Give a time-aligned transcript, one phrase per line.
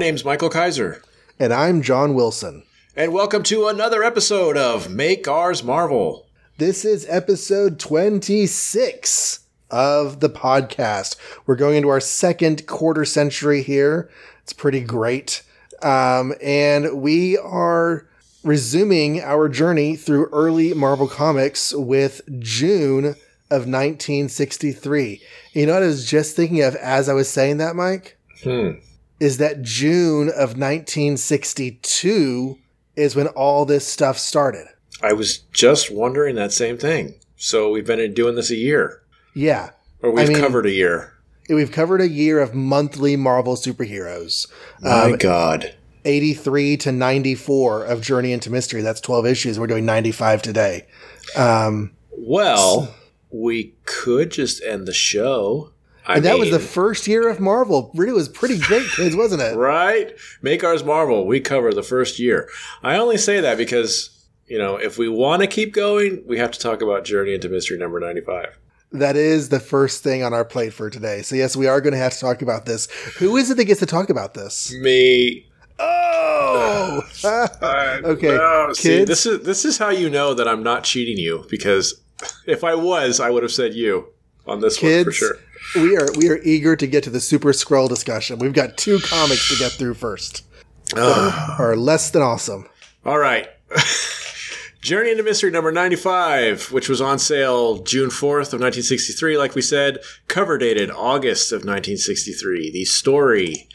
[0.00, 1.02] My name's Michael Kaiser.
[1.38, 2.62] And I'm John Wilson.
[2.96, 6.26] And welcome to another episode of Make Ours Marvel.
[6.56, 11.16] This is episode 26 of the podcast.
[11.44, 14.08] We're going into our second quarter century here.
[14.42, 15.42] It's pretty great.
[15.82, 18.06] Um, and we are
[18.42, 23.04] resuming our journey through early Marvel Comics with June
[23.50, 25.20] of 1963.
[25.52, 28.16] You know what I was just thinking of as I was saying that, Mike?
[28.42, 28.70] Hmm.
[29.20, 32.58] Is that June of 1962
[32.96, 34.66] is when all this stuff started.
[35.02, 37.14] I was just wondering that same thing.
[37.36, 39.02] So we've been doing this a year,
[39.34, 39.70] Yeah.
[40.02, 41.12] or we've I mean- covered a year.
[41.48, 44.46] We've covered a year of monthly Marvel superheroes.
[44.80, 45.74] My Um, God.
[46.04, 48.82] 83 to 94 of Journey into Mystery.
[48.82, 49.58] That's 12 issues.
[49.58, 50.86] We're doing 95 today.
[51.36, 52.94] Um, Well,
[53.30, 55.70] we could just end the show.
[56.06, 57.90] I and that was the first year of Marvel.
[57.94, 59.56] Really was pretty great, kids, wasn't it?
[59.56, 60.12] right.
[60.42, 61.26] Make ours Marvel.
[61.26, 62.48] We cover the first year.
[62.82, 64.10] I only say that because
[64.46, 67.48] you know if we want to keep going, we have to talk about Journey into
[67.48, 68.58] Mystery number ninety-five.
[68.92, 71.22] That is the first thing on our plate for today.
[71.22, 72.90] So, yes, we are going to have to talk about this.
[73.18, 74.72] Who is it that gets to talk about this?
[74.74, 75.46] Me.
[75.78, 77.00] Oh!
[78.04, 79.08] Okay, no, see, kids.
[79.08, 82.00] this is this is how you know that I'm not cheating you because
[82.46, 84.08] if I was, I would have said you
[84.46, 85.36] on this one for sure.
[85.74, 88.38] We are we are eager to get to the Super Scroll discussion.
[88.38, 90.44] We've got two comics to get through first.
[90.96, 92.66] Are less than awesome.
[93.04, 93.48] All right.
[94.82, 99.60] Journey into Mystery number 95, which was on sale June 4th of 1963, like we
[99.60, 102.70] said, cover dated August of 1963.
[102.70, 103.68] The story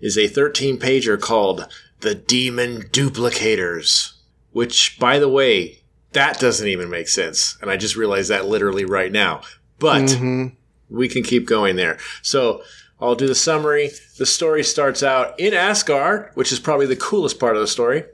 [0.00, 1.66] is a 13 pager called
[2.00, 4.12] The Demon Duplicators,
[4.52, 5.80] which, by the way,
[6.12, 7.58] that doesn't even make sense.
[7.60, 9.40] And I just realized that literally right now.
[9.80, 10.52] But Mhm.
[10.92, 11.98] We can keep going there.
[12.22, 12.62] So
[13.00, 13.90] I'll do the summary.
[14.18, 18.04] The story starts out in Asgard, which is probably the coolest part of the story.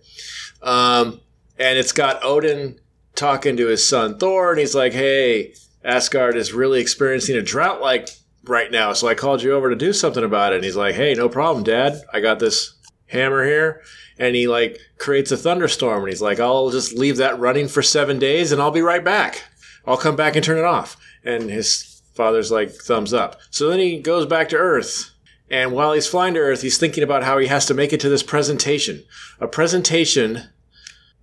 [0.63, 1.21] Um,
[1.59, 2.81] and it's got Odin
[3.15, 7.81] talking to his son Thor, and he's like, "Hey, Asgard is really experiencing a drought
[7.81, 8.09] like
[8.45, 10.95] right now, so I called you over to do something about it." And he's like,
[10.95, 12.03] "Hey, no problem, Dad.
[12.13, 12.75] I got this
[13.09, 13.83] hammer here."
[14.19, 17.83] And he like creates a thunderstorm, and he's like, "I'll just leave that running for
[17.83, 19.45] seven days, and I'll be right back.
[19.87, 21.88] I'll come back and turn it off." And his
[22.19, 25.13] father's like, "Thumbs up." So then he goes back to Earth.
[25.51, 28.01] And while he's flying to Earth, he's thinking about how he has to make it
[28.01, 29.05] to this presentation.
[29.41, 30.51] A presentation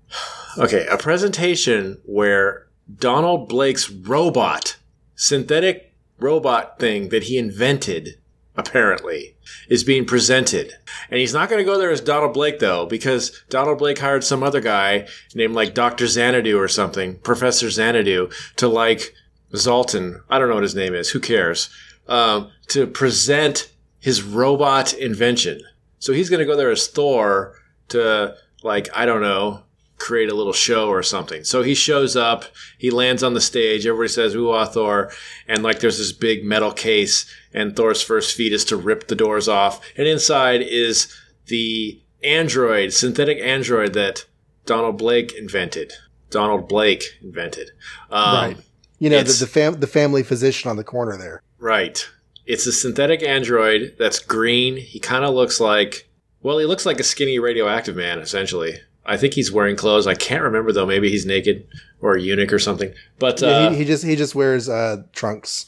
[0.58, 2.68] Okay, a presentation where
[2.98, 4.78] Donald Blake's robot,
[5.16, 8.18] synthetic robot thing that he invented,
[8.56, 9.36] apparently,
[9.68, 10.72] is being presented.
[11.10, 14.24] And he's not going to go there as Donald Blake, though, because Donald Blake hired
[14.24, 16.08] some other guy named like Dr.
[16.08, 19.14] Xanadu or something, Professor Xanadu, to like
[19.58, 21.70] Zoltan, I don't know what his name is, who cares,
[22.08, 25.62] um, to present his robot invention.
[26.00, 27.56] So he's going to go there as Thor
[27.90, 29.64] to, like, I don't know,
[29.98, 31.44] create a little show or something.
[31.44, 32.46] So he shows up,
[32.78, 35.12] he lands on the stage, everybody says, Ooh, ah, Thor.
[35.48, 39.16] And like there's this big metal case, and Thor's first feat is to rip the
[39.16, 39.82] doors off.
[39.98, 41.14] And inside is
[41.48, 44.26] the android, synthetic android that
[44.66, 45.94] Donald Blake invented.
[46.30, 47.72] Donald Blake invented.
[48.10, 48.58] Um, right.
[49.00, 51.42] You know, the, it's- the, fam- the family physician on the corner there.
[51.60, 52.08] Right.
[52.46, 54.78] It's a synthetic android that's green.
[54.78, 56.08] He kind of looks like,
[56.44, 58.76] well, he looks like a skinny radioactive man, essentially.
[59.06, 60.08] I think he's wearing clothes.
[60.08, 60.86] I can't remember though.
[60.86, 61.68] Maybe he's naked
[62.02, 62.94] or a eunuch or something.
[63.20, 65.66] But uh, Yeah, he, he just he just wears uh, trunks.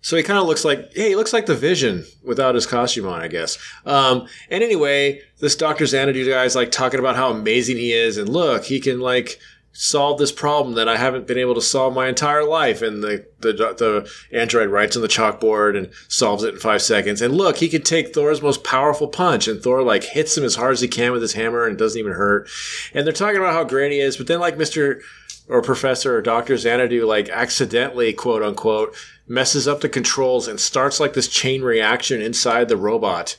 [0.00, 3.06] so he kind of looks like, hey, he looks like the Vision without his costume
[3.06, 3.56] on, I guess.
[3.86, 8.16] Um, and anyway, this Doctor Xanadu guy is like talking about how amazing he is,
[8.18, 9.38] and look, he can like
[9.72, 12.82] solve this problem that I haven't been able to solve my entire life.
[12.82, 17.22] And the the the android writes on the chalkboard and solves it in five seconds.
[17.22, 20.56] And look, he can take Thor's most powerful punch, and Thor like hits him as
[20.56, 22.48] hard as he can with his hammer, and it doesn't even hurt.
[22.94, 25.00] And they're talking about how great he is, but then like Mister
[25.48, 28.94] or Professor or Doctor Xanadu like accidentally quote unquote
[29.26, 33.36] messes up the controls and starts like this chain reaction inside the robot.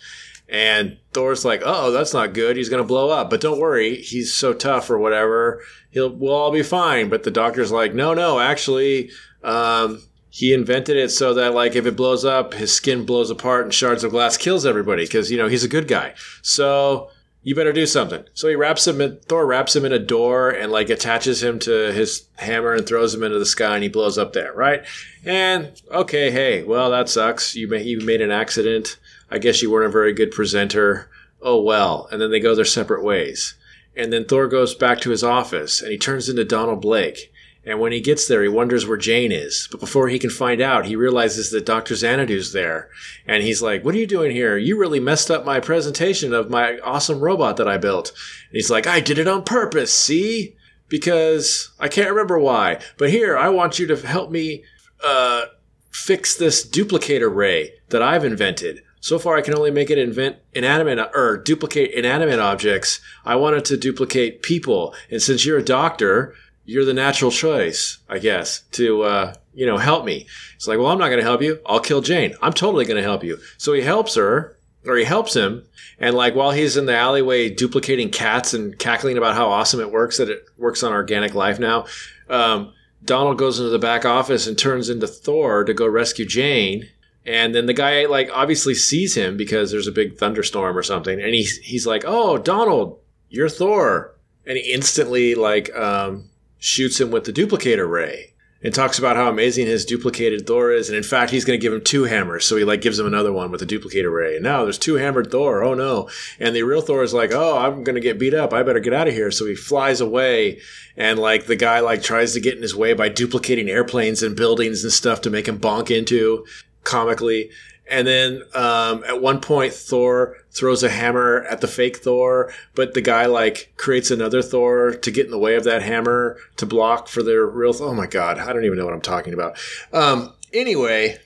[0.53, 2.55] And Thor's like, "Oh, that's not good.
[2.55, 5.61] He's gonna blow up." But don't worry, he's so tough or whatever.
[5.89, 7.09] He'll we'll all be fine.
[7.09, 9.09] But the doctor's like, "No, no, actually,
[9.43, 13.65] um, he invented it so that like if it blows up, his skin blows apart
[13.65, 16.13] and shards of glass kills everybody because you know he's a good guy.
[16.43, 17.09] So
[17.43, 18.23] you better do something.
[18.33, 21.59] So he wraps him in, Thor wraps him in a door and like attaches him
[21.59, 24.83] to his hammer and throws him into the sky and he blows up there, right?
[25.25, 27.55] And okay, hey, well that sucks.
[27.55, 28.97] You made, you made an accident.
[29.33, 31.09] I guess you weren't a very good presenter.
[31.41, 32.07] Oh well.
[32.11, 33.55] And then they go their separate ways.
[33.95, 37.33] And then Thor goes back to his office and he turns into Donald Blake.
[37.65, 39.67] And when he gets there, he wonders where Jane is.
[39.71, 41.95] But before he can find out, he realizes that Dr.
[41.95, 42.91] Xanadu's there.
[43.25, 44.55] And he's like, What are you doing here?
[44.55, 48.09] You really messed up my presentation of my awesome robot that I built.
[48.09, 50.55] And he's like, I did it on purpose, see?
[50.89, 52.81] Because I can't remember why.
[52.99, 54.63] But here, I want you to help me
[55.03, 55.45] uh,
[55.89, 58.83] fix this duplicator ray that I've invented.
[59.03, 63.01] So far, I can only make it invent inanimate or duplicate inanimate objects.
[63.25, 64.95] I wanted to duplicate people.
[65.11, 66.33] And since you're a doctor,
[66.63, 70.25] you're the natural choice, I guess, to, uh, you know, help me.
[70.55, 71.59] It's like, well, I'm not going to help you.
[71.65, 72.33] I'll kill Jane.
[72.41, 73.39] I'm totally going to help you.
[73.57, 75.65] So he helps her, or he helps him.
[75.99, 79.91] And like while he's in the alleyway duplicating cats and cackling about how awesome it
[79.91, 81.87] works, that it works on organic life now,
[82.29, 82.71] um,
[83.03, 86.87] Donald goes into the back office and turns into Thor to go rescue Jane.
[87.25, 91.21] And then the guy like obviously sees him because there's a big thunderstorm or something.
[91.21, 92.99] And he's, he's like, Oh, Donald,
[93.29, 94.15] you're Thor.
[94.45, 98.33] And he instantly like, um, shoots him with the duplicator ray
[98.63, 100.87] and talks about how amazing his duplicated Thor is.
[100.87, 102.45] And in fact, he's going to give him two hammers.
[102.45, 104.35] So he like gives him another one with the duplicator ray.
[104.35, 105.61] And now there's two hammered Thor.
[105.61, 106.09] Oh no.
[106.39, 108.53] And the real Thor is like, Oh, I'm going to get beat up.
[108.53, 109.31] I better get out of here.
[109.31, 110.61] So he flies away.
[110.95, 114.35] And like the guy like tries to get in his way by duplicating airplanes and
[114.35, 116.45] buildings and stuff to make him bonk into
[116.83, 117.49] comically.
[117.89, 122.93] And then um, at one point, Thor throws a hammer at the fake Thor, but
[122.93, 126.65] the guy like creates another Thor to get in the way of that hammer to
[126.65, 127.73] block for their real.
[127.73, 129.57] Th- oh my god, I don't even know what I'm talking about.
[129.91, 131.19] Um, anyway,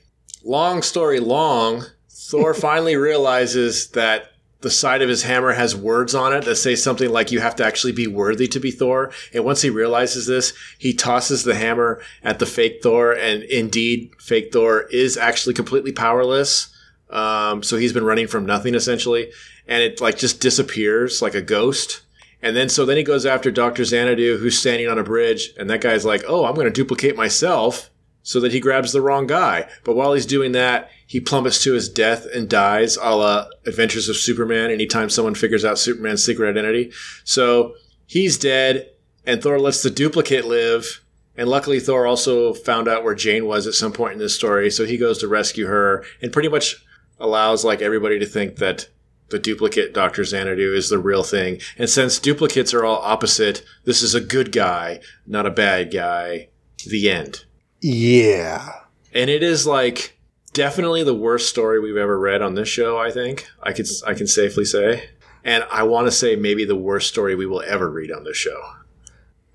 [0.43, 4.31] long story long, Thor finally realizes that
[4.61, 7.55] the side of his hammer has words on it that say something like you have
[7.57, 9.11] to actually be worthy to be Thor.
[9.33, 13.11] And once he realizes this, he tosses the hammer at the fake Thor.
[13.13, 16.73] And indeed, fake Thor is actually completely powerless.
[17.09, 19.31] Um, so he's been running from nothing essentially.
[19.67, 22.01] And it like just disappears like a ghost.
[22.41, 23.83] And then so then he goes after Dr.
[23.83, 25.53] Xanadu, who's standing on a bridge.
[25.57, 27.91] And that guy's like, oh, I'm going to duplicate myself
[28.23, 29.69] so that he grabs the wrong guy.
[29.83, 34.09] But while he's doing that, he plummets to his death and dies, a la Adventures
[34.09, 36.91] of Superman, anytime someone figures out Superman's secret identity.
[37.23, 37.75] So
[38.05, 38.91] he's dead,
[39.25, 41.01] and Thor lets the duplicate live.
[41.37, 44.69] And luckily, Thor also found out where Jane was at some point in this story,
[44.69, 46.75] so he goes to rescue her and pretty much
[47.19, 48.89] allows like everybody to think that
[49.29, 50.23] the duplicate Dr.
[50.23, 51.59] Xanadu is the real thing.
[51.77, 56.49] And since duplicates are all opposite, this is a good guy, not a bad guy.
[56.85, 57.45] The end.
[57.81, 58.81] Yeah.
[59.13, 60.16] And it is like
[60.57, 63.47] definitely the worst story we've ever read on this show, I think.
[63.61, 65.09] I could I can safely say.
[65.43, 68.35] And I want to say maybe the worst story we will ever read on this
[68.35, 68.59] show.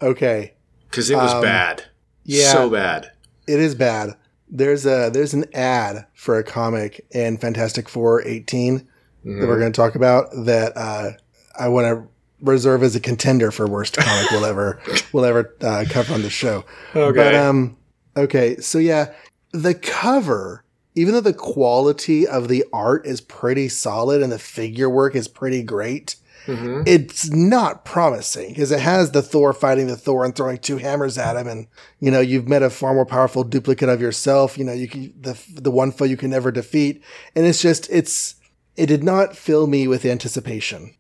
[0.01, 0.55] Okay.
[0.91, 1.85] Cuz it was Um, bad.
[2.25, 2.53] yeah.
[2.53, 3.11] So bad.
[3.47, 4.15] It is bad.
[4.49, 8.87] There's a there's an ad for a comic in Fantastic Four 18
[9.25, 11.11] that we're going to talk about that uh,
[11.59, 12.09] I want to
[12.41, 14.81] reserve as a contender for worst comic we'll ever
[15.13, 16.65] we'll ever uh, cover on the show.
[16.95, 17.17] Okay.
[17.17, 17.77] But um,
[18.17, 19.13] okay, so yeah,
[19.53, 20.65] the cover,
[20.95, 25.29] even though the quality of the art is pretty solid and the figure work is
[25.29, 26.17] pretty great,
[26.47, 26.83] Mhm.
[26.87, 31.17] it's not promising because it has the Thor fighting the Thor and throwing two hammers
[31.17, 31.69] at him, and
[32.01, 34.59] you know you've met a far more powerful duplicate of yourself.
[34.59, 37.01] You know you can the the one foe you can never defeat,
[37.37, 38.35] and it's just it's
[38.77, 40.95] it did not fill me with anticipation.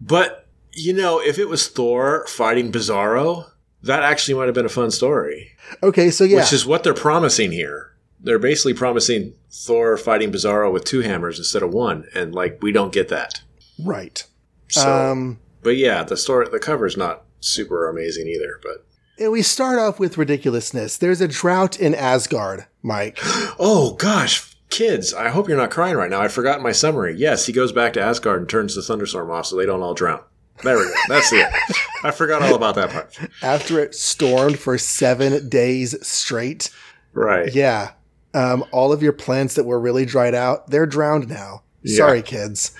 [0.00, 3.46] But you know, if it was Thor fighting Bizarro,
[3.82, 5.50] that actually might have been a fun story.
[5.82, 7.90] Okay, so yeah, Which is what they're promising here.
[8.24, 12.72] They're basically promising Thor fighting Bizarro with two hammers instead of one, and like we
[12.72, 13.42] don't get that.
[13.78, 14.24] right.
[14.68, 18.58] So, um, but yeah, the story, the cover's not super amazing either.
[18.62, 18.84] But
[19.18, 20.96] and we start off with ridiculousness.
[20.96, 23.18] There's a drought in Asgard, Mike.
[23.58, 26.20] oh gosh, kids, I hope you're not crying right now.
[26.20, 27.14] I forgot my summary.
[27.16, 29.94] Yes, he goes back to Asgard and turns the thunderstorm off so they don't all
[29.94, 30.22] drown.
[30.62, 30.92] There we go.
[31.08, 31.46] That's it.
[32.04, 33.18] I forgot all about that part.
[33.42, 36.70] After it stormed for seven days straight,
[37.12, 37.52] Right.
[37.54, 37.92] yeah,
[38.34, 41.62] um, all of your plants that were really dried out, they're drowned now.
[41.82, 41.96] Yeah.
[41.96, 42.74] Sorry, kids.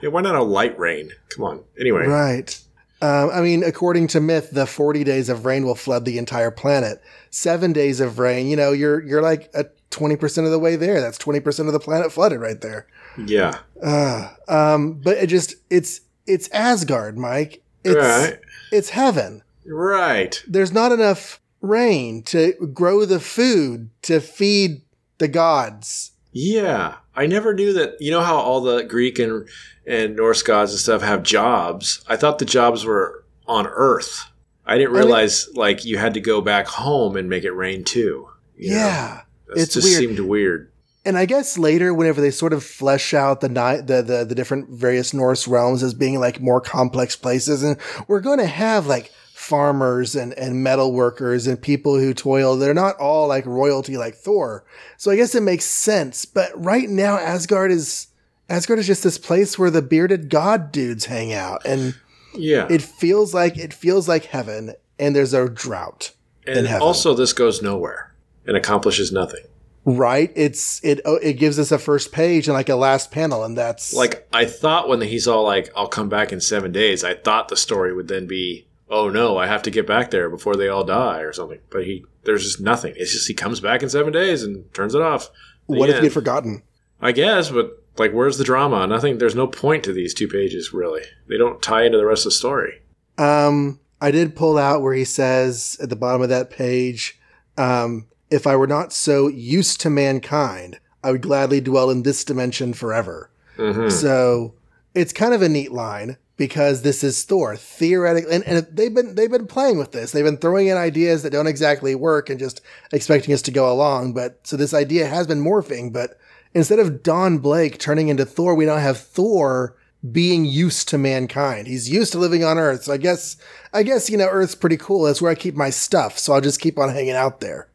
[0.00, 1.10] Yeah, why not a light rain?
[1.30, 1.64] Come on.
[1.78, 2.06] Anyway.
[2.06, 2.58] Right.
[3.02, 6.50] Um, I mean, according to myth, the 40 days of rain will flood the entire
[6.50, 7.02] planet.
[7.30, 11.00] Seven days of rain, you know, you're you're like a 20% of the way there.
[11.00, 12.86] That's 20% of the planet flooded right there.
[13.18, 13.58] Yeah.
[13.82, 17.62] Uh, um, but it just it's it's Asgard, Mike.
[17.84, 18.38] It's right.
[18.72, 19.42] it's heaven.
[19.66, 20.42] Right.
[20.46, 24.82] There's not enough rain to grow the food to feed
[25.18, 26.12] the gods.
[26.32, 27.96] Yeah, I never knew that.
[28.00, 29.48] You know how all the Greek and
[29.86, 32.04] and Norse gods and stuff have jobs.
[32.08, 34.30] I thought the jobs were on Earth.
[34.66, 37.52] I didn't I mean- realize like you had to go back home and make it
[37.52, 38.28] rain too.
[38.56, 38.74] you?
[38.74, 39.22] Yeah.
[39.54, 39.98] it just weird.
[39.98, 40.70] seemed weird.
[41.04, 44.34] And I guess later, whenever they sort of flesh out the, ni- the the the
[44.34, 47.76] different various Norse realms as being like more complex places, and
[48.08, 49.12] we're going to have like
[49.46, 52.56] farmers and, and metal workers and people who toil.
[52.56, 54.64] They're not all like royalty like Thor.
[54.96, 56.24] So I guess it makes sense.
[56.24, 58.08] But right now, Asgard is,
[58.48, 61.64] Asgard is just this place where the bearded god dudes hang out.
[61.64, 61.94] And
[62.34, 62.66] Yeah.
[62.68, 66.10] it feels like, it feels like heaven and there's a drought.
[66.46, 68.12] and also, this goes nowhere
[68.46, 69.44] and accomplishes nothing.
[69.84, 70.32] Right?
[70.34, 73.44] It's, it, oh, it gives us a first page and like a last panel.
[73.44, 77.04] And that's Like, I thought when he's all like, I'll come back in seven days,
[77.04, 80.30] I thought the story would then be, oh no, I have to get back there
[80.30, 81.60] before they all die or something.
[81.70, 82.94] But he, there's just nothing.
[82.96, 85.30] It's just he comes back in seven days and turns it off.
[85.66, 86.04] What if end.
[86.04, 86.62] had forgotten?
[87.00, 88.86] I guess, but like, where's the drama?
[88.86, 89.18] Nothing.
[89.18, 91.02] There's no point to these two pages, really.
[91.28, 92.82] They don't tie into the rest of the story.
[93.18, 97.18] Um, I did pull out where he says at the bottom of that page,
[97.56, 102.24] um, if I were not so used to mankind, I would gladly dwell in this
[102.24, 103.30] dimension forever.
[103.56, 104.54] hmm So
[104.94, 109.14] it's kind of a neat line because this is Thor theoretically, and, and they've been
[109.14, 110.12] they've been playing with this.
[110.12, 112.60] They've been throwing in ideas that don't exactly work and just
[112.92, 114.12] expecting us to go along.
[114.12, 115.92] But so this idea has been morphing.
[115.92, 116.18] But
[116.54, 119.76] instead of Don Blake turning into Thor, we now have Thor
[120.12, 121.66] being used to mankind.
[121.66, 122.84] He's used to living on Earth.
[122.84, 123.36] So I guess
[123.72, 125.04] I guess you know Earth's pretty cool.
[125.04, 126.18] That's where I keep my stuff.
[126.18, 127.68] So I'll just keep on hanging out there.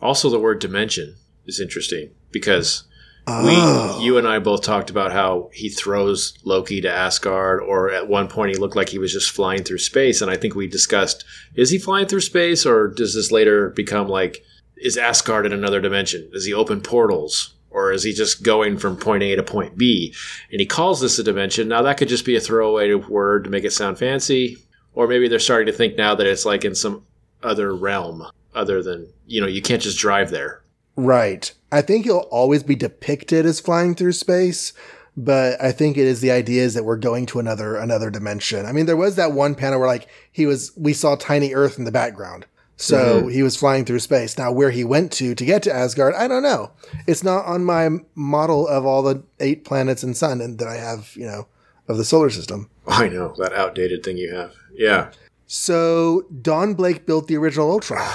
[0.00, 2.84] Also, the word dimension is interesting because
[3.30, 3.98] Oh.
[3.98, 8.08] we, you and I both talked about how he throws Loki to Asgard, or at
[8.08, 10.22] one point he looked like he was just flying through space.
[10.22, 14.08] And I think we discussed is he flying through space, or does this later become
[14.08, 14.42] like,
[14.76, 16.30] is Asgard in another dimension?
[16.32, 17.54] Does he open portals?
[17.70, 20.14] Or is he just going from point A to point B?
[20.50, 21.68] And he calls this a dimension.
[21.68, 24.56] Now, that could just be a throwaway word to make it sound fancy.
[24.94, 27.04] Or maybe they're starting to think now that it's like in some
[27.42, 30.62] other realm other than, you know, you can't just drive there.
[30.96, 31.52] Right.
[31.70, 34.72] I think he'll always be depicted as flying through space,
[35.16, 38.64] but I think it is the idea is that we're going to another another dimension.
[38.64, 41.78] I mean, there was that one panel where like he was we saw tiny Earth
[41.78, 42.46] in the background.
[42.80, 43.28] So mm-hmm.
[43.30, 44.38] he was flying through space.
[44.38, 46.70] Now where he went to to get to Asgard, I don't know.
[47.08, 50.76] It's not on my model of all the eight planets and sun and that I
[50.76, 51.48] have, you know,
[51.88, 52.70] of the solar system.
[52.86, 54.54] I know that outdated thing you have.
[54.72, 55.10] Yeah.
[55.46, 58.08] So Don Blake built the original Ultron.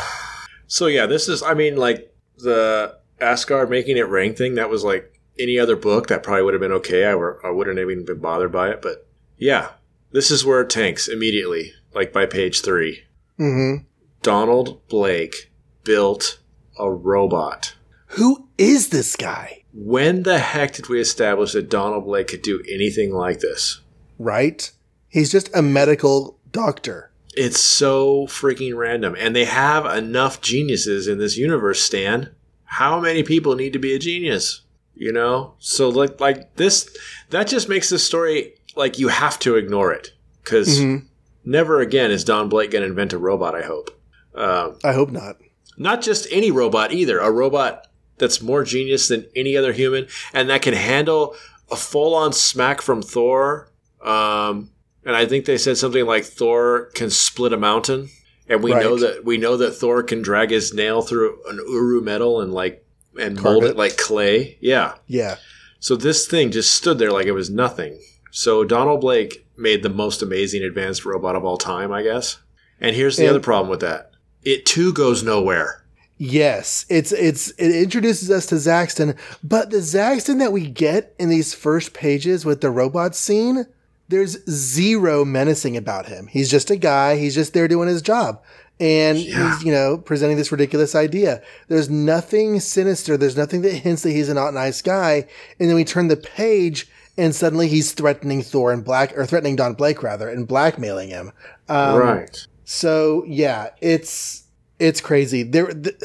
[0.68, 1.44] So yeah, this is.
[1.44, 4.56] I mean, like the Asgard making it rain thing.
[4.56, 7.06] That was like any other book that probably would have been okay.
[7.06, 8.82] I were I wouldn't have even been bothered by it.
[8.82, 9.70] But yeah,
[10.12, 11.74] this is where it tanks immediately.
[11.94, 13.04] Like by page three,
[13.40, 13.84] Mm-hmm.
[14.22, 15.52] Donald Blake
[15.84, 16.40] built
[16.80, 17.76] a robot.
[18.08, 19.64] Who is this guy?
[19.74, 23.82] When the heck did we establish that Donald Blake could do anything like this?
[24.20, 24.72] Right?
[25.08, 27.12] He's just a medical doctor.
[27.36, 29.16] It's so freaking random.
[29.18, 32.33] And they have enough geniuses in this universe, Stan.
[32.78, 34.62] How many people need to be a genius?
[34.96, 35.54] You know?
[35.60, 36.90] So like like this
[37.30, 40.12] that just makes this story like you have to ignore it.
[40.44, 41.06] because Mhm.
[41.46, 43.56] never again is Don Blake going to invent a robot.
[43.56, 43.90] I hope.
[44.36, 45.38] Um, I hope not.
[45.78, 47.20] not just any robot either.
[47.20, 47.88] A robot
[48.18, 51.34] that's more genius than any other human, and that can handle
[51.72, 53.70] a full-on smack from Thor.
[54.04, 54.70] Um,
[55.06, 58.10] and I think they said something like Thor can split a mountain,
[58.50, 62.02] and we know that we know that Thor can drag his nail through an uru
[62.02, 62.86] metal and like
[63.20, 63.70] and Carve mold it.
[63.72, 64.58] it like clay.
[64.62, 64.96] Yeah.
[65.08, 65.38] Yeah.
[65.80, 68.00] So this thing just stood there like it was nothing.
[68.32, 72.40] So Donald Blake made the most amazing advanced robot of all time, I guess.
[72.82, 74.12] And here's the And- other problem with that.
[74.44, 75.84] It too goes nowhere.
[76.18, 81.30] Yes, it's it's it introduces us to Zaxton, but the Zaxton that we get in
[81.30, 83.66] these first pages with the robot scene,
[84.14, 86.28] there's zero menacing about him.
[86.28, 87.18] He's just a guy.
[87.18, 88.42] He's just there doing his job,
[88.80, 89.56] and Yeah.
[89.56, 91.42] he's you know presenting this ridiculous idea.
[91.68, 93.18] There's nothing sinister.
[93.18, 95.28] There's nothing that hints that he's a not nice guy.
[95.60, 99.56] And then we turn the page, and suddenly he's threatening Thor and Black, or threatening
[99.56, 101.32] Don Blake rather, and blackmailing him.
[101.68, 102.48] Um, right.
[102.64, 104.44] so yeah, it's
[104.80, 105.44] it's crazy.
[105.44, 105.96] There, th-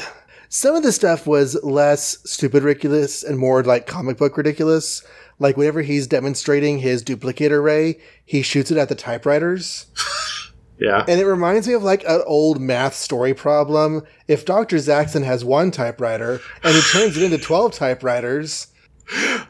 [0.49, 5.03] some of the stuff was less stupid ridiculous and more like comic book ridiculous.
[5.39, 9.87] Like whenever he's demonstrating his duplicator ray, he shoots it at the typewriters,
[10.79, 11.03] Yeah.
[11.07, 14.03] and it reminds me of like an old math story problem.
[14.27, 18.67] If Doctor Zaxton has one typewriter and he turns it into twelve typewriters,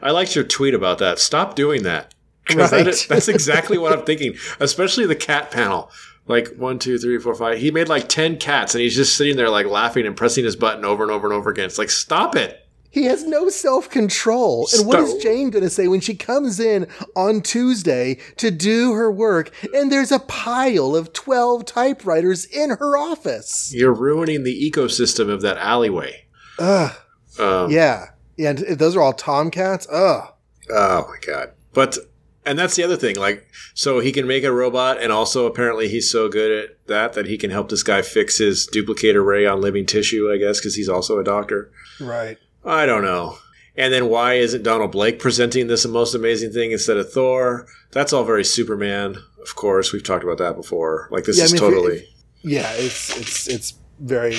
[0.02, 1.18] I liked your tweet about that.
[1.18, 2.14] Stop doing that
[2.54, 2.86] Right.
[2.86, 4.34] is- that's exactly what I'm thinking.
[4.58, 5.90] Especially the cat panel.
[6.26, 7.58] Like one, two, three, four, five.
[7.58, 10.54] He made like ten cats, and he's just sitting there like laughing and pressing his
[10.54, 11.64] button over and over and over again.
[11.64, 12.59] It's like stop it.
[12.90, 14.68] He has no self control.
[14.76, 18.94] And what is Jane going to say when she comes in on Tuesday to do
[18.94, 23.72] her work and there's a pile of 12 typewriters in her office?
[23.72, 26.26] You're ruining the ecosystem of that alleyway.
[26.58, 26.92] Ugh.
[27.38, 28.06] Um, Yeah.
[28.36, 28.50] Yeah.
[28.50, 29.86] And those are all tomcats.
[29.90, 30.32] Ugh.
[30.70, 31.52] Oh my god.
[31.72, 31.98] But
[32.44, 33.16] And that's the other thing.
[33.16, 37.12] Like, so he can make a robot, and also apparently he's so good at that
[37.12, 40.58] that he can help this guy fix his duplicator ray on living tissue, I guess,
[40.58, 41.70] because he's also a doctor.
[42.00, 42.38] Right.
[42.64, 43.38] I don't know.
[43.76, 47.66] And then why isn't Donald Blake presenting this the most amazing thing instead of Thor?
[47.92, 49.92] That's all very Superman, of course.
[49.92, 51.08] We've talked about that before.
[51.10, 51.96] Like, this Yeah, I is mean, totally.
[51.98, 52.04] if-
[52.42, 54.34] Yeah, it's it's it's very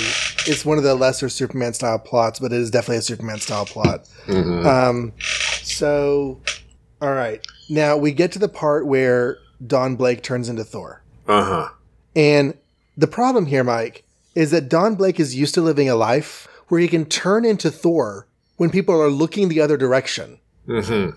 [0.48, 3.66] it's one of the lesser Superman style plots, but it is definitely a Superman style
[3.66, 4.06] plot.
[4.28, 4.66] Mhm.
[4.66, 5.14] Um,
[5.64, 6.40] so,
[7.02, 11.44] all right, now we get to the part where Don Blake turns into Thor, Uh
[11.44, 11.70] huh.
[12.16, 12.56] and
[12.98, 14.04] the problem here, Mike,
[14.36, 17.70] is that Don Blake is used to living a life where he can turn into
[17.70, 21.10] Thor when people are looking the other direction, hmm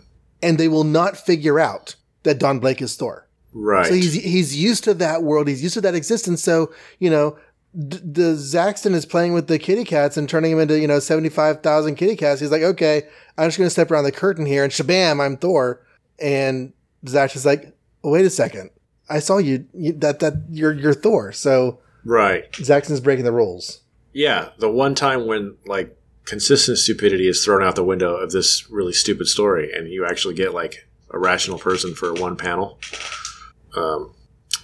[0.42, 1.94] and they will not figure out
[2.24, 3.28] that Don Blake is Thor.
[3.52, 3.86] Right.
[3.86, 5.46] So he's he's used to that world.
[5.46, 6.42] He's used to that existence.
[6.42, 7.38] So you know,
[7.72, 10.98] d- the Zaxton is playing with the kitty cats and turning them into you know
[10.98, 12.40] seventy five thousand kitty cats.
[12.40, 13.04] He's like, okay,
[13.38, 15.86] I'm just going to step around the curtain here, and shabam, I'm Thor.
[16.18, 16.72] And
[17.06, 18.70] Zax is like, wait a second,
[19.08, 21.30] I saw you, you that that you're you're Thor.
[21.30, 22.50] So right.
[22.54, 23.82] Zaxton's breaking the rules.
[24.14, 24.50] Yeah.
[24.58, 25.94] The one time when, like,
[26.24, 30.34] consistent stupidity is thrown out the window of this really stupid story, and you actually
[30.34, 32.78] get, like, a rational person for one panel.
[33.76, 34.14] Um,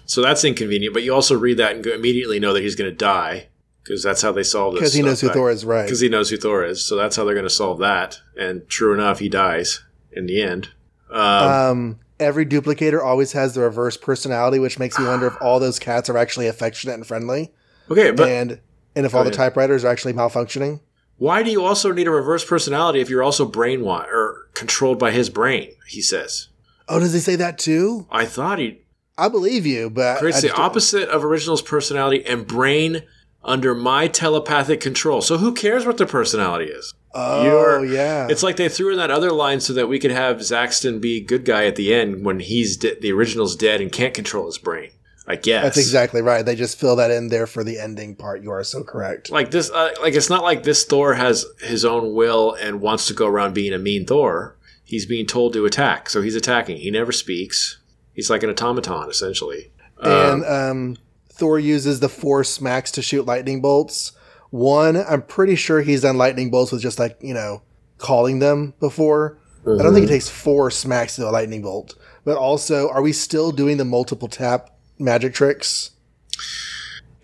[0.07, 2.91] so that's inconvenient, but you also read that and go, immediately know that he's going
[2.91, 3.49] to die
[3.83, 4.81] because that's how they solve this.
[4.81, 5.85] Because he knows who stuff Thor is, right?
[5.85, 6.85] Because he knows who Thor is.
[6.85, 8.21] So that's how they're going to solve that.
[8.37, 10.71] And true enough, he dies in the end.
[11.11, 15.59] Um, Um, every duplicator always has the reverse personality, which makes me wonder if all
[15.59, 17.53] those cats are actually affectionate and friendly,
[17.91, 18.61] okay, but and
[19.01, 20.81] and if oh, all the typewriters are actually malfunctioning.
[21.17, 25.11] why do you also need a reverse personality if you're also brainwashed or controlled by
[25.11, 25.73] his brain?
[25.89, 26.49] He says.
[26.87, 28.07] Oh, does he say that too?
[28.11, 28.83] I thought he
[29.17, 33.03] I believe you, but creates the just don't- opposite of original's personality and brain
[33.43, 35.23] under my telepathic control.
[35.23, 36.93] So who cares what their personality is?
[37.15, 38.29] Oh, You're- yeah.
[38.29, 41.21] It's like they threw in that other line so that we could have Zaxton be
[41.23, 44.59] good guy at the end when he's de- the original's dead and can't control his
[44.59, 44.91] brain.
[45.31, 46.45] I guess That's exactly right.
[46.45, 48.43] They just fill that in there for the ending part.
[48.43, 49.31] You are so correct.
[49.31, 49.71] like this.
[49.71, 53.27] Uh, like it's not like this Thor has his own will and wants to go
[53.27, 54.57] around being a mean Thor.
[54.83, 56.79] He's being told to attack, so he's attacking.
[56.79, 57.79] He never speaks.
[58.13, 59.71] He's like an automaton essentially.
[60.03, 60.97] and um,
[61.33, 64.13] Thor uses the four smacks to shoot lightning bolts.
[64.51, 67.63] One, I'm pretty sure he's done lightning bolts with just like, you know,
[67.99, 69.39] calling them before.
[69.65, 71.95] I don't think it takes four smacks to a lightning bolt.
[72.25, 75.91] But also, are we still doing the multiple tap magic tricks?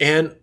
[0.00, 0.36] And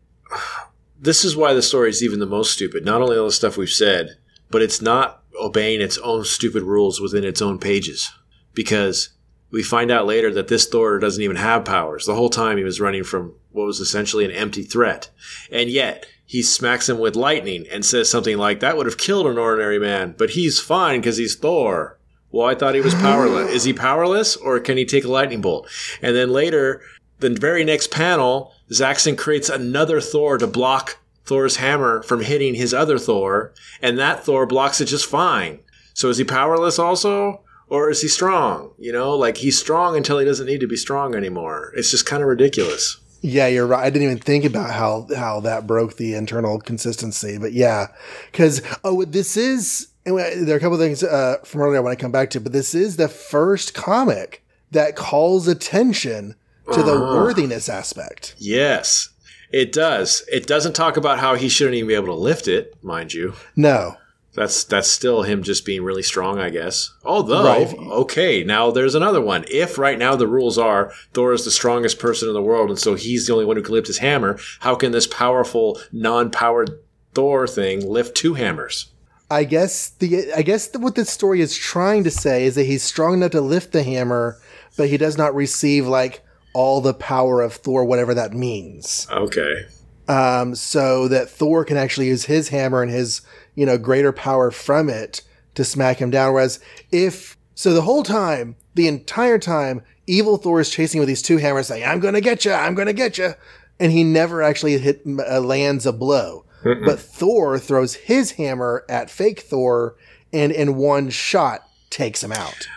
[1.00, 2.86] this is why the story is even the most stupid.
[2.86, 4.18] Not only all the stuff we've said,
[4.50, 8.12] but it's not obeying its own stupid rules within its own pages.
[8.54, 9.10] Because
[9.52, 12.06] we find out later that this Thor doesn't even have powers.
[12.06, 15.10] The whole time he was running from what was essentially an empty threat.
[15.52, 19.28] And yet, he smacks him with lightning and says something like, that would have killed
[19.28, 22.00] an ordinary man, but he's fine because he's Thor.
[22.32, 23.52] Well, I thought he was powerless.
[23.52, 25.70] Is he powerless or can he take a lightning bolt?
[26.02, 26.82] And then later,
[27.24, 32.74] the very next panel, Zaxton creates another Thor to block Thor's hammer from hitting his
[32.74, 35.60] other Thor, and that Thor blocks it just fine.
[35.94, 37.42] So is he powerless also?
[37.70, 38.72] Or is he strong?
[38.78, 41.72] You know, like he's strong until he doesn't need to be strong anymore.
[41.76, 43.00] It's just kind of ridiculous.
[43.22, 43.86] Yeah, you're right.
[43.86, 47.88] I didn't even think about how how that broke the internal consistency, but yeah,
[48.32, 51.82] because oh, this is and we- there are a couple things uh, from earlier I
[51.82, 56.36] want to come back to, but this is the first comic that calls attention
[56.72, 57.16] to the Uh-huh.
[57.18, 58.36] worthiness aspect.
[58.38, 59.10] Yes,
[59.52, 60.24] it does.
[60.32, 63.34] It doesn't talk about how he shouldn't even be able to lift it, mind you.
[63.56, 63.98] No,
[64.36, 66.90] That's that's still him just being really strong, I guess.
[67.06, 67.72] Although, Right.
[67.78, 69.46] okay, now there's another one.
[69.48, 72.80] If right now the rules are Thor is the strongest person in the world, and
[72.80, 76.72] so he's the only one who can lift his hammer, how can this powerful, non-powered
[77.14, 78.88] Thor thing lift two hammers?
[79.30, 82.66] I guess the I guess the, what this story is trying to say is that
[82.66, 84.40] he's strong enough to lift the hammer,
[84.78, 86.23] but he does not receive like
[86.54, 89.08] all the power of Thor, whatever that means.
[89.12, 89.66] Okay.
[90.08, 93.22] um, so that Thor can actually use his hammer and his
[93.56, 95.22] you know greater power from it
[95.56, 96.34] to smack him down.
[96.34, 96.60] Whereas
[96.92, 101.38] if so, the whole time, the entire time, evil Thor is chasing with these two
[101.38, 103.34] hammers, saying, "I'm going to get you, I'm going to get you,"
[103.80, 106.46] and he never actually hit uh, lands a blow.
[106.86, 109.96] But Thor throws his hammer at fake Thor,
[110.32, 112.68] and in one shot takes him out.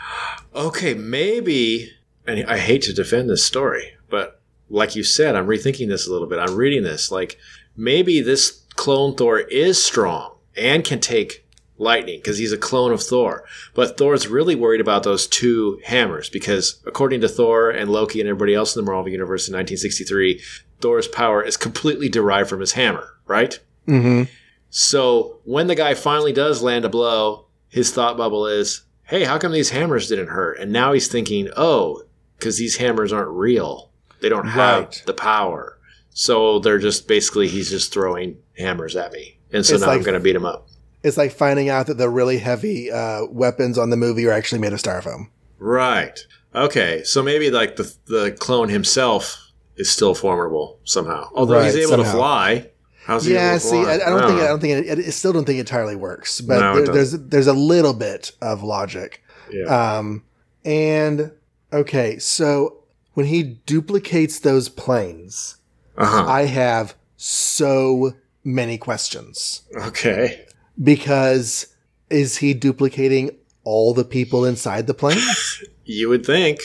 [0.55, 1.93] Okay, maybe,
[2.27, 6.13] and I hate to defend this story, but like you said, I'm rethinking this a
[6.13, 6.39] little bit.
[6.39, 7.11] I'm reading this.
[7.11, 7.39] Like,
[7.77, 11.47] maybe this clone Thor is strong and can take
[11.79, 13.45] lightning because he's a clone of Thor.
[13.75, 18.29] But Thor's really worried about those two hammers because, according to Thor and Loki and
[18.29, 20.41] everybody else in the Marvel Universe in 1963,
[20.81, 23.59] Thor's power is completely derived from his hammer, right?
[23.87, 24.25] Mm-hmm.
[24.71, 29.39] So when the guy finally does land a blow, his thought bubble is, hey, how
[29.39, 30.59] come these hammers didn't hurt?
[30.59, 32.03] And now he's thinking, oh,
[32.39, 33.91] because these hammers aren't real.
[34.21, 35.03] They don't have Right.
[35.07, 35.79] the power.
[36.11, 39.39] So they're just basically, he's just throwing hammers at me.
[39.53, 40.69] And so It's now I'm going to beat him up.
[41.03, 44.61] It's like finding out that the really heavy uh, weapons on the movie are actually
[44.61, 45.29] made of styrofoam.
[45.59, 46.19] Right.
[46.55, 47.03] Okay.
[47.05, 51.29] So maybe like the, the clone himself is still formidable somehow.
[51.35, 52.71] Although he's Right, able to fly.
[53.05, 53.77] How's he Yeah, able to see.
[53.77, 56.41] I, I don't think I don't think it, I still don't think it entirely works,
[56.41, 59.23] but No, there, there's there's a little bit of logic.
[59.53, 59.67] Yeah.
[59.99, 60.25] Um,
[60.65, 61.31] and
[61.73, 62.79] okay, so
[63.15, 65.57] when he duplicates those planes,
[65.97, 66.27] Uh-huh.
[66.29, 68.13] I have so
[68.45, 70.45] many questions okay.
[70.83, 71.67] because
[72.11, 73.31] is he duplicating
[73.65, 75.63] all the people inside the planes?
[75.89, 76.59] You would think.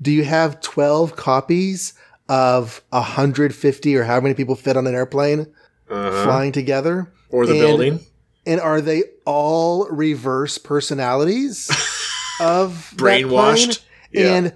[0.00, 1.94] Do you have 12 copies
[2.28, 5.48] of 150 or how many people fit on an airplane
[5.90, 6.22] Uh-huh.
[6.24, 7.12] flying together?
[7.30, 8.00] Or the And- building.
[8.46, 11.68] And are they all reverse personalities
[12.40, 13.80] of Brainwashed.
[14.12, 14.34] Yeah.
[14.34, 14.54] And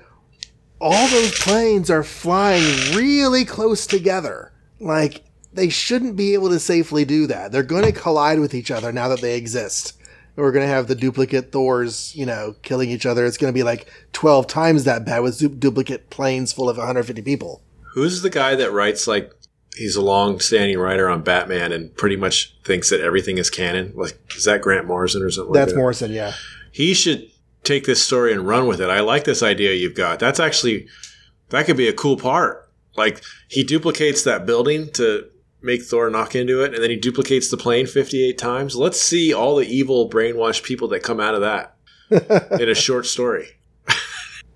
[0.80, 4.52] all those planes are flying really close together.
[4.80, 7.52] Like they shouldn't be able to safely do that.
[7.52, 9.98] They're going to collide with each other now that they exist.
[10.34, 13.26] We're going to have the duplicate Thors, you know, killing each other.
[13.26, 16.78] It's going to be like 12 times that bad with du- duplicate planes full of
[16.78, 17.62] 150 people.
[17.92, 19.30] Who's the guy that writes like
[19.76, 23.92] he's a long-standing writer on Batman and pretty much thinks that everything is canon?
[23.94, 25.52] Like, is that Grant Morrison or something?
[25.52, 25.80] That's like that?
[25.80, 26.32] Morrison, yeah.
[26.72, 27.30] He should
[27.64, 28.90] take this story and run with it.
[28.90, 30.18] I like this idea you've got.
[30.18, 30.88] That's actually
[31.50, 32.70] that could be a cool part.
[32.96, 35.28] Like he duplicates that building to
[35.62, 38.76] make Thor knock into it, and then he duplicates the plane fifty-eight times.
[38.76, 41.76] Let's see all the evil, brainwashed people that come out of that
[42.60, 43.48] in a short story.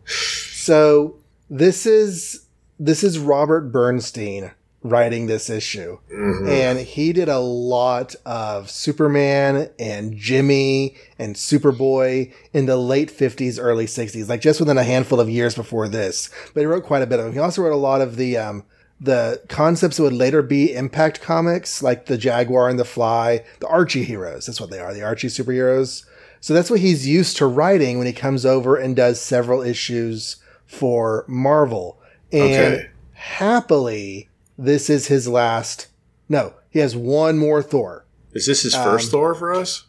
[0.06, 2.46] So this is
[2.78, 4.52] this is Robert Bernstein
[4.88, 5.98] writing this issue.
[6.12, 6.48] Mhm.
[6.48, 13.58] And he did a lot of Superman and Jimmy and Superboy in the late 50s,
[13.58, 16.30] early 60s, like just within a handful of years before this.
[16.54, 17.34] But he wrote quite a bit of them.
[17.34, 18.64] He also wrote a lot of the um,
[18.98, 23.66] the concepts that would later be Impact comics, like the Jaguar and the Fly, the
[23.68, 24.46] Archie heroes.
[24.46, 26.04] That's what they are, the Archie superheroes.
[26.40, 30.36] So that's what he's used to writing when he comes over and does several issues
[30.66, 31.98] for Marvel.
[32.32, 32.42] And
[32.74, 32.86] Okay.
[33.12, 35.88] happily, this is his last.
[36.28, 38.04] No, he has one more Thor.
[38.32, 39.84] Is this his first Um, Thor for us?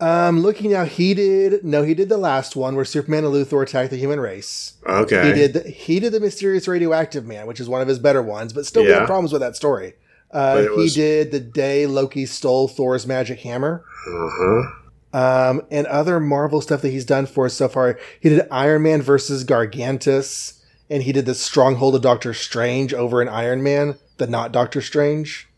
[0.00, 3.62] Um, looking now, he did no, he did the last one where Superman and Luthor
[3.62, 4.72] attacked the human race.
[4.84, 5.28] Okay.
[5.28, 8.20] He did the, he did the mysterious radioactive man, which is one of his better
[8.22, 9.00] ones, but still we Yeah.
[9.00, 9.94] had problems with that story.
[10.32, 13.84] Uh, he was- did the day Loki stole Thor's magic hammer.
[14.08, 14.62] Uh-huh.
[15.14, 17.98] Um, and other Marvel stuff that he's done for us so far.
[18.18, 20.54] He did Iron Man versus Gargantus,
[20.92, 24.80] and he did the Stronghold of Doctor Strange over in Iron Man, the not Doctor
[24.80, 25.48] Strange.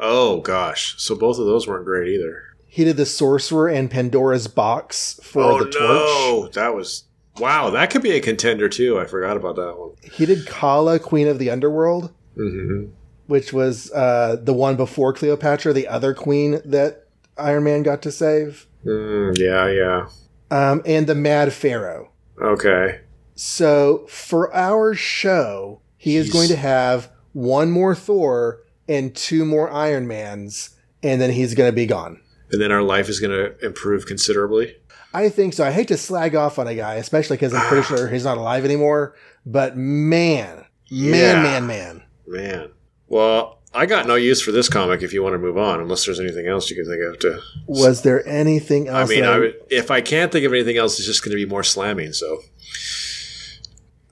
[0.00, 0.94] Oh gosh.
[0.98, 2.42] So both of those weren't great either.
[2.66, 5.74] He did the Sorcerer and Pandora's Box for oh the Torch.
[5.78, 7.04] Oh no, that was
[7.38, 7.70] wow.
[7.70, 8.98] That could be a contender too.
[8.98, 9.90] I forgot about that one.
[10.02, 12.86] He did Kala, Queen of the Underworld, hmm
[13.26, 17.06] which was uh, the one before Cleopatra, the other queen that
[17.38, 20.08] Iron Man got to save, Mm, yeah, yeah.
[20.50, 22.10] um, and the Mad Pharaoh.
[22.42, 23.00] Okay.
[23.34, 29.70] So for our show, he is going to have one more Thor and two more
[29.70, 30.70] Iron Mans,
[31.02, 32.20] and then he's going to be gone.
[32.50, 34.76] And then our life is going to improve considerably.
[35.14, 35.64] I think so.
[35.64, 38.38] I hate to slag off on a guy, especially because I'm pretty sure he's not
[38.38, 39.14] alive anymore.
[39.46, 41.42] But man, man, Yeah.
[41.42, 42.02] man, man.
[42.26, 42.70] Man.
[43.08, 46.04] Well, I got no use for this comic if you want to move on, unless
[46.04, 47.40] there's anything else you can think of to.
[47.66, 49.10] Was there anything I else?
[49.10, 51.42] mean, that I would, if I can't think of anything else, it's just going to
[51.42, 52.12] be more slamming.
[52.12, 52.40] So,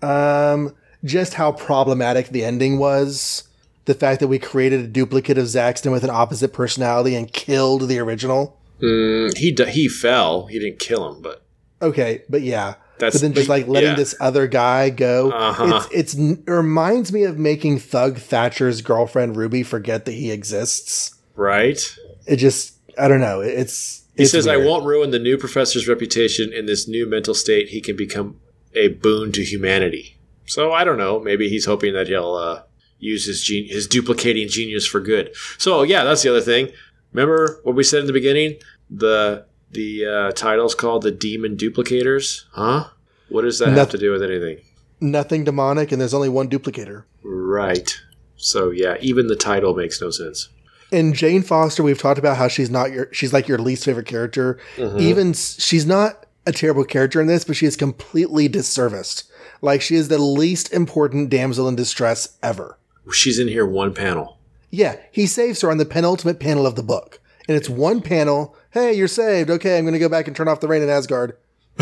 [0.02, 3.44] Um, just how problematic the ending was.
[3.86, 7.88] The fact that we created a duplicate of Zaxton with an opposite personality and killed
[7.88, 8.58] the original.
[8.80, 10.46] mm, he d- he fell.
[10.46, 11.42] He didn't kill him, but
[11.82, 12.74] Okay, but yeah.
[12.98, 13.16] that's.
[13.16, 13.96] but then just like letting yeah.
[13.96, 15.86] this other guy go, Uh-huh.
[15.90, 21.14] it's it's it reminds me of making Thug Thatcher's girlfriend Ruby forget that he exists.
[21.34, 21.80] right.
[22.26, 23.40] It just I don't know.
[23.40, 26.52] It's He it's says, "I won't ruin the new professor's reputation.
[26.52, 28.36] In this new mental state, he can become
[28.74, 31.20] a boon to humanity." So I don't know.
[31.20, 32.62] Maybe he's hoping that he'll uh,
[32.98, 35.34] use his gen- his duplicating genius for good.
[35.58, 36.70] So yeah, that's the other thing.
[37.12, 38.56] Remember what we said in the beginning?
[38.90, 42.88] The the uh, title's called the Demon Duplicators, huh?
[43.28, 44.58] What does that have to do with anything?
[45.02, 47.04] nothing demonic, and there's only one duplicator.
[47.22, 47.98] Right.
[48.36, 50.48] So yeah, even the title makes no sense.
[50.92, 54.06] And Jane Foster, we've talked about how she's not your she's like your least favorite
[54.06, 54.58] character.
[54.76, 55.00] Mhm.
[55.00, 59.24] Even she's not a terrible character in this, but she is completely disserviced.
[59.62, 62.78] Like she is the least important damsel in distress ever.
[63.12, 64.38] She's in here one panel.
[64.70, 67.20] Yeah, he saves her on the penultimate panel of the book.
[67.48, 68.56] And it's one panel.
[68.70, 69.50] Hey, you're saved.
[69.50, 71.36] Okay, I'm going to go back and turn off the rain in Asgard.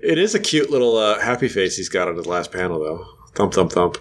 [0.00, 3.06] it is a cute little uh, happy face he's got on his last panel, though.
[3.34, 3.98] Thump, thump, thump.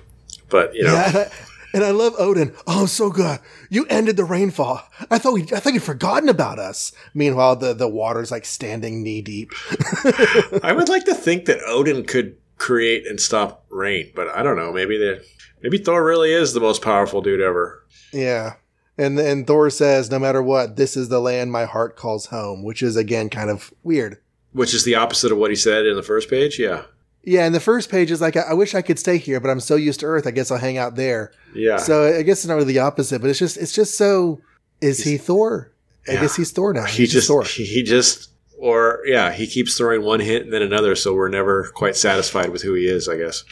[0.49, 0.93] But, you know.
[0.93, 1.29] Yeah,
[1.73, 2.53] and I, love Odin.
[2.67, 3.39] Oh, so good.
[3.69, 4.81] You ended the rainfall.
[5.09, 6.91] I thought we, I thought you'd forgotten about us.
[7.13, 9.51] Meanwhile, the the water's like standing knee deep.
[10.63, 14.55] I would like to think that Odin could create and stop rain, but I don't
[14.55, 14.71] know.
[14.71, 15.23] Maybe the
[15.61, 17.83] maybe Thor really is the most powerful dude ever.
[18.13, 18.53] Yeah.
[18.97, 22.63] And and Thor says, no matter what, this is the land my heart calls home,
[22.63, 24.19] which is again kind of weird.
[24.53, 26.59] Which is the opposite of what he said in the first page.
[26.59, 26.83] Yeah,
[27.23, 29.49] Yeah, and the first page is like, I, I wish I could stay here, but
[29.51, 31.31] I'm so used to Earth, I guess I'll hang out there.
[31.53, 31.77] yeah.
[31.77, 34.41] So I guess it's not really the opposite, but it's just it's just so.
[34.81, 35.71] Is he Thor?
[36.07, 36.21] I Yeah.
[36.21, 36.85] guess he's Thor now.
[36.85, 37.43] he He's just Thor.
[37.43, 41.29] he, he just or yeah he keeps throwing one hint and then another, so we're
[41.29, 43.07] never quite satisfied with who he is.
[43.07, 43.43] I guess.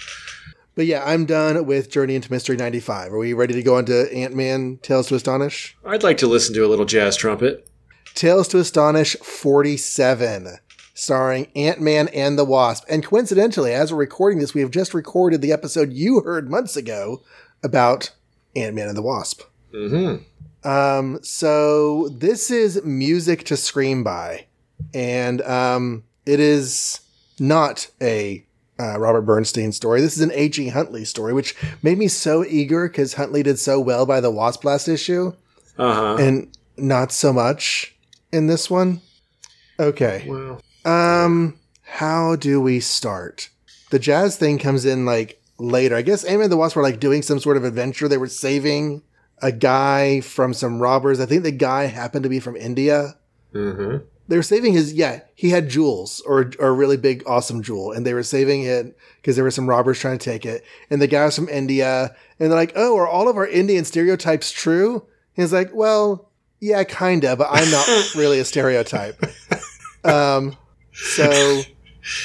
[0.76, 3.12] But yeah, I'm done with Journey into Mystery 95.
[3.14, 5.76] Are we ready to go on to Ant Man Tales to Astonish?
[5.86, 7.68] I'd like to listen to a little jazz trumpet.
[8.16, 10.58] Tales to Astonish 47,
[11.00, 12.84] starring Ant Man and the Wasp.
[12.90, 16.76] And coincidentally, as we're recording this, we have just recorded the episode you heard months
[16.76, 17.22] ago
[17.64, 18.12] about
[18.56, 19.44] Ant Man and the Wasp.
[19.74, 20.68] Mm-hmm.
[20.70, 24.48] Um, so this is music to scream by,
[24.94, 27.00] and um, it is
[27.40, 28.46] not a
[28.78, 30.02] uh, Robert Bernstein story.
[30.02, 30.68] This is an H.E.
[30.68, 34.66] Huntley story, which made me so eager because Huntley did so well by the Wasp
[34.66, 35.32] last issue,
[35.78, 36.16] Uh huh.
[36.20, 37.96] and not so much
[38.34, 39.00] in this one.
[39.80, 40.26] Okay.
[40.28, 43.49] Well, Um, how do we start?
[43.91, 45.95] The jazz thing comes in like later.
[45.95, 48.08] I guess Ant-Man and the Wasp were like doing some sort of adventure.
[48.08, 49.04] They were saving
[49.41, 51.19] a guy from some robbers.
[51.19, 53.15] I think the guy happened to be from India.
[53.54, 54.06] mm-hmm.
[54.28, 57.91] They were saving his yeah, he had jewels or, or a really big awesome jewel,
[57.91, 60.63] and they were saving it because there were some robbers trying to take it.
[60.91, 63.86] And the guy was from India, and they're like, "Oh, are all of our Indian
[63.86, 64.97] stereotypes true?"
[65.36, 69.19] And he's like, "Well, yeah, kinda, but I'm not really a stereotype."
[70.04, 70.56] Um,
[71.02, 71.62] so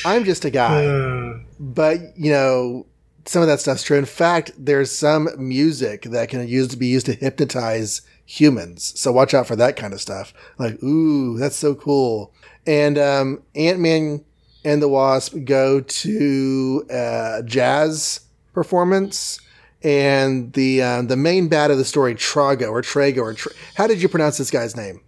[0.05, 2.87] I'm just a guy, but you know,
[3.27, 3.99] some of that stuff's true.
[3.99, 8.99] In fact, there's some music that can use to be used to hypnotize humans.
[8.99, 10.33] So watch out for that kind of stuff.
[10.59, 12.33] Like, ooh, that's so cool.
[12.67, 14.25] And um, Ant Man
[14.65, 18.21] and the Wasp go to a jazz
[18.53, 19.41] performance.
[19.83, 23.87] And the um, the main bad of the story, Trago or Trago or Tra- how
[23.87, 25.03] did you pronounce this guy's name?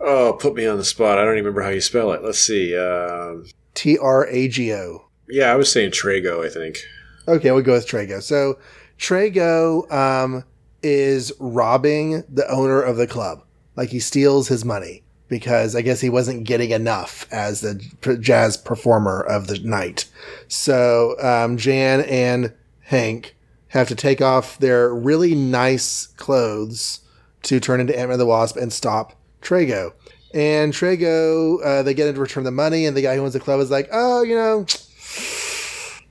[0.00, 1.18] Oh, put me on the spot.
[1.18, 2.22] I don't even remember how you spell it.
[2.22, 2.76] Let's see.
[2.76, 5.06] Um, T R A G O.
[5.28, 6.44] yeah, I was saying Trago.
[6.44, 6.78] I think.
[7.26, 8.22] Okay, we'll go with Trago.
[8.22, 8.58] So
[8.98, 10.44] Trago um,
[10.82, 13.44] is robbing the owner of the club.
[13.76, 17.74] Like he steals his money because I guess he wasn't getting enough as the
[18.20, 20.06] jazz performer of the night.
[20.48, 23.36] So um, Jan and Hank
[23.68, 27.00] have to take off their really nice clothes
[27.42, 29.92] to turn into Ant-Man the Wasp and stop Trago.
[30.34, 33.32] And Trago, uh, they get in to return the money, and the guy who owns
[33.32, 34.66] the club is like, "Oh, you know,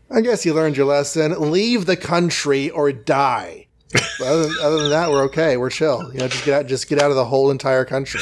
[0.09, 1.51] I guess you learned your lesson.
[1.51, 3.67] Leave the country or die.
[4.21, 5.55] Other, than, other than that, we're okay.
[5.55, 6.11] We're chill.
[6.11, 6.67] You know, just get out.
[6.67, 8.19] Just get out of the whole entire country.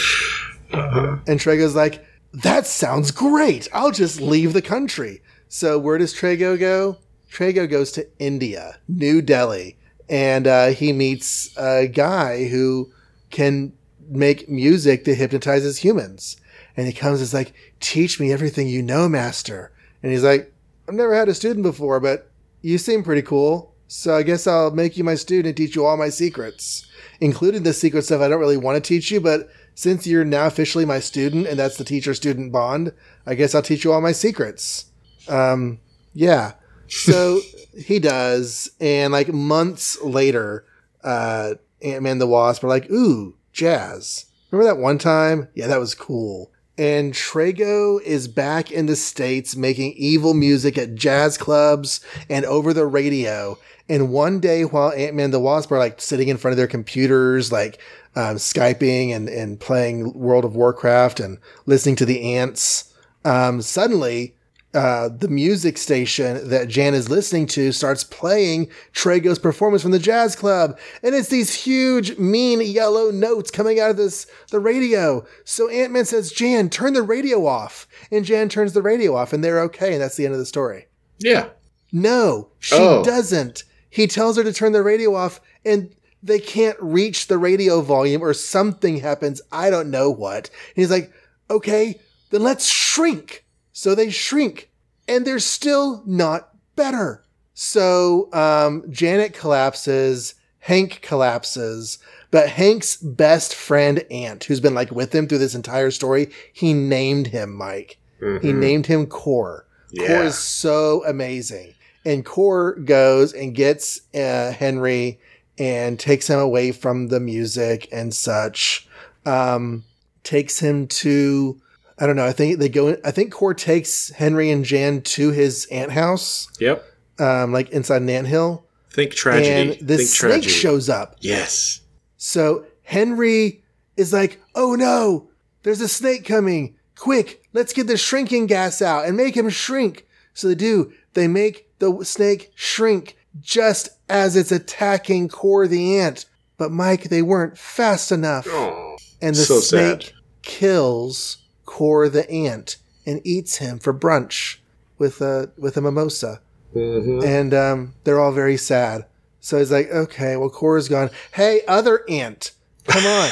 [0.72, 3.68] And Trago's like, that sounds great.
[3.74, 5.22] I'll just leave the country.
[5.48, 6.98] So where does Trago go?
[7.32, 12.92] Trago goes to India, New Delhi, and uh, he meets a guy who
[13.32, 13.74] can
[14.08, 16.38] make music that hypnotizes humans.
[16.78, 19.72] And he comes is like, teach me everything you know, master.
[20.04, 20.54] And he's like,
[20.88, 22.30] I've never had a student before, but
[22.62, 23.74] you seem pretty cool.
[23.88, 26.88] So I guess I'll make you my student and teach you all my secrets,
[27.20, 29.22] including the secret stuff I don't really want to teach you.
[29.22, 32.94] But since you're now officially my student and that's the teacher student bond,
[33.26, 34.86] I guess I'll teach you all my secrets.
[35.28, 35.80] Um,
[36.14, 36.54] yeah.
[36.88, 37.42] So
[37.78, 38.72] he does.
[38.80, 40.66] And like months later,
[41.04, 44.26] uh, Ant Man the Wasp are like, ooh, jazz.
[44.52, 45.48] Remember that one time?
[45.56, 46.52] Yeah, that was cool.
[46.78, 52.74] And Trago is back in the States making evil music at jazz clubs and over
[52.74, 53.58] the radio.
[53.88, 57.52] And one day while Ant-Man the Wasp are like sitting in front of their computers,
[57.52, 57.80] like
[58.16, 64.36] um, Skyping and, and playing World of Warcraft and listening to the ants, um, suddenly
[64.76, 70.00] uh, the music station that Jan is listening to starts playing Trago's performance from the
[70.00, 75.26] jazz club, and it's these huge, mean yellow notes coming out of this the radio.
[75.46, 79.34] So Ant Man says, "Jan, turn the radio off," and Jan turns the radio off,
[79.34, 80.88] and they're okay, and that's the end of the story.
[81.20, 81.48] Yeah.
[81.92, 83.04] No, she Oh.
[83.04, 83.64] doesn't.
[83.90, 85.90] He tells her to turn the radio off, and
[86.22, 89.42] they can't reach the radio volume, or something happens.
[89.52, 90.50] I don't know what.
[90.76, 91.14] And he's like,
[91.50, 93.45] okay, then let's shrink.
[93.78, 94.72] So they shrink,
[95.06, 97.26] and they're still not better.
[97.54, 102.00] So um, Janet collapses, Hank collapses,
[102.32, 106.74] but Hank's best friend, Ant, who's been like with him through this entire story, he
[106.74, 108.00] named him Mike.
[108.42, 109.64] He named him Korr.
[109.94, 111.74] Korr is so amazing.
[112.06, 115.20] And Korr goes and gets uh, Henry
[115.58, 118.88] and takes him away from the music and such.
[119.26, 119.84] Um,
[120.24, 121.60] takes him to,
[121.98, 125.32] I don't know, I think they go, I think Korr takes Henry and Jan to
[125.32, 126.84] his ant house, Yep.
[127.20, 128.66] um, like inside an Hill.
[128.92, 129.50] Think tragedy.
[129.80, 130.50] And the Think snake tragedy.
[130.52, 131.16] shows up.
[131.20, 131.82] Yes.
[132.18, 133.64] So Henry
[133.98, 135.30] is like, oh no,
[135.64, 136.76] there's a snake coming.
[136.98, 140.06] Quick, let's get the shrinking gas out and make him shrink.
[140.34, 140.94] So they do.
[141.14, 146.26] They make the snake shrink just as it's attacking Korr the ant.
[146.58, 148.48] But Mike, they weren't fast enough.
[148.50, 148.96] Oh.
[149.22, 150.14] And the so snake sad.
[150.42, 154.58] kills Korr the ant and eats him for brunch
[154.98, 156.42] with a with a mimosa
[156.76, 159.06] hmm and um, they're all very sad.
[159.40, 161.10] So he's like, okay, well, Korr's gone.
[161.34, 162.52] Hey, other ant,
[162.86, 163.30] come on.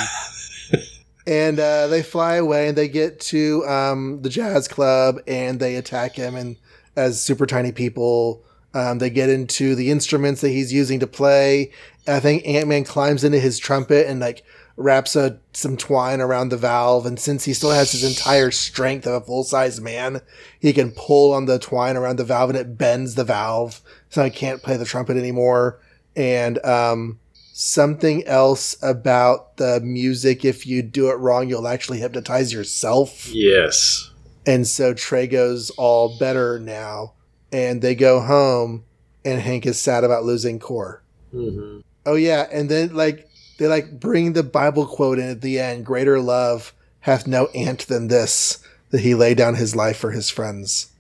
[1.28, 5.76] and uh, they fly away and they get to um, the jazz club and they
[5.76, 6.36] attack him.
[6.36, 6.56] And
[6.96, 8.44] as super tiny people,
[8.74, 11.72] um, they get into the instruments that he's using to play.
[12.08, 14.44] I think Ant Man climbs into his trumpet and like
[14.76, 17.06] wraps a, some twine around the valve.
[17.06, 20.22] And since he still has his entire strength of a full size man,
[20.60, 23.82] he can pull on the twine around the valve and it bends the valve.
[24.10, 25.80] So he can't play the trumpet anymore.
[26.16, 27.20] And um,
[27.54, 33.30] something else about the music, if you do it wrong, you'll actually hypnotize yourself.
[33.34, 34.12] Yes.
[34.46, 37.14] And so Trey goes all better now.
[37.52, 38.84] And they go home,
[39.24, 41.02] and Hank is sad about losing Korr.
[41.32, 43.30] hmm Oh yeah, and then like
[43.64, 47.88] they like bring the Bible quote in at the end: "Greater love hath no ant
[47.88, 50.92] than this, that he lay down his life for his friends."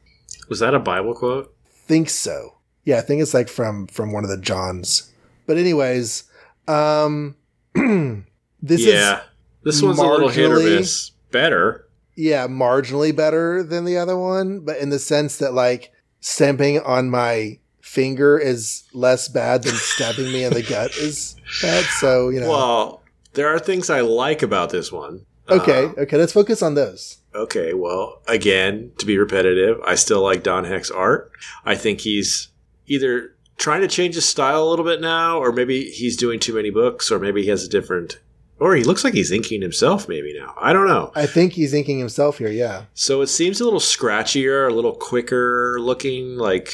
[0.47, 1.53] Was that a Bible quote?
[1.67, 2.55] Think so?
[2.85, 5.11] Yeah, I think it's like from from one of the Johns.
[5.45, 6.23] But anyways,
[6.69, 7.35] um,
[7.75, 9.17] this yeah.
[9.17, 9.21] is
[9.63, 11.11] this one's a little hit or miss.
[11.31, 11.87] Better.
[12.15, 17.09] yeah marginally better than the other one, but in the sense that like stamping on
[17.09, 21.83] my finger is less bad than stabbing me in the gut is bad.
[21.99, 22.49] So you know.
[22.49, 25.25] Well, there are things I like about this one.
[25.49, 27.17] Okay, Uh, okay, let's focus on those.
[27.35, 31.31] okay, well, again, to be repetitive, I still like Don Heck's art.
[31.65, 32.47] I think he's
[32.87, 36.55] either trying to change his style a little bit now, or maybe he's doing too
[36.55, 38.19] many books, or maybe he has a different.
[38.59, 40.53] Or he looks like he's inking himself, maybe now.
[40.57, 41.11] I don't know.
[41.13, 42.85] I think he's inking himself here, yeah.
[42.93, 46.71] So it seems a little scratchier, a little quicker looking, like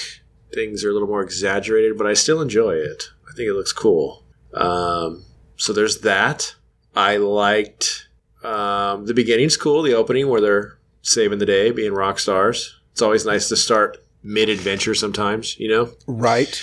[0.53, 3.05] things are a little more exaggerated, but I still enjoy it.
[3.29, 4.23] I think it looks cool.
[4.53, 5.25] Um,
[5.57, 6.55] so there's that.
[6.95, 8.07] I liked
[8.43, 12.79] um, the beginning's cool, the opening where they're saving the day, being rock stars.
[12.91, 16.59] It's always nice to start mid adventure sometimes, you know, Right.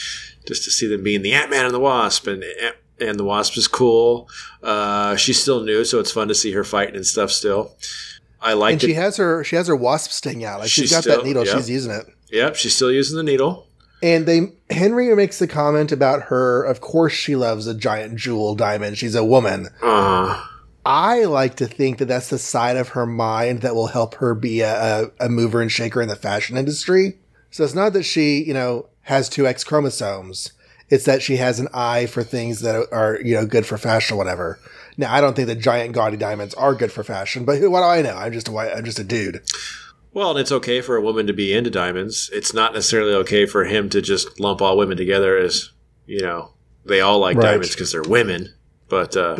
[0.46, 2.44] just to see them being the Ant Man and the Wasp, and
[2.98, 4.28] and the Wasp is cool.
[4.62, 7.30] Uh, she's still new, so it's fun to see her fighting and stuff.
[7.30, 7.74] Still,
[8.40, 8.72] I like it.
[8.74, 10.60] And she has her she has her wasp sting out.
[10.60, 11.56] Like she's She's got still- that needle, yeah.
[11.56, 12.06] she's using it.
[12.30, 13.65] Yep, she's still using the needle.
[14.02, 18.54] And they Henry makes the comment about her, of course she loves a giant jewel
[18.54, 18.98] diamond.
[18.98, 19.68] She's a woman.
[19.82, 20.44] Uh,
[20.84, 24.34] I like to think that that's the side of her mind that will help her
[24.34, 27.18] be a, a, a mover and shaker in the fashion industry.
[27.50, 30.52] So it's not that she, you know, has two X chromosomes.
[30.88, 34.14] It's that she has an eye for things that are, you know, good for fashion
[34.14, 34.60] or whatever.
[34.96, 37.84] Now, I don't think that giant gaudy diamonds are good for fashion, but what do
[37.84, 38.16] I know?
[38.16, 39.42] I'm just a white, I'm just a dude.
[40.16, 42.30] Well, and it's okay for a woman to be into diamonds.
[42.32, 45.72] It's not necessarily okay for him to just lump all women together as,
[46.06, 46.54] you know,
[46.86, 47.50] they all like Right.
[47.50, 48.54] diamonds because they're women.
[48.88, 49.36] But, uh,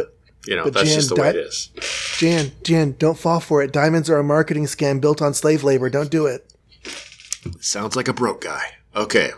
[0.46, 1.70] you know, but that's Jan, just the way it is.
[2.18, 3.72] Jan, Jan, don't fall for it.
[3.72, 5.88] Diamonds are a marketing scam built on slave labor.
[5.88, 6.52] Don't do it.
[7.58, 8.60] Sounds like a broke guy.
[8.94, 9.30] Okay.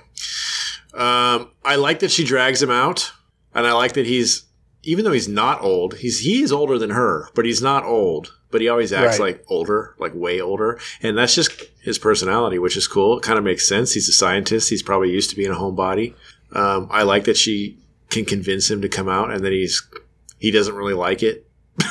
[0.92, 3.12] Um, I like that she drags him out,
[3.54, 4.42] and I like that he's
[4.82, 8.34] even though he's not old, he's he is older than her, but he's not old.
[8.50, 9.34] But he always acts Right.
[9.36, 11.50] like older, like way older, and that's just
[11.82, 13.18] his personality, which is cool.
[13.18, 13.92] It kind of makes sense.
[13.92, 14.70] He's a scientist.
[14.70, 16.14] He's probably used to being a homebody.
[16.52, 17.76] Um, I like that she
[18.08, 19.82] can convince him to come out, and that he's
[20.38, 21.46] he doesn't really like it.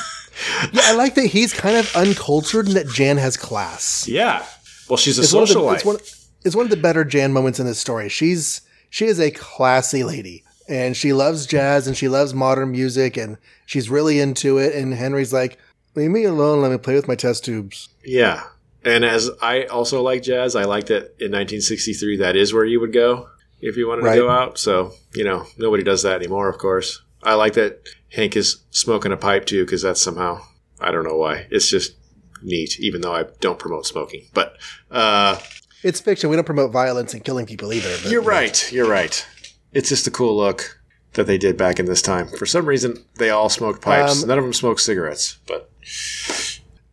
[0.72, 4.06] Yeah, I like that he's kind of uncultured and that Jan has class.
[4.08, 4.44] Yeah.
[4.88, 5.74] Well, she's a It's one, the, socialite.
[5.76, 5.96] it's, one,
[6.44, 8.08] it's one of the better Jan moments in this story.
[8.08, 13.16] She's she is a classy lady, and she loves jazz and she loves modern music,
[13.16, 13.36] and
[13.66, 14.74] she's really into it.
[14.76, 15.58] And Henry's like,
[15.98, 16.62] "Leave me alone.
[16.62, 18.44] Let me play with my test tubes." Yeah.
[18.84, 22.80] And as I also like jazz, I like that in 1963, that is where you
[22.80, 23.28] would go
[23.60, 24.14] if you wanted Right.
[24.14, 24.56] to go out.
[24.58, 27.02] So, you know, nobody does that anymore, of course.
[27.22, 30.40] I like that Hank is smoking a pipe too, because that's somehow,
[30.80, 31.46] I don't know why.
[31.50, 31.94] It's just
[32.42, 34.26] neat, even though I don't promote smoking.
[34.32, 34.56] But
[34.92, 35.38] uh,
[35.82, 36.30] It's fiction.
[36.30, 37.94] We don't promote violence and killing people either.
[38.02, 38.72] but- you're right.
[38.72, 39.26] You're right.
[39.72, 40.77] It's just a cool look
[41.14, 42.28] that they did back in this time.
[42.28, 44.22] For some reason, they all smoked pipes.
[44.22, 45.38] Um, None of them smoked cigarettes.
[45.46, 45.70] But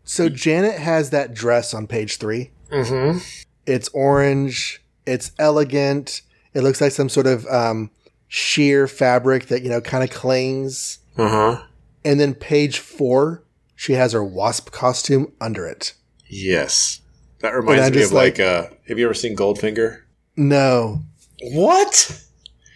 [0.03, 3.21] So Janet has that dress on page three, Mhm.
[3.65, 4.81] It's orange.
[5.05, 6.21] It's elegant.
[6.53, 7.89] It looks like some sort of um,
[8.27, 10.99] sheer fabric that you know kind of clings.
[11.17, 11.63] Uh huh.
[12.03, 13.43] And then page four,
[13.75, 15.93] she has her wasp costume under it.
[16.27, 17.01] Yes.
[17.39, 20.01] That reminds me of like, like- uh, have you ever seen Goldfinger?
[20.37, 21.01] No,
[21.41, 22.21] What?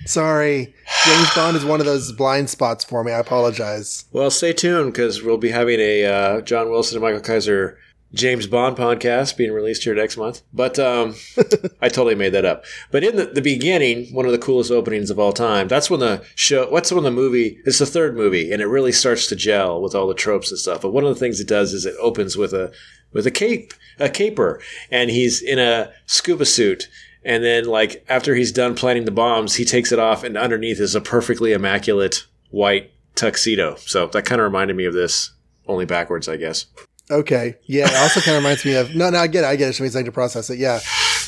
[0.06, 0.74] Sorry.
[1.06, 3.12] James Bond is one of those blind spots for me.
[3.12, 4.06] I apologize.
[4.12, 7.78] Well, stay tuned because we'll be having a uh, John Wilson and Michael Kaiser
[8.14, 10.42] James Bond podcast being released here next month.
[10.52, 11.16] But um,
[11.82, 12.66] I totally made that up.
[12.92, 15.68] But in the, the beginning, one of the coolest openings of all time.
[15.68, 16.70] That's when the show.
[16.70, 17.60] What's when the movie?
[17.66, 20.60] It's the third movie, and it really starts to gel with all the tropes and
[20.60, 20.82] stuff.
[20.82, 22.72] But one of the things it does is it opens with a
[23.14, 26.88] with a cape, a caper, and he's in a scuba suit.
[27.24, 30.80] And then, like after he's done planting the bombs, he takes it off, and underneath
[30.80, 33.76] is a perfectly immaculate white tuxedo.
[33.76, 35.32] So that kind of reminded me of this,
[35.68, 36.66] only backwards, I guess.
[37.12, 37.56] Okay.
[37.64, 37.88] Yeah.
[37.90, 39.18] It also kind of reminds me of no, no.
[39.18, 39.48] I get it.
[39.48, 39.80] I get it.
[39.80, 40.60] It means to process it.
[40.60, 40.80] Yeah.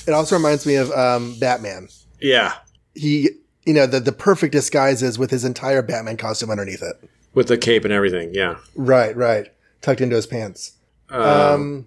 [0.08, 1.90] It also reminds me of um, Batman.
[2.22, 2.54] Yeah,
[2.96, 3.30] He,
[3.66, 6.96] you know, the the perfect disguise is with his entire Batman costume underneath it.
[7.34, 8.32] with the cape and everything.
[8.34, 8.58] Yeah.
[8.76, 9.16] Right.
[9.16, 9.48] Right.
[9.82, 10.74] Tucked into his pants.
[11.10, 11.86] Um, Um.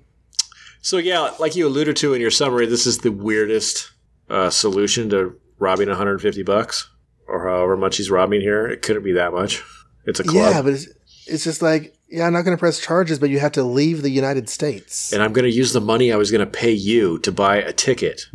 [0.83, 3.91] so yeah, like you alluded to in your summary, this is the weirdest
[4.29, 6.91] uh, solution to robbing 150 bucks
[7.27, 8.67] or however much he's robbing here.
[8.67, 9.63] It couldn't be that much.
[10.07, 10.53] It's a club.
[10.55, 10.89] Yeah, but it's,
[11.27, 14.03] it's just like, yeah, I'm not going to press charges, but you have to leave
[14.03, 15.13] the United States.
[15.13, 17.57] and I'm going to use the money I was going to pay you to buy
[17.57, 18.27] a ticket.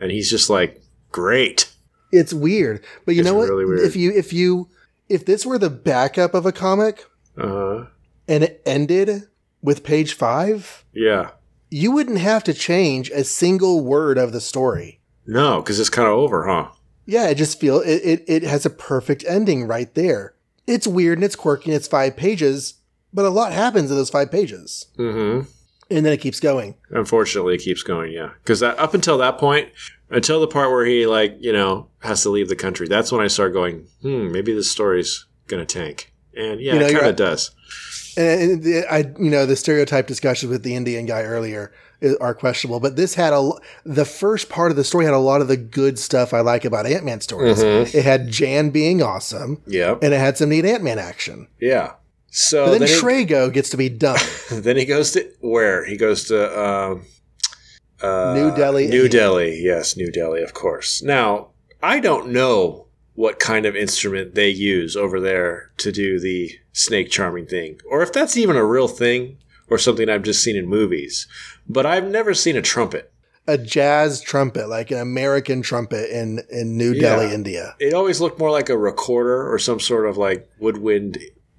[0.00, 0.80] And he's just like,
[1.12, 1.70] great.
[2.12, 3.48] It's weird, but you It's know what?
[3.50, 3.84] really.
[3.86, 4.68] If you if you
[5.08, 7.04] if this were the backup of a comic
[7.36, 7.84] Uh,
[8.26, 9.24] and it ended
[9.62, 11.30] with page five, yeah.
[11.70, 14.99] you wouldn't have to change a single word of the story.
[15.26, 16.68] No, because it's kind of over, huh?
[17.06, 20.34] Yeah, it just feel it, it it has a perfect ending right there.
[20.66, 22.74] It's weird and it's quirky and it's five pages,
[23.12, 25.48] but a lot happens in those five pages, Mm-hmm.
[25.90, 26.76] and then it keeps going.
[26.90, 28.12] Unfortunately, it keeps going.
[28.12, 29.70] Yeah, because up until that point,
[30.10, 33.20] until the part where he like you know has to leave the country, that's when
[33.20, 36.12] I start going, hmm, maybe this story's gonna tank.
[36.36, 37.50] And yeah, You know, it kind of does.
[38.16, 41.89] And, and the, I, you know, the stereotype discussion with the Indian guy earlier i-
[42.20, 43.50] are questionable, but this had a
[43.84, 46.64] the first part of the story had a lot of the good stuff I like
[46.64, 47.58] about Ant Man stories.
[47.62, 47.94] Mhm.
[47.94, 50.02] It had Jan being awesome, Yep.
[50.02, 51.48] and it had some neat Ant Man action.
[51.60, 51.92] Yeah.
[52.30, 54.16] So But then, then, he, gets to be dumb.
[54.50, 55.84] then he goes to where?
[55.84, 57.02] He goes to um,
[58.00, 59.08] uh, New Delhi, New.
[59.08, 61.02] Delhi, yes, New Delhi, of course.
[61.02, 61.48] Now
[61.82, 67.10] I don't know what kind of instrument they use over there to do the snake
[67.10, 69.36] charming thing, or if that's even a real thing,
[69.70, 71.26] or something I've just seen in movies.
[71.68, 73.12] But I've never seen a trumpet.
[73.48, 77.00] a jazz trumpet, like an American trumpet in in New Yeah.
[77.16, 77.74] Delhi, India.
[77.80, 81.18] It always looked more like a recorder or some sort of like woodwind,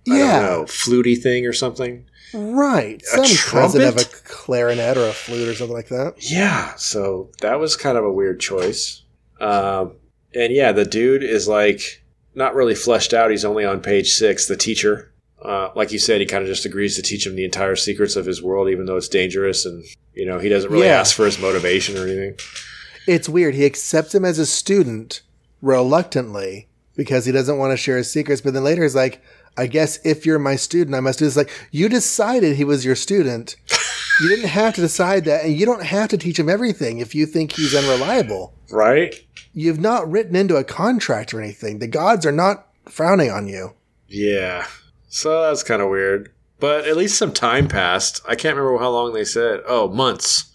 [0.09, 0.41] I Yeah.
[0.41, 2.05] don't know, fluty thing or something.
[2.34, 3.84] Right, some cousin trumpet?
[3.84, 6.14] of a clarinet or a flute or something like that.
[6.20, 9.01] Yeah, so that was kind of a weird choice.
[9.41, 9.95] Um,
[10.34, 12.03] and yeah, the dude is like
[12.36, 13.32] not really fleshed out.
[13.32, 14.45] He's only on page six.
[14.47, 15.11] The teacher,
[15.44, 18.16] uh, like you said, he kind of just agrees to teach him the entire secrets
[18.16, 19.84] of his world, even though it's dangerous, and
[20.14, 21.00] you know he doesn't really Yeah.
[21.00, 22.36] ask for his motivation or anything.
[23.08, 23.56] It's weird.
[23.56, 25.22] He accepts him as a student
[25.62, 28.42] reluctantly because he doesn't want to share his secrets.
[28.42, 29.22] But then later he's like,
[29.58, 31.36] I guess if you're my student, I must do this.
[31.36, 33.56] Like, you decided he was your student.
[34.22, 35.46] You didn't have to decide that.
[35.46, 38.54] And you don't have to teach him everything if you think he's unreliable.
[38.70, 39.16] Right?
[39.54, 41.80] You've not written into a contract or anything.
[41.80, 43.74] The gods are not frowning on you.
[44.08, 44.68] Yeah.
[45.12, 46.32] So that's kind of weird.
[46.59, 48.22] But at least some time passed.
[48.28, 49.62] I can't remember how long they said.
[49.68, 50.45] Oh, months.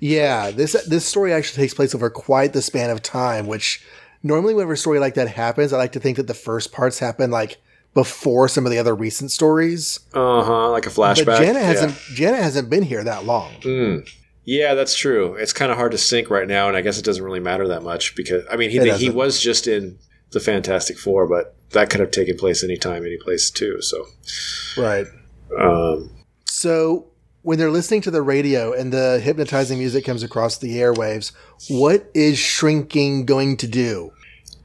[0.00, 3.82] Yeah, this this story actually takes place over quite the span of time, which
[4.22, 6.98] normally whenever a story like that happens, I like to think that the first parts
[6.98, 7.58] happen like
[7.94, 10.00] before some of the other recent stories.
[10.12, 10.70] Uh huh.
[10.70, 11.26] Like a flashback.
[11.26, 13.52] But Janet hasn't Janet hasn't been here that long.
[13.60, 14.10] Mm.
[14.44, 15.34] Yeah, that's true.
[15.34, 17.68] It's kind of hard to sync right now, and I guess it doesn't really matter
[17.68, 19.98] that much because I mean he he was just in
[20.32, 23.80] the Fantastic Four, but that could have taken place anytime, any place too.
[23.82, 24.06] So,
[24.76, 25.06] Right.
[25.58, 26.10] um,
[26.46, 27.06] So
[27.42, 31.32] when they're listening to the radio and the hypnotizing music comes across the airwaves,
[31.68, 34.12] what is shrinking going to do?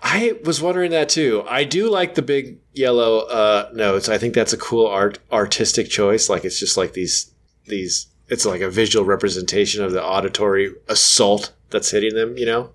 [0.03, 1.43] I was wondering that too.
[1.47, 4.07] I do like the big yellow uh, notes.
[4.09, 6.29] I think that's a cool art artistic choice.
[6.29, 7.31] Like it's just like these
[7.67, 8.07] these.
[8.27, 12.37] It's like a visual representation of the auditory assault that's hitting them.
[12.37, 12.69] You know,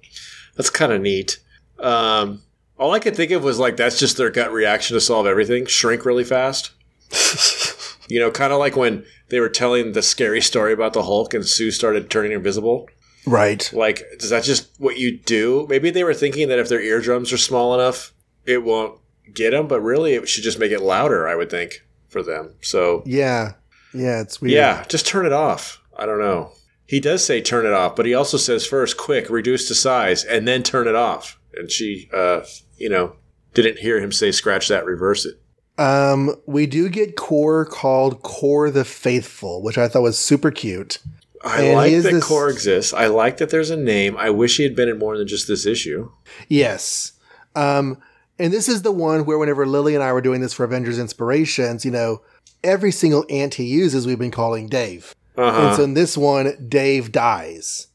[0.57, 1.39] that's kind of neat.
[1.79, 2.43] Um,
[2.81, 5.67] all I could think of was like that's just their gut reaction to solve everything.
[5.67, 6.73] Shrink really fast.
[8.11, 11.33] You know, kind of like when they were telling the scary story about the Hulk
[11.33, 12.89] and Sue started turning invisible.
[13.25, 13.71] Right.
[13.73, 15.65] Like, is that just what you do?
[15.69, 18.13] Maybe they were thinking that if their eardrums are small enough,
[18.47, 18.99] it won't
[19.33, 22.55] get them, but really it should just make it louder, I would think, for them.
[22.63, 23.53] So, Yeah.
[23.95, 24.55] Yeah, it's weird.
[24.55, 25.81] yeah, just turn it off.
[25.97, 26.51] I don't know.
[26.87, 30.25] he does say turn it off, but he also says first, quick, reduce to size,
[30.25, 31.39] and then turn it off.
[31.55, 32.41] And she, uh,
[32.81, 33.15] you know,
[33.55, 35.41] didn't hear him say scratch that, reverse it.
[35.79, 40.99] Um, we do get Korr called Korr the Faithful, which I thought was super cute.
[41.43, 42.93] I And like that this- Korr exists.
[42.93, 44.17] I like that there's a name.
[44.19, 46.11] I wish he had been in more than just this issue.
[46.49, 47.13] Yes.
[47.55, 47.97] Um,
[48.39, 50.99] and this is the one where whenever Lily and I were doing this for Avengers
[50.99, 52.21] Inspirations, you know,
[52.63, 55.15] every single ant he uses, we've been calling Dave.
[55.39, 55.67] Uh-huh.
[55.69, 57.87] And so in this one, Dave dies.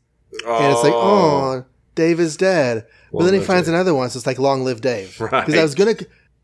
[0.46, 2.88] And it's like, oh, Dave is dead.
[3.20, 3.76] But then he finds Dave.
[3.76, 5.20] another one, so it's like long live Dave.
[5.20, 5.32] Right.
[5.46, 5.96] Because I was gonna,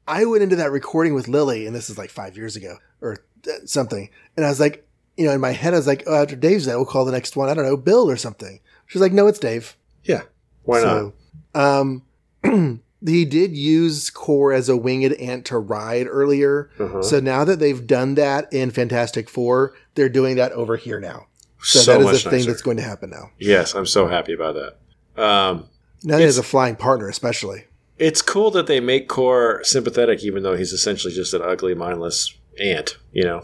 [0.07, 3.23] I went into that recording with Lily, and this is like five years ago or
[3.47, 6.21] uh, something, and I was like, you know, in my head, I was like, oh,
[6.21, 8.59] after Dave's dead, we'll call the next one, I don't know, Bill or something.
[8.87, 9.75] She's like, no, it's Dave.
[10.03, 10.21] Yeah.
[10.63, 11.13] Why not?
[11.53, 12.03] So, um,
[13.05, 16.69] he did use Korr as a winged ant to ride earlier.
[16.79, 17.01] Uh-huh.
[17.01, 21.27] So now that they've done that in Fantastic Four, they're doing that over here now.
[21.61, 22.51] So, So that is much a thing nicer.
[22.51, 23.29] that's going to happen now.
[23.37, 25.21] Yes, I'm so happy about that.
[25.23, 25.67] Um,
[26.03, 27.65] Now he has a flying partner, especially.
[27.97, 32.35] it's cool that they make Korr sympathetic, even though he's essentially just an ugly, mindless
[32.59, 32.97] ant.
[33.11, 33.43] You know,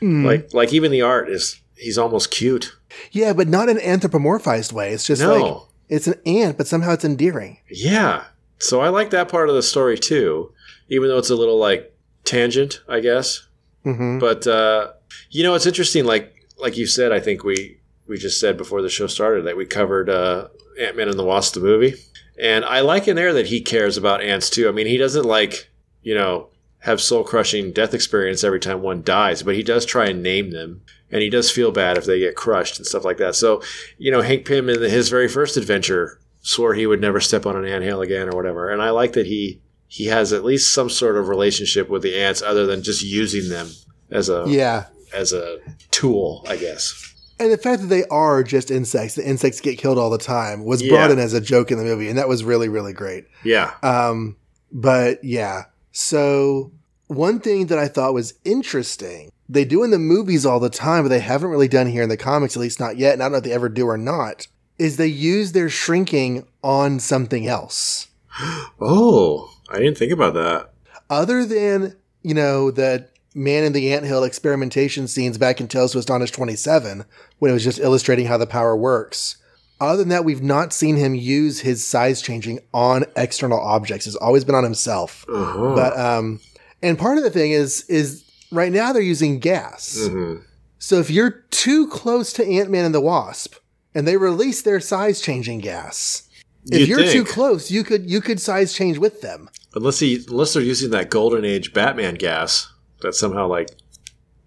[0.00, 0.24] Hmm.
[0.26, 2.74] like like even the art is he's almost cute.
[3.12, 4.92] Yeah, but not in an anthropomorphized way.
[4.92, 5.34] It's just No.
[5.34, 7.58] like it's an ant, but somehow it's endearing.
[7.70, 8.24] Yeah,
[8.58, 10.52] so I like that part of the story too,
[10.88, 11.92] even though it's a little like
[12.24, 13.46] tangent, I guess.
[13.84, 14.92] hmm But uh,
[15.30, 16.04] you know, it's interesting.
[16.06, 19.56] Like like you said, I think we we just said before the show started that
[19.58, 20.48] we covered uh,
[20.80, 21.94] Ant Man and the Wasp the movie,
[22.38, 24.68] and I like in there that he cares about ants too.
[24.68, 25.70] I mean, he doesn't like
[26.02, 26.48] you know
[26.80, 30.50] have soul crushing death experience every time one dies, but he does try and name
[30.50, 33.34] them, and he does feel bad if they get crushed and stuff like that.
[33.34, 33.62] So
[33.98, 37.56] you know, Hank Pym in his very first adventure swore he would never step on
[37.56, 39.60] an anthill again or whatever, and I like that he.
[39.88, 43.48] He has at least some sort of relationship with the ants, other than just using
[43.48, 43.70] them
[44.10, 44.86] as a Yeah.
[45.14, 45.58] as a
[45.92, 47.14] tool, I guess.
[47.38, 50.64] And the fact that they are just insects, the insects get killed all the time,
[50.64, 50.90] was Yeah.
[50.90, 53.24] brought in as a joke in the movie, and that was really, really great.
[53.44, 53.72] Yeah.
[53.82, 54.36] Um,
[54.72, 55.64] but yeah.
[55.92, 56.72] So
[57.08, 61.04] one thing that I thought was interesting, they do in the movies all the time,
[61.04, 63.26] but they haven't really done here in the comics, at least not yet, and I
[63.26, 64.46] don't know if they ever do or not,
[64.78, 68.08] is they use their shrinking on something else.
[68.80, 70.70] Oh, I didn't think about that.
[71.08, 75.98] Other than, you know, the man in the anthill experimentation scenes back in Tales to
[75.98, 77.04] Astonish 27,
[77.38, 79.36] when it was just illustrating how the power works.
[79.78, 84.06] Other than that, we've not seen him use his size changing on external objects.
[84.06, 85.26] It's always been on himself.
[85.28, 85.74] Uh-huh.
[85.74, 86.40] But um,
[86.82, 89.98] and part of the thing is is right now they're using gas.
[90.00, 90.42] Mhm.
[90.78, 93.56] So if you're too close to Ant Man and the Wasp,
[93.94, 96.22] and they release their size changing gas,
[96.70, 99.50] if You'd you're too close, you could you could size change with them.
[99.74, 102.72] Unless he, unless they're using that golden age Batman gas
[103.02, 103.70] that somehow like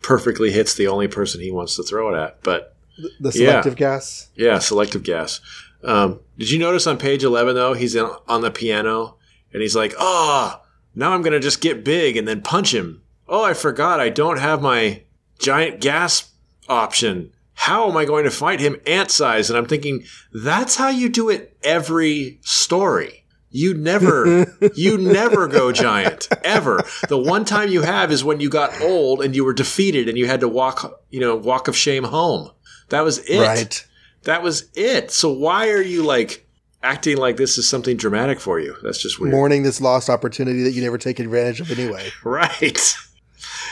[0.02, 2.42] perfectly hits the only person he wants to throw it at.
[2.44, 2.76] But
[3.20, 3.52] The Yeah.
[3.52, 4.28] selective gas.
[4.36, 5.40] yeah, selective gas.
[5.84, 9.16] Um, did you notice on page eleven though he's in, on the piano
[9.54, 10.62] and he's like, "Ah,
[10.94, 14.40] now I'm gonna just get big and then punch him." Oh, I forgot I don't
[14.40, 15.04] have my
[15.40, 16.32] giant gas
[16.68, 17.32] option.
[17.54, 19.50] How am I going to fight him ant size?
[19.50, 23.19] And I'm thinking that's how you do it every story.
[23.52, 24.46] You never,
[24.76, 26.84] you never go giant ever.
[27.08, 30.18] The one time you have is when you got old and you were defeated and
[30.18, 32.52] you had to walk, you know, walk of shame home.
[32.90, 33.40] That was it.
[33.40, 33.86] Right.
[34.24, 35.12] That was it.
[35.12, 36.46] So why are you like
[36.84, 38.76] acting like this is something dramatic for you?
[38.84, 39.34] That's just weird.
[39.34, 42.10] Mourning this lost opportunity that you never take advantage of anyway.
[42.24, 42.96] Right.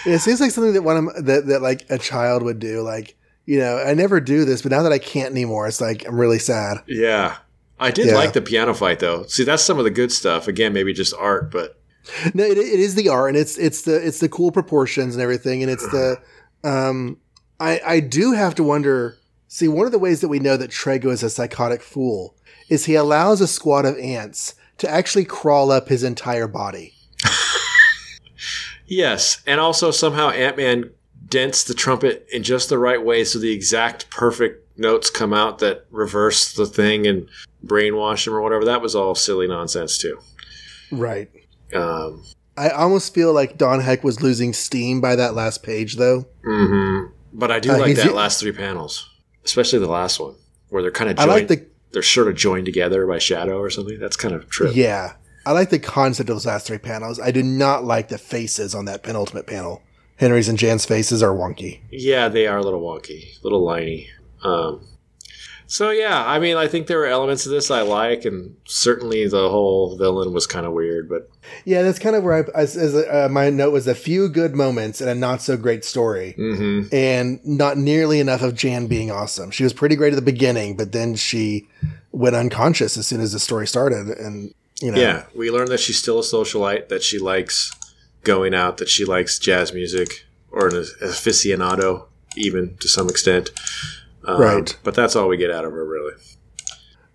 [0.05, 2.81] It seems like something that one of, that that like a child would do.
[2.81, 3.15] Like
[3.45, 6.19] you know, I never do this, but now that I can't anymore, it's like I'm
[6.19, 6.77] really sad.
[6.87, 7.37] Yeah.
[7.79, 8.15] I did Yeah.
[8.15, 9.23] like the piano fight though.
[9.27, 10.47] See, that's some of the good stuff.
[10.47, 11.79] Again, maybe just art, but
[12.33, 15.21] No, it, it is the art, and it's it's the it's the cool proportions and
[15.21, 16.17] everything, and it's the
[16.63, 17.17] um.
[17.59, 19.17] I I do have to wonder.
[19.47, 22.35] See, one of the ways that we know that Trago is a psychotic fool
[22.69, 26.93] is he allows a squad of ants to actually crawl up his entire body.
[28.85, 29.41] yes.
[29.45, 30.91] And also somehow Ant Man
[31.27, 35.59] dents the trumpet in just the right way so the exact perfect notes come out
[35.59, 37.27] that reverse the thing and
[37.67, 38.65] brainwash him or whatever.
[38.65, 40.19] That was all silly nonsense too.
[40.91, 41.29] Right.
[41.73, 42.23] Um,
[42.55, 46.25] I almost feel like Don Heck was losing steam by that last page, though.
[46.45, 47.11] mhm.
[47.33, 49.07] But I do Uh, like that last three panels,
[49.45, 50.35] especially the last one
[50.69, 53.69] where they're kind of I like the they're sort of joined together by shadow or
[53.69, 53.99] something.
[53.99, 54.71] That's kind of true.
[54.73, 55.13] yeah.
[55.45, 57.21] I like the concept of those last three panels.
[57.21, 59.81] I do not like the faces on that penultimate panel.
[60.17, 61.79] Henry's and Jan's faces are wonky.
[61.89, 64.07] Yeah, they are a little wonky, a little liney.
[64.43, 64.85] Um,
[65.67, 69.27] So yeah, I mean, I think there were elements of this I like, and certainly
[69.27, 71.09] the whole villain was kind of weird.
[71.09, 71.29] But
[71.65, 74.55] Yeah, that's kind of where I, as, as uh, my note was a few good
[74.55, 76.91] moments and a not so great story, mhm.
[76.93, 79.51] and not nearly enough of Jan being awesome.
[79.51, 81.67] She was pretty great at the beginning, but then she
[82.13, 85.81] went unconscious as soon as the story started, and you know, yeah, we learned that
[85.81, 87.73] she's still a socialite, that she likes
[88.23, 92.05] going out, that she likes jazz music, or an aficionado,
[92.37, 93.49] even to some extent.
[94.27, 94.77] Um, Right.
[94.83, 96.13] But that's all we get out of her, really.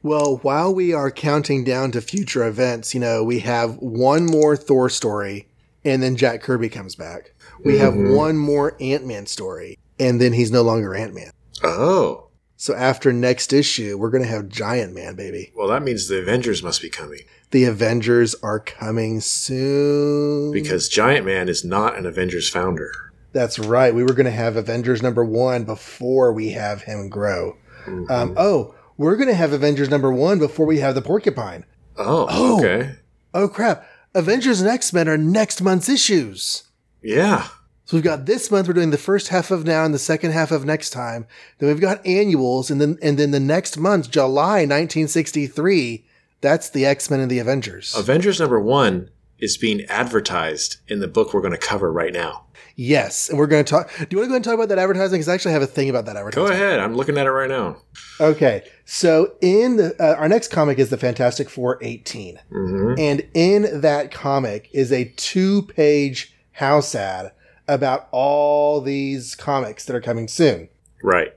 [0.02, 4.56] Well, while we are counting down to future events, you know, we have one more
[4.56, 5.46] Thor story,
[5.84, 7.34] and then Jack Kirby comes back.
[7.64, 8.16] We have Mhm.
[8.16, 11.30] one more Ant Man story, and then he's no longer Ant Man.
[11.62, 15.52] Oh, So after next issue, we're going to have Giant Man, baby.
[15.56, 20.52] well, that means the Avengers must be coming The Avengers are coming soon.
[20.52, 22.92] because Giant Man is not an Avengers founder.
[23.32, 23.94] That's right.
[23.94, 27.56] We were going to have Avengers number one before we have him grow.
[27.86, 28.10] Mhm.
[28.10, 31.64] Um, oh, we're going to have Avengers number one before we have the porcupine.
[31.96, 32.58] oh, oh.
[32.58, 32.96] okay.
[33.34, 33.86] Oh, crap.
[34.14, 36.64] Avengers and X Men are next month's issues.
[37.02, 37.48] Yeah.
[37.86, 38.68] So we've got this month.
[38.68, 41.26] We're doing the first half of now and the second half of next time.
[41.58, 46.04] Then we've got annuals, and then and then the next month, July 1963.
[46.40, 47.94] That's the X Men and the Avengers.
[47.96, 52.44] Avengers number one is being advertised in the book we're going to cover right now.
[52.76, 53.90] Yes, and we're going to talk.
[53.96, 55.18] Do you want to go and talk about that advertising?
[55.18, 56.46] Because I actually have a thing about that advertising.
[56.48, 56.80] Go ahead.
[56.80, 57.76] I'm looking at it right now.
[58.20, 63.26] Okay, so in the, uh, our next comic is the Fantastic Four 18, hmm and
[63.34, 67.32] in that comic is a two-page house ad
[67.68, 70.68] about all these comics that are coming soon.
[71.02, 71.32] Right.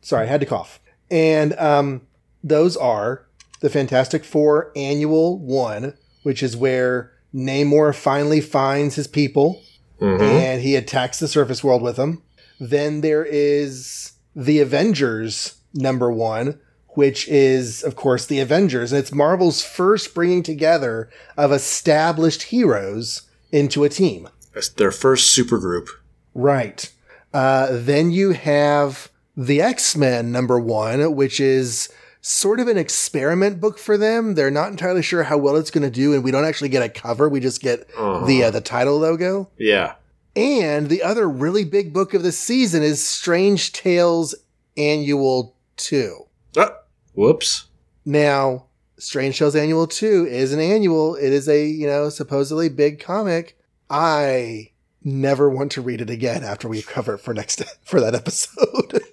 [0.00, 0.80] Sorry, I had to cough.
[1.10, 2.02] And um,
[2.42, 3.26] those are
[3.60, 9.62] the Fantastic Four Annual One, which is where Namor finally finds his people
[9.98, 12.22] hmm and he attacks the surface world with them.
[12.60, 18.92] Then there is the Avengers number one, which is, of course, the Avengers.
[18.92, 23.22] And it's Marvel's first bringing together of established heroes
[23.52, 24.28] into a team.
[24.54, 25.88] That's their first supergroup.
[26.34, 26.90] Right.
[27.32, 31.88] Uh, then you have the X Men number one, which is
[32.28, 34.34] sort of an experiment book for them.
[34.34, 36.82] They're not entirely sure how well it's going to do, and we don't actually get
[36.82, 37.28] a cover.
[37.28, 38.26] We just get Uh-huh.
[38.26, 39.50] the uh, the title logo.
[39.58, 39.94] Yeah.
[40.36, 44.34] And the other really big book of the season is Strange Tales
[44.76, 46.26] Annual Two.
[46.56, 46.76] Ah,
[47.14, 47.64] whoops.
[48.04, 48.66] Now,
[48.98, 51.14] Strange Tales Annual 2 is an annual.
[51.14, 53.58] It is a, you know, supposedly big comic.
[53.90, 54.70] I
[55.04, 59.00] never want to read it again after we cover it for next for that episode.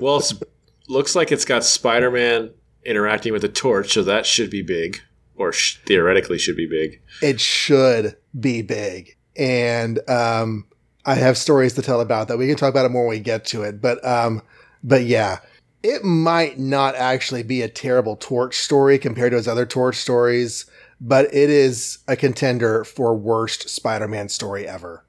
[0.00, 0.20] Well,
[0.92, 2.50] looks like it's got Spider Man
[2.84, 5.00] interacting with a torch, so that should be big,
[5.36, 7.00] or sh- theoretically should be big.
[7.22, 9.16] it should be big.
[9.36, 10.66] And um
[11.04, 12.38] I have stories to tell about that.
[12.38, 13.80] We can talk about it more when we get to it.
[13.80, 14.42] But um
[14.84, 15.38] but yeah,
[15.82, 20.66] it might not actually be a terrible torch story compared to his other torch stories,
[21.00, 25.04] but it is a contender for worst Spider-Man story ever.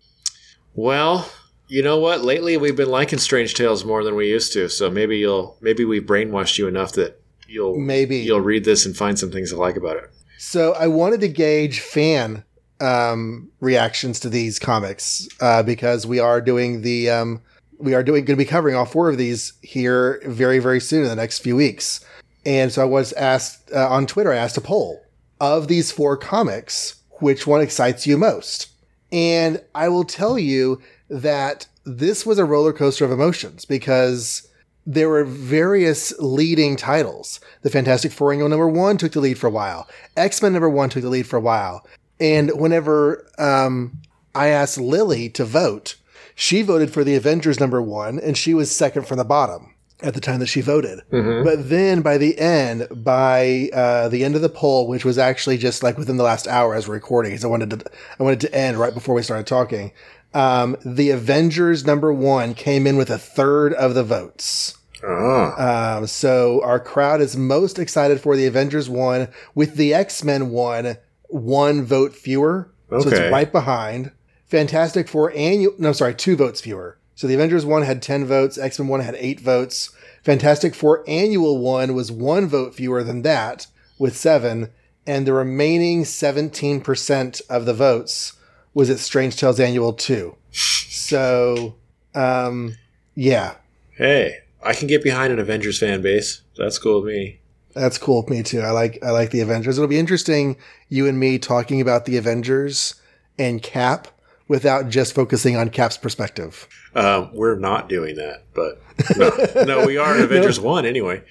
[0.74, 1.30] Well,
[1.74, 2.24] you know what?
[2.24, 4.70] Lately, we've been liking Strange Tales more than we used to.
[4.70, 8.18] So maybe you'll maybe we've brainwashed you enough that you'll Maybe.
[8.18, 10.12] you'll read this and find some things to like about it.
[10.38, 12.44] So I wanted to gauge fan
[12.80, 17.42] um, reactions to these comics uh, because we are doing the um,
[17.80, 21.02] we are doing going to be covering all four of these here very very soon
[21.02, 22.06] in the next few weeks.
[22.46, 24.32] And so I was asked uh, on Twitter.
[24.32, 25.04] I asked a poll
[25.42, 28.68] of these four comics, which one excites you most?
[29.12, 30.82] And I will tell you
[31.14, 34.48] that this was a roller coaster of emotions because
[34.86, 37.40] there were various leading titles.
[37.62, 39.88] The Fantastic Four Annual number one took the lead for a while.
[40.18, 41.86] X Men number one took the lead for a while.
[42.20, 44.02] And whenever um,
[44.36, 45.96] I asked Lily to vote,
[46.36, 50.14] she voted for the Avengers number one, and she was second from the bottom at
[50.14, 51.02] the time that she voted.
[51.12, 51.44] Mm-hmm.
[51.44, 55.58] But then by the end, by uh, the end of the poll, which was actually
[55.58, 57.86] just like within the last hour as we're recording, because I wanted to,
[58.20, 59.92] I wanted to end right before we started talking.
[60.34, 64.78] Um, the Avengers number one came in with a third of the votes.
[65.06, 70.24] Ah, Um, so our crowd is most excited for the Avengers one, with the X
[70.24, 72.72] Men one one vote fewer.
[72.92, 73.04] Okay.
[73.04, 74.12] So it's right behind.
[74.46, 75.74] Fantastic Four annual.
[75.78, 76.98] No, sorry, two votes fewer.
[77.16, 78.58] So the Avengers one had ten votes.
[78.58, 79.92] X Men one had eight votes.
[80.24, 83.68] Fantastic Four annual one was one vote fewer than that,
[84.00, 84.70] with seven,
[85.06, 88.34] and the remaining seventeen percent of the votes
[88.74, 90.36] was at Strange Tales Annual two.
[90.52, 91.76] So,
[92.16, 92.76] um,
[93.16, 93.56] yeah,
[93.98, 96.42] hey, I can get behind an Avengers fan base.
[96.58, 97.40] That's cool with me.
[97.74, 98.62] That's cool with me too.
[98.62, 99.78] I like I like the Avengers.
[99.78, 100.58] It'll be interesting
[100.90, 102.96] you and me talking about the Avengers
[103.40, 104.08] and Cap
[104.48, 106.68] without just focusing on Cap's perspective.
[106.96, 108.82] Um, we're not doing that, but
[109.18, 110.66] no, no we are in Avengers no.
[110.66, 111.24] 1 anyway.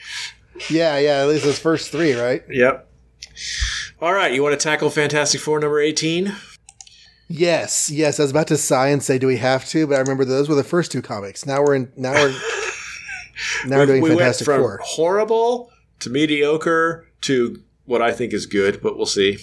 [0.69, 2.43] Yeah, yeah, at least those first three, right?
[2.49, 2.89] Yep.
[4.01, 6.35] All right, you want to tackle Fantastic Four number 18?
[7.29, 8.21] Yes, yes.
[8.21, 10.49] I was about to sigh and say, "Do we have to?" But I remember those
[10.49, 11.47] were the first two comics.
[11.47, 11.93] Now we're in.
[11.97, 12.31] Now we're.
[13.67, 14.81] now we're doing we Fantastic went from Four.
[14.83, 15.71] Horrible
[16.01, 19.39] to mediocre to what I think is good, but we'll see.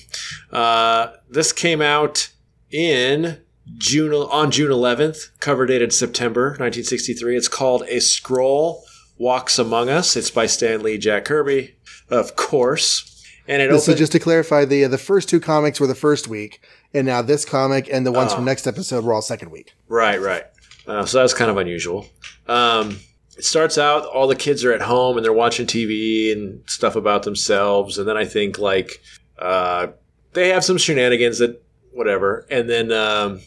[0.52, 2.30] Uh, this came out
[2.72, 3.40] in
[3.78, 7.38] June on June 11th, cover dated September 1963.
[7.38, 8.82] It's called A Skrull
[9.18, 10.16] Walks Among Us.
[10.16, 11.76] It's by Stan Lee, Jack Kirby,
[12.10, 13.06] of course.
[13.48, 16.28] And it so just to clarify, the uh, the first two comics were the first
[16.28, 16.62] week,
[16.94, 18.38] and now this comic and the ones oh.
[18.38, 19.76] from next episode were all second week.
[19.88, 20.44] Right, right.
[20.88, 22.08] Uh, so that's kind of unusual.
[22.48, 23.00] Um,
[23.38, 26.96] it starts out all the kids are at home and they're watching TV and stuff
[26.96, 29.02] about themselves, and then I think like
[29.38, 29.88] uh,
[30.34, 33.42] they have some shenanigans that whatever, and then um,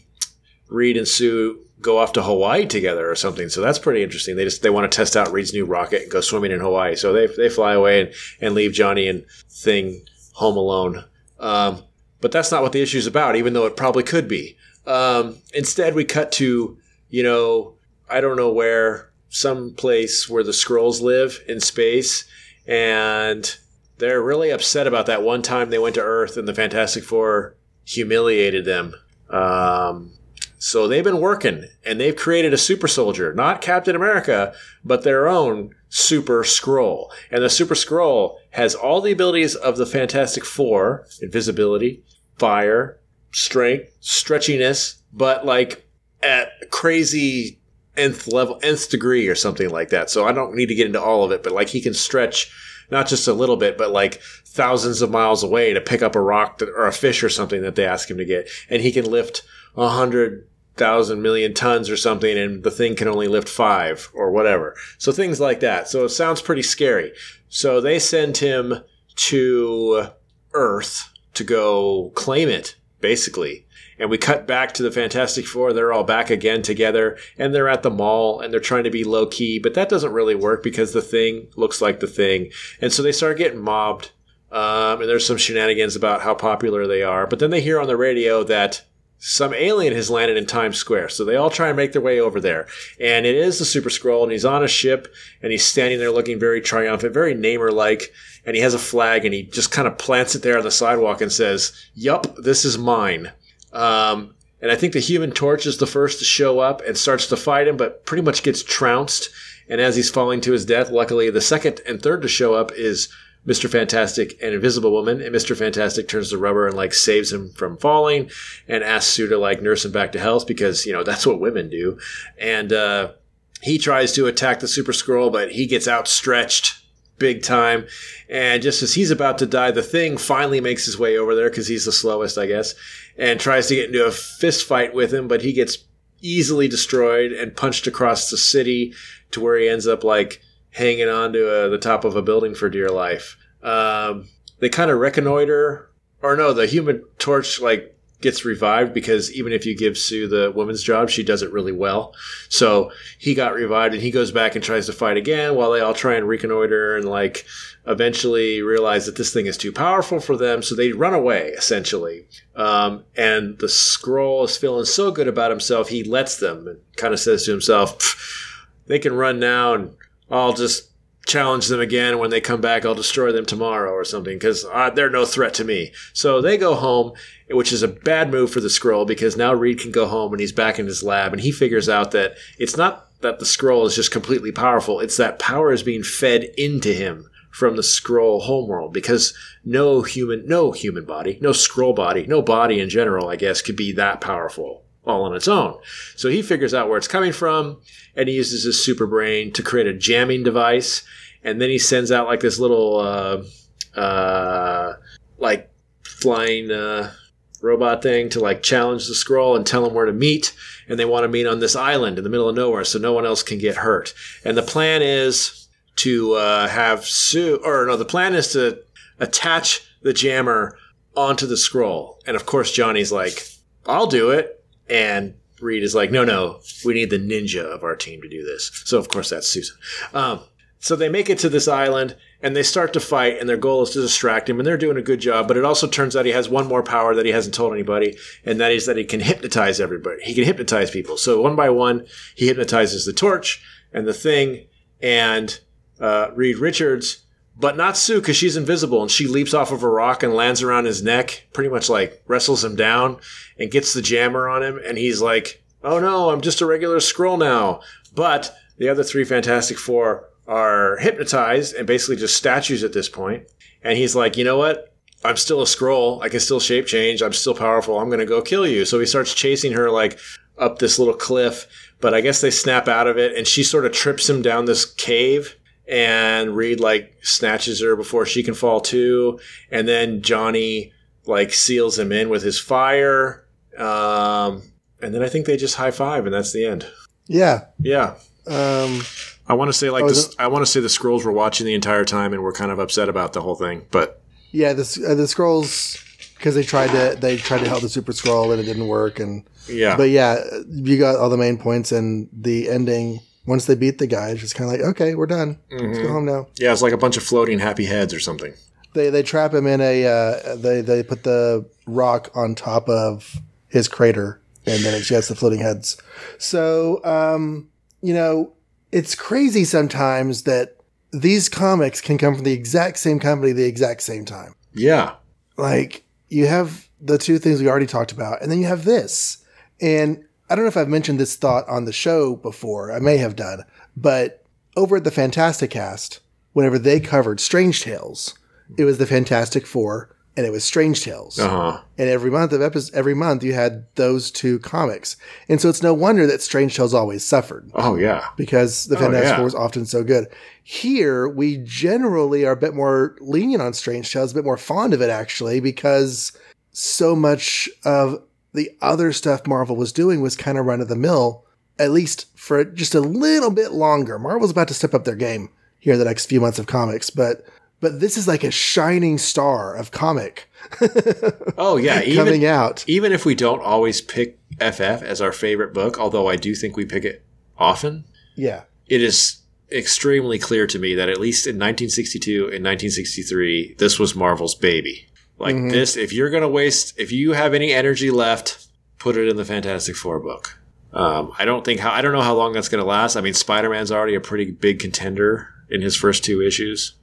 [0.68, 3.48] Reed and Sue go off to Hawaii together or something.
[3.48, 4.36] So that's pretty interesting.
[4.36, 6.94] They just they want to test out Reed's new rocket and go swimming in Hawaii.
[6.94, 11.04] So they they fly away and, and leave Johnny and Thing home alone.
[11.38, 11.82] Um,
[12.22, 14.56] but that's not what the issue is about, even though it probably could be.
[14.86, 16.78] Um, instead, we cut to
[17.10, 17.74] you know
[18.08, 22.24] I don't know where some place where the Skrulls live in space,
[22.66, 23.54] and
[23.98, 27.56] they're really upset about that one time they went to Earth and the Fantastic Four
[27.84, 28.94] humiliated them.
[29.28, 30.12] Um,
[30.58, 34.54] so they've been working and they've created a super soldier, not Captain America,
[34.84, 37.10] but their own super Skrull.
[37.30, 42.02] And the super Skrull has all the abilities of the Fantastic Four invisibility,
[42.38, 42.98] fire,
[43.30, 45.86] strength, stretchiness, but like
[46.22, 47.60] at crazy
[47.94, 50.08] nth level, nth degree or something like that.
[50.08, 52.50] So I don't need to get into all of it, but like he can stretch
[52.90, 56.20] not just a little bit, but like thousands of miles away to pick up a
[56.20, 58.48] rock that, or a fish or something that they ask him to get.
[58.70, 59.42] And he can lift
[59.76, 64.30] a hundred thousand million tons or something and the thing can only lift five or
[64.30, 64.74] whatever.
[64.98, 65.88] So things like that.
[65.88, 67.12] So it sounds pretty scary.
[67.48, 68.80] So they send him
[69.14, 70.06] to
[70.54, 73.66] Earth to go claim it, basically.
[73.98, 75.72] And we cut back to the Fantastic Four.
[75.72, 79.04] They're all back again together and they're at the mall and they're trying to be
[79.04, 82.50] low key, but that doesn't really work because the thing looks like the thing.
[82.80, 84.10] And so they start getting mobbed.
[84.50, 87.26] Um, and there's some shenanigans about how popular they are.
[87.26, 88.84] But then they hear on the radio that
[89.24, 91.10] some alien has landed in Times Square.
[91.10, 92.66] So they all try and make their way over there.
[92.98, 96.10] And it is the Super Skrull, and he's on a ship, and he's standing there
[96.10, 98.12] looking very triumphant, very Namor like.
[98.44, 100.72] And he has a flag, and he just kind of plants it there on the
[100.72, 103.30] sidewalk and says, Yup, this is mine.
[103.72, 107.28] Um, and I think the Human Torch is the first to show up and starts
[107.28, 109.30] to fight him, but pretty much gets trounced.
[109.68, 112.72] And as he's falling to his death, luckily the second and third to show up
[112.72, 113.08] is
[113.46, 113.68] Mr.
[113.68, 115.56] Fantastic and Invisible Woman, and Mr.
[115.56, 118.30] Fantastic turns the rubber and like saves him from falling
[118.68, 121.40] and asks Sue to like nurse him back to health because, you know, that's what
[121.40, 121.98] women do.
[122.38, 123.12] And uh,
[123.60, 126.82] he tries to attack the Super Skrull, but he gets outstretched
[127.18, 127.86] big time.
[128.28, 131.50] And just as he's about to die, the thing finally makes his way over there
[131.50, 132.74] because he's the slowest, I guess,
[133.16, 135.78] and tries to get into a fist fight with him, but he gets
[136.20, 138.94] easily destroyed and punched across the city
[139.32, 140.40] to where he ends up like
[140.72, 143.36] hanging onto uh, the top of a building for dear life.
[143.62, 144.28] Um,
[144.60, 145.90] they kind of reconnoiter,
[146.22, 147.92] or no, the Human Torch like
[148.22, 151.72] gets revived because even if you give Sue the woman's job, she does it really
[151.72, 152.14] well.
[152.48, 155.80] So he got revived and he goes back and tries to fight again while they
[155.80, 157.44] all try and reconnoiter and like
[157.86, 160.62] eventually realize that this thing is too powerful for them.
[160.62, 162.26] So they run away essentially.
[162.54, 167.12] Um, and the Skrull is feeling so good about himself, he lets them and kind
[167.12, 169.96] of says to himself, they can run now and
[170.32, 170.88] I'll just
[171.26, 172.18] challenge them again.
[172.18, 175.54] When they come back, I'll destroy them tomorrow or something because uh, they're no threat
[175.54, 175.92] to me.
[176.14, 177.12] So they go home,
[177.50, 180.40] which is a bad move for the Skrull because now Reed can go home and
[180.40, 183.86] he's back in his lab and he figures out that it's not that the Skrull
[183.86, 185.00] is just completely powerful.
[185.00, 190.46] It's that power is being fed into him from the Skrull homeworld because no human,
[190.46, 194.22] no human body, no Skrull body, no body in general, I guess, could be that
[194.22, 195.78] powerful all on its own.
[196.16, 197.80] So he figures out where it's coming from
[198.14, 201.02] and he uses his super brain to create a jamming device.
[201.42, 204.94] And then he sends out like this little, uh, uh,
[205.38, 205.70] like
[206.04, 207.12] flying, uh,
[207.60, 210.54] robot thing to like challenge the Skrull and tell him where to meet.
[210.88, 213.12] And they want to meet on this island in the middle of nowhere so no
[213.12, 214.14] one else can get hurt.
[214.44, 218.82] And the plan is to, uh, have Sue, or no, the plan is to
[219.18, 220.76] attach the jammer
[221.16, 222.16] onto the Skrull.
[222.26, 223.46] And of course, Johnny's like,
[223.86, 227.96] I'll do it and Reed is like, no, no, we need the ninja of our
[227.96, 228.70] team to do this.
[228.84, 229.76] So of course that's Susan.
[230.12, 230.40] Um,
[230.80, 233.84] So they make it to this island and they start to fight, and their goal
[233.84, 235.46] is to distract him, and they're doing a good job.
[235.46, 238.16] But it also turns out he has one more power that he hasn't told anybody,
[238.44, 240.20] and that is that he can hypnotize everybody.
[240.24, 241.16] He can hypnotize people.
[241.16, 242.04] So one by one,
[242.34, 243.62] he hypnotizes the torch
[243.92, 244.66] and the thing
[245.00, 245.60] and
[246.00, 247.21] uh, Reed Richards,
[247.56, 250.62] but not Sue because she's invisible, and she leaps off of a rock and lands
[250.62, 253.18] around his neck, pretty much like wrestles him down,
[253.58, 256.98] and gets the jammer on him, and he's like, "Oh no, I'm just a regular
[256.98, 257.80] Skrull now."
[258.14, 263.44] But the other three Fantastic Four are hypnotized and basically just statues at this point.
[263.82, 264.94] And he's like, you know what?
[265.24, 266.22] I'm still a Skrull.
[266.22, 267.22] I can still shape change.
[267.22, 267.98] I'm still powerful.
[267.98, 268.84] I'm going to go kill you.
[268.84, 270.18] So he starts chasing her like
[270.58, 271.66] up this little cliff.
[272.00, 274.64] But I guess they snap out of it and she sort of trips him down
[274.64, 275.56] this cave.
[275.92, 279.38] And Reed like snatches her before she can fall too.
[279.70, 280.92] And then Johnny
[281.26, 283.44] like seals him in with his fire.
[283.76, 284.62] Um,
[285.02, 286.86] and then I think they just high five and that's the end.
[287.26, 287.66] Yeah.
[287.78, 288.14] Yeah.
[288.46, 289.02] Um,
[289.46, 291.32] I want to say like Oh, this, is I want to say the Skrulls were
[291.32, 293.86] watching the entire time and were kind of upset about the whole thing.
[293.90, 296.02] But yeah, the uh, the Skrulls
[296.36, 299.20] because they tried to they tried to help the Super Skrull and it didn't work.
[299.20, 303.20] And yeah, but yeah, you got all the main points and the ending.
[303.46, 305.58] Once they beat the guy, it's just kind of like, okay, we're done.
[305.70, 306.46] Let's go home now.
[306.56, 308.54] yeah, it's like a bunch of floating happy heads or something.
[308.94, 313.36] They they trap him in a uh, they they put the rock on top of
[313.68, 315.96] his crater, and then it gets the floating heads.
[316.38, 317.68] So um,
[318.02, 318.52] you know,
[318.92, 320.76] it's crazy sometimes that
[321.10, 324.54] these comics can come from the exact same company, the exact same time.
[324.74, 325.14] Yeah,
[325.56, 329.38] like you have the two things we already talked about, and then you have this.
[329.80, 332.92] And I don't know if I've mentioned this thought on the show before.
[332.92, 333.64] I may have done,
[333.96, 334.44] but
[334.76, 336.20] over at the Fantastic Cast,
[336.52, 338.38] whenever they covered Strange Tales,
[338.76, 341.38] it was the Fantastic Four and it was Strange Tales.
[341.38, 341.80] uh huh.
[341.96, 345.16] And every month of episodes, every month you had those two comics.
[345.48, 349.30] And so it's no wonder that Strange Tales always suffered Oh yeah, because the Fantastic
[349.30, 349.36] yeah.
[349.36, 350.26] Four was often so good.
[350.62, 354.92] Here, we generally are a bit more lenient on Strange Tales, a bit more fond
[354.92, 356.32] of it actually, because
[356.72, 358.22] so much of
[358.54, 361.44] the other stuff Marvel was doing was kind of run of the mill,
[361.78, 364.18] at least for just a little bit longer.
[364.18, 365.48] Marvel's about to step up their game
[365.78, 367.44] here in the next few months of comics, but
[367.80, 370.48] but this is like a shining star of comic
[371.58, 372.00] oh yeah.
[372.02, 372.84] Even coming out.
[372.86, 376.76] even if we don't always pick FF as our favorite book, although I do think
[376.76, 377.24] we pick it
[377.58, 378.04] often,
[378.36, 378.62] Yeah.
[378.86, 379.38] it is
[379.72, 385.08] extremely clear to me that at least in 1962 and 1963, this was Marvel's baby.
[385.42, 385.70] Like Mhm.
[385.72, 388.66] this, if you're gonna waste, if you have any energy left,
[388.98, 390.56] put it in the Fantastic Four book.
[390.92, 393.16] Um, I don't think how I don't know how long that's gonna last.
[393.16, 396.94] I mean, Spider Man's already a pretty big contender in his first two issues.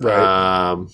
[0.00, 0.70] Right.
[0.70, 0.88] Um,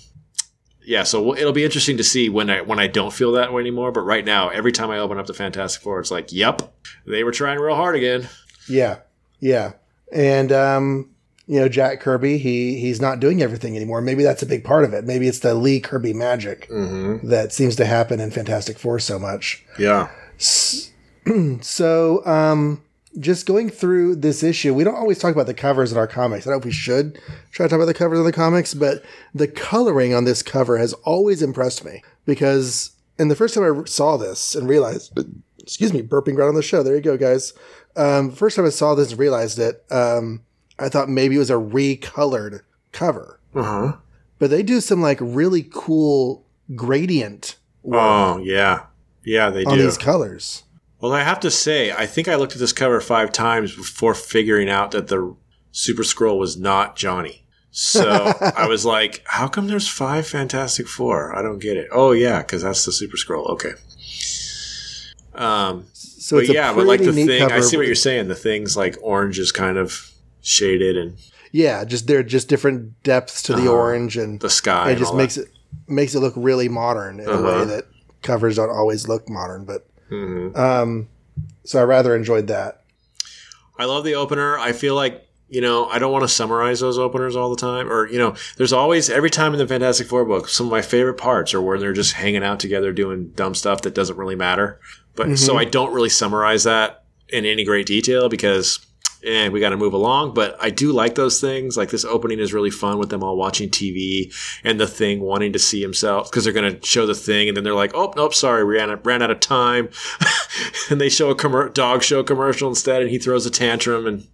[0.85, 3.61] yeah, so it'll be interesting to see when I when I don't feel that way
[3.61, 3.93] anymore.
[3.93, 6.75] But right now, every time I open up the Fantastic Four, it's like, yep,
[7.07, 8.29] they were trying real hard again.
[8.69, 8.97] Yeah,
[9.39, 9.73] yeah,
[10.13, 11.10] and um,
[11.51, 14.01] you know Jack Kirby, he he's not doing everything anymore.
[14.01, 15.05] Maybe that's a big part of it.
[15.05, 17.27] Maybe it's the Lee Kirby magic Mm-hmm.
[17.29, 19.65] that seems to happen in Fantastic Four so much.
[19.79, 20.09] Yeah.
[21.63, 22.83] So, um,
[23.19, 26.47] just going through this issue, we don't always talk about the covers in our comics.
[26.47, 27.21] I don't know if we should
[27.53, 30.79] try to talk about the covers of the comics, but the coloring on this cover
[30.79, 35.17] has always impressed me because, and the first time I saw this and realized,
[35.59, 36.83] excuse me, burping right on the show.
[36.83, 37.53] There you go, guys.
[37.97, 40.43] Um, first time I saw this and realized it, um,
[40.81, 42.61] I thought maybe it was a recolored
[42.93, 43.97] cover, Uh huh.
[44.39, 48.87] but they do some like really cool gradient work Oh yeah,
[49.25, 49.85] yeah, they do on do.
[49.85, 50.65] these colors.
[51.01, 54.15] Well, I have to say, I think I looked at this cover five times before
[54.15, 55.35] figuring out that the
[55.73, 57.47] Super Skrull was not Johnny.
[57.71, 61.35] So I was like, "How come there's five Fantastic Four?
[61.37, 63.49] I don't get it." Oh yeah, because that's the Super Skrull.
[63.51, 63.73] Okay.
[65.35, 68.29] Um, So but yeah, but like the thing, I see what you're saying.
[68.29, 70.11] The things like orange is kind of
[70.43, 71.17] shaded, and
[71.53, 73.73] Yeah, just they're just different depths to the Uh-huh.
[73.73, 74.91] orange, and the sky.
[74.93, 75.49] it just makes it
[75.89, 77.43] makes it look really modern in a Uh-huh.
[77.43, 77.87] way that
[78.23, 79.65] covers don't always look modern.
[79.65, 80.15] But That.
[80.17, 80.57] Mhm.
[80.59, 81.09] um,
[81.65, 82.83] so I rather enjoyed that.
[83.79, 84.59] I love the opener.
[84.59, 87.91] I feel like you know I don't want to summarize those openers all the time,
[87.91, 90.83] or you know, there's always every time in the Fantastic Four book, some of my
[90.83, 94.37] favorite parts are where they're just hanging out together doing dumb stuff that doesn't really
[94.37, 94.79] matter.
[95.17, 98.79] But so I don't really summarize that in any great detail because.
[99.25, 101.77] Eh, we got to move along, but I do like those things.
[101.77, 104.33] Like this opening is really fun with them all watching TV
[104.65, 107.57] and the thing wanting to see himself because they're going to show the thing, and
[107.57, 109.91] then they're like, "Oh, nope, sorry, we ran ran out of time,"
[110.91, 114.27] and they show a commer- dog show commercial instead, and he throws a tantrum, and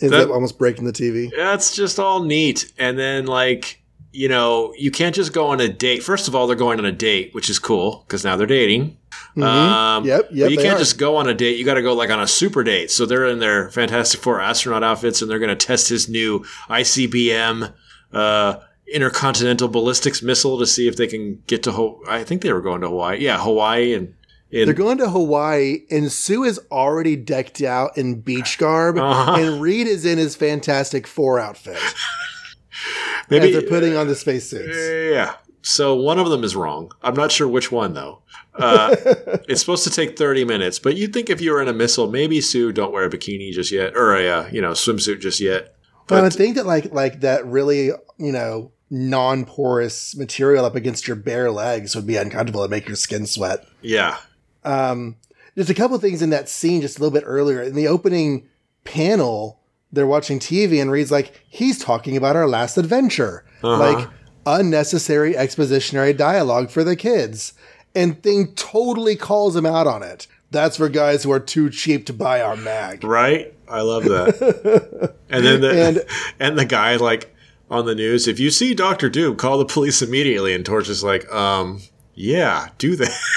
[0.00, 1.30] Ends That- up almost breaking the TV.
[1.36, 2.72] that's just all neat.
[2.78, 3.78] And then like
[4.14, 6.02] you know, you can't just go on a date.
[6.02, 8.98] First of all, they're going on a date, which is cool because now they're dating.
[9.42, 10.78] Um, Yep, yep, you can't are.
[10.78, 11.56] just go on a date.
[11.58, 12.90] You got to go like on a super date.
[12.90, 16.40] So they're in their Fantastic Four astronaut outfits, and they're going to test his new
[16.68, 17.72] ICBM
[18.12, 18.56] uh,
[18.92, 21.72] intercontinental ballistics missile to see if they can get to.
[21.72, 23.20] Ho- I think they were going to Hawaii.
[23.24, 24.14] Yeah, Hawaii and.
[24.50, 29.34] in- They're going to Hawaii, and Sue is already decked out in beach garb, Uh-huh.
[29.38, 31.78] and Reed is in his Fantastic Four outfit
[33.30, 34.76] maybe they're putting on the spacesuits.
[34.76, 35.34] Yeah.
[35.62, 36.90] So one of them is wrong.
[37.02, 38.20] I'm not sure which one though.
[38.54, 38.94] Uh,
[39.48, 42.10] it's supposed to take 30 minutes, but you'd think if you were in a missile,
[42.10, 45.40] maybe Sue don't wear a bikini just yet, or a uh, you know swimsuit just
[45.40, 45.74] yet.
[46.06, 51.06] But I would think that like like that really you know non-porous material up against
[51.06, 53.64] your bare legs would be uncomfortable and make your skin sweat.
[53.80, 54.18] yeah,
[54.64, 55.16] Um,
[55.54, 58.48] there's a couple things in that scene just a little bit earlier in the opening
[58.84, 59.60] panel.
[59.92, 63.78] They're watching TV and reads like, he's talking about our last adventure, Uh-huh.
[63.78, 64.08] like
[64.44, 67.52] unnecessary expositionary dialogue for the kids,
[67.94, 70.26] and Thing totally calls him out on it.
[70.50, 73.04] That's for guys who are too cheap to buy our mag.
[73.04, 73.52] right.
[73.68, 75.14] I love that.
[75.30, 76.04] and then the and,
[76.40, 77.34] And- the guy like
[77.70, 80.54] on the news, if you see Doctor Doom, call the police immediately.
[80.54, 81.80] And Torch is like, um,
[82.14, 83.10] yeah, do that.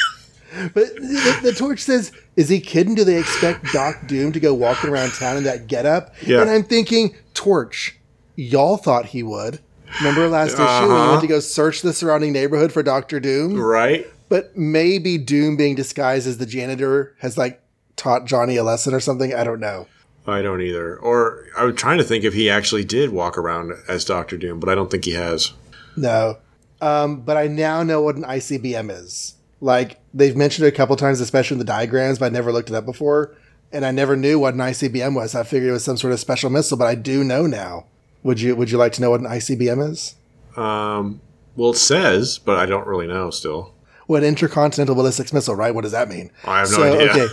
[0.74, 2.96] But the, the torch says, "Is he kidding?
[2.96, 6.40] Do they expect Doc Doom to go walking around town in that getup?" Yeah.
[6.40, 7.98] And I'm thinking, Torch,
[8.38, 9.60] y'all thought he would.
[10.00, 11.10] Remember last issue when you Uh-huh.
[11.10, 13.60] went to go search the surrounding neighborhood for Doctor Doom?
[13.60, 14.08] right.
[14.28, 17.62] But maybe Doom being disguised as the janitor has like
[17.96, 19.34] taught Johnny a lesson or something.
[19.34, 19.88] I don't know.
[20.28, 20.98] I don't either.
[20.98, 24.60] Or I was trying to think if he actually did walk around as Doctor Doom,
[24.60, 25.54] but I don't think he has.
[25.96, 26.38] No.
[26.82, 29.36] Um, but I now know what an ICBM is.
[29.62, 32.70] Like they've mentioned it a couple times, especially in the diagrams, but I never looked
[32.70, 33.36] it up before.
[33.72, 35.36] And I never knew what an ICBM was.
[35.36, 37.86] I figured it was some sort of special missile, but I do know now.
[38.24, 40.16] Would you Would you like to know what an ICBM is?
[40.58, 41.22] Um,
[41.56, 43.74] well, it says, but I don't really know still.
[44.08, 45.74] What intercontinental ballistics missile, right?
[45.74, 46.32] What does that mean?
[46.44, 47.10] I have no idea.
[47.24, 47.28] Okay.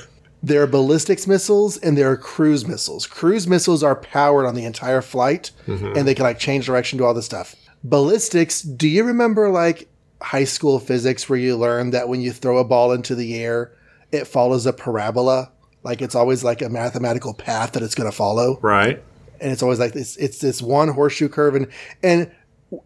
[0.44, 3.06] There are ballistics missiles and there are cruise missiles.
[3.06, 5.96] Cruise missiles are powered on the entire flight Mm-hmm.
[5.96, 7.54] and they can like change direction, do all this stuff.
[7.84, 9.88] Ballistics, do you remember like
[10.22, 13.72] high school physics where you learned that when you throw a ball into the air,
[14.10, 15.50] it follows a parabola?
[15.84, 19.02] Like it's always like a mathematical path that it's going to follow Right.
[19.40, 21.66] and it's always like this it's this one horseshoe curve and
[22.02, 22.30] and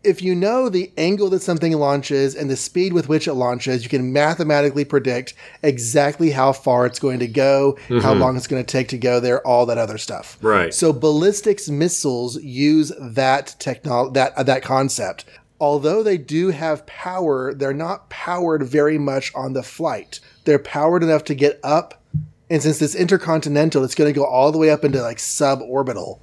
[0.02, 3.82] if you know the angle that something launches and the speed with which it launches
[3.82, 8.62] you can mathematically predict exactly how far it's going to go how long it's going
[8.62, 10.38] to take to go there all that other stuff.
[10.42, 10.72] Right.
[10.72, 15.24] so ballistics missiles use that technology that uh, that concept.
[15.58, 20.20] Although they do have power they're not powered very much on the flight.
[20.44, 22.02] They're powered enough to get up
[22.48, 26.18] and since it's intercontinental, it's going to go all the way up into like suborbital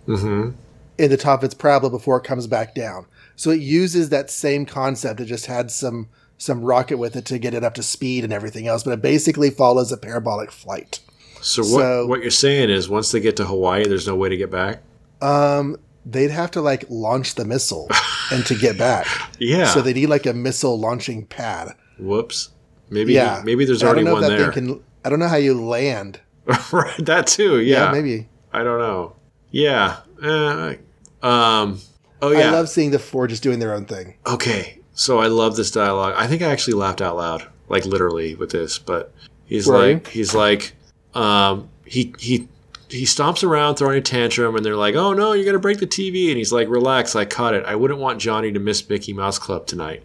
[0.97, 3.05] in the top of its parabola before it comes back down.
[3.35, 5.19] So it uses that same concept.
[5.19, 8.33] It just had some some rocket with it to get it up to speed and
[8.33, 10.99] everything else, but it basically follows a parabolic flight.
[11.41, 14.29] So what So- what you're saying is once they get to Hawaii, there's no way
[14.29, 14.81] to get back.
[15.21, 17.87] Um, they'd have to like launch the missile
[18.31, 19.07] and to get back.
[19.39, 19.65] Yeah.
[19.73, 21.73] So they need like a missile launching pad.
[21.99, 22.49] Whoops.
[22.89, 23.41] Maybe Yeah.
[23.43, 24.51] maybe there's I already don't know one there.
[24.51, 24.79] can.
[25.05, 26.19] I don't know how you land.
[26.71, 27.05] right.
[27.05, 27.59] That too.
[27.59, 27.85] Yeah.
[27.85, 28.27] Yeah, maybe.
[28.53, 29.15] I don't know.
[29.51, 29.97] Yeah.
[30.21, 30.75] Uh,
[31.21, 31.79] um.
[32.23, 32.47] Oh yeah.
[32.47, 34.15] I love seeing the four just doing their own thing.
[34.25, 34.79] okay.
[34.95, 36.13] So I love this dialogue.
[36.15, 38.77] I think I actually laughed out loud, like literally with this.
[38.77, 39.11] But
[39.45, 39.93] he's Were you?
[39.95, 40.73] like, he's like,
[41.15, 42.47] um, he he
[42.89, 45.87] he stomps around throwing a tantrum, and they're like, "Oh no, you're gonna break the
[45.87, 47.65] TV!" And he's like, "Relax, I caught it.
[47.65, 50.03] I wouldn't want Johnny to miss Mickey Mouse Club tonight."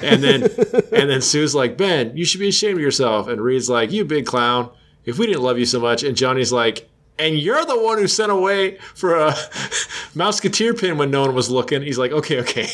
[0.00, 0.42] And then
[0.92, 4.04] and then Sue's like, "Ben, you should be ashamed of yourself." And Reed's like, "You
[4.04, 4.70] big clown.
[5.04, 6.88] If we didn't love you so much," and Johnny's like.
[7.18, 9.30] And you're the one who sent away for a
[10.14, 11.82] Mouseketeer pin when no one was looking.
[11.82, 12.68] He's like, okay, okay.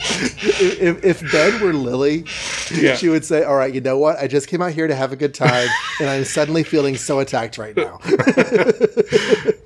[0.00, 2.24] if, if Ben were Lily,
[2.72, 2.94] Yeah.
[2.96, 4.18] she would say, "All right, you know what?
[4.18, 5.68] I just came out here to have a good time,
[6.00, 7.98] and I'm suddenly feeling so attacked right now."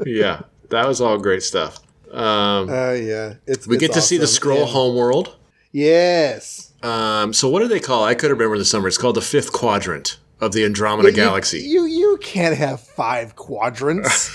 [0.07, 1.79] yeah, that was all great stuff.
[2.13, 5.37] Um, Oh yeah, it's we it's get to see the Skrull And- homeworld.
[5.73, 8.05] Yes, Um, so what do they call?
[8.07, 8.09] it?
[8.09, 8.89] I could remember the summer.
[8.89, 11.61] It's called the fifth quadrant of the Andromeda You- Galaxy.
[11.61, 14.30] You you can't have five quadrants.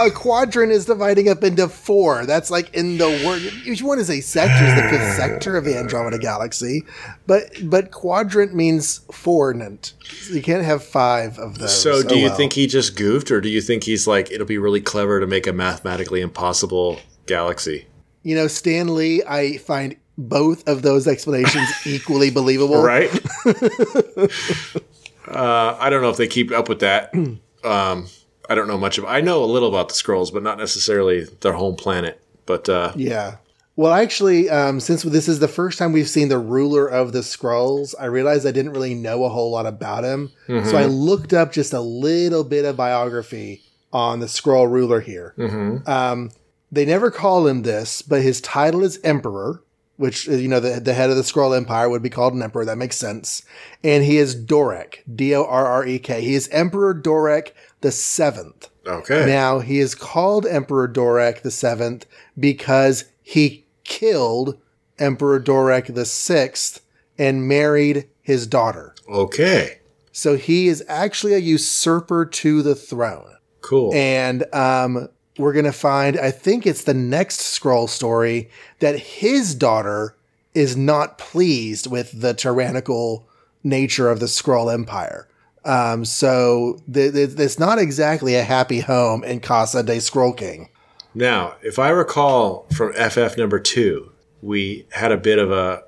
[0.00, 2.24] a quadrant is dividing up into four.
[2.24, 3.42] That's like in the word.
[3.66, 6.84] Each one to say sector, is the fifth sector of the Andromeda Galaxy,
[7.26, 9.92] but but quadrant means fournant.
[10.30, 11.76] You can't have five of those.
[11.78, 12.36] so do Oh, you well.
[12.36, 15.26] think he just goofed, or do you think he's like it'll be really clever to
[15.26, 17.86] make a mathematically impossible galaxy?
[18.22, 22.82] You know, Stan Lee, I find both of those explanations equally believable.
[22.82, 23.10] Right.
[25.28, 27.12] uh, I don't know if they keep up with that.
[27.64, 28.08] Um,
[28.50, 29.04] I don't know much of.
[29.04, 32.20] I know a little about the Skrulls, but not necessarily their home planet.
[32.44, 33.36] But uh, Yeah.
[33.76, 37.20] Well, actually, um, since this is the first time we've seen the ruler of the
[37.20, 40.30] Skrulls, I realized I didn't really know a whole lot about him.
[40.46, 40.68] Mm-hmm.
[40.68, 43.62] So I looked up just a little bit of biography
[43.92, 45.34] on the Skrull ruler here.
[45.38, 45.88] Mm-hmm.
[45.88, 46.30] Um,
[46.70, 49.62] they never call him this, but his title is Emperor,
[50.02, 52.42] which, uh, you know, the, the head of the Skrull Empire would be called an
[52.42, 52.64] Emperor.
[52.64, 53.44] That makes sense.
[53.84, 56.20] And he is Dorrek, D O R R E K.
[56.20, 58.68] He is Emperor Dorrek the Seventh.
[58.84, 59.26] Okay.
[59.26, 64.58] Now, he is called Emperor Dorrek the Seventh because he killed
[64.98, 66.80] Emperor Dorrek the Sixth
[67.16, 68.96] and married his daughter.
[69.08, 69.78] okay.
[70.14, 73.36] So he is actually a usurper to the throne.
[73.62, 73.94] Cool.
[73.94, 79.54] And um, we're going to find, I think it's the next Skrull story, that his
[79.54, 80.14] daughter
[80.54, 83.26] is not pleased with the tyrannical
[83.64, 85.28] nature of the Skrull empire.
[85.64, 90.68] Um, so th- th- it's not exactly a happy home in Casa de Skrull King.
[91.14, 95.84] Now, if I recall from FF number two, we had a bit of a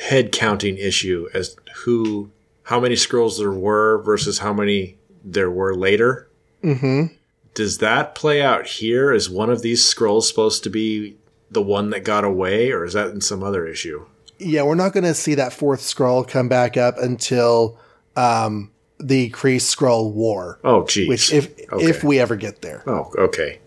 [0.00, 2.30] head counting issue as who,
[2.64, 6.28] how many Skrulls there were versus how many there were later.
[6.64, 7.14] Mm-hmm.
[7.58, 9.12] Does that play out here?
[9.12, 11.16] Is one of these Skrulls supposed to be
[11.50, 14.06] the one that got away, or is that in some other issue?
[14.38, 17.76] Yeah, we're not going to see that fourth Skrull come back up until
[18.14, 21.08] um, the Kree Skrull War, Oh, geez.
[21.08, 21.84] which if Okay.
[21.84, 22.84] if we ever get there.
[22.86, 23.58] oh, okay.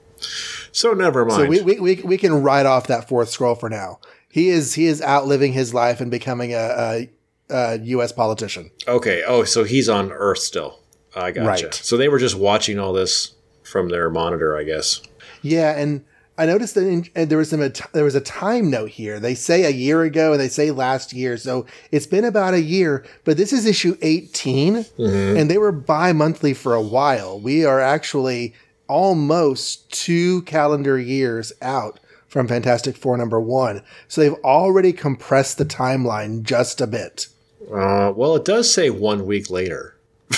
[0.71, 1.43] So never mind.
[1.43, 3.99] So we, we, we, we can write off that fourth Skrull for now.
[4.29, 7.09] He is he is outliving his life and becoming a, a,
[7.49, 8.13] a U.S.
[8.13, 8.71] politician.
[8.87, 9.21] Okay.
[9.27, 10.79] Oh, so he's on Earth still.
[11.13, 11.65] I gotcha.
[11.65, 11.73] Right.
[11.73, 13.33] So they were just watching all this
[13.71, 15.01] from their monitor, I guess.
[15.41, 16.03] Yeah, and
[16.37, 19.19] I noticed that in, and there was some there was a time note here.
[19.19, 22.61] They say a year ago and they say last year, so it's been about a
[22.61, 23.05] year.
[23.23, 27.39] But this is issue 18 and they were bi-monthly for a while.
[27.39, 28.53] We are actually
[28.87, 35.65] almost two calendar years out from Fantastic Four number one, so they've already compressed the
[35.65, 37.27] timeline just a bit.
[37.71, 39.95] Uh, well, it does say one week later.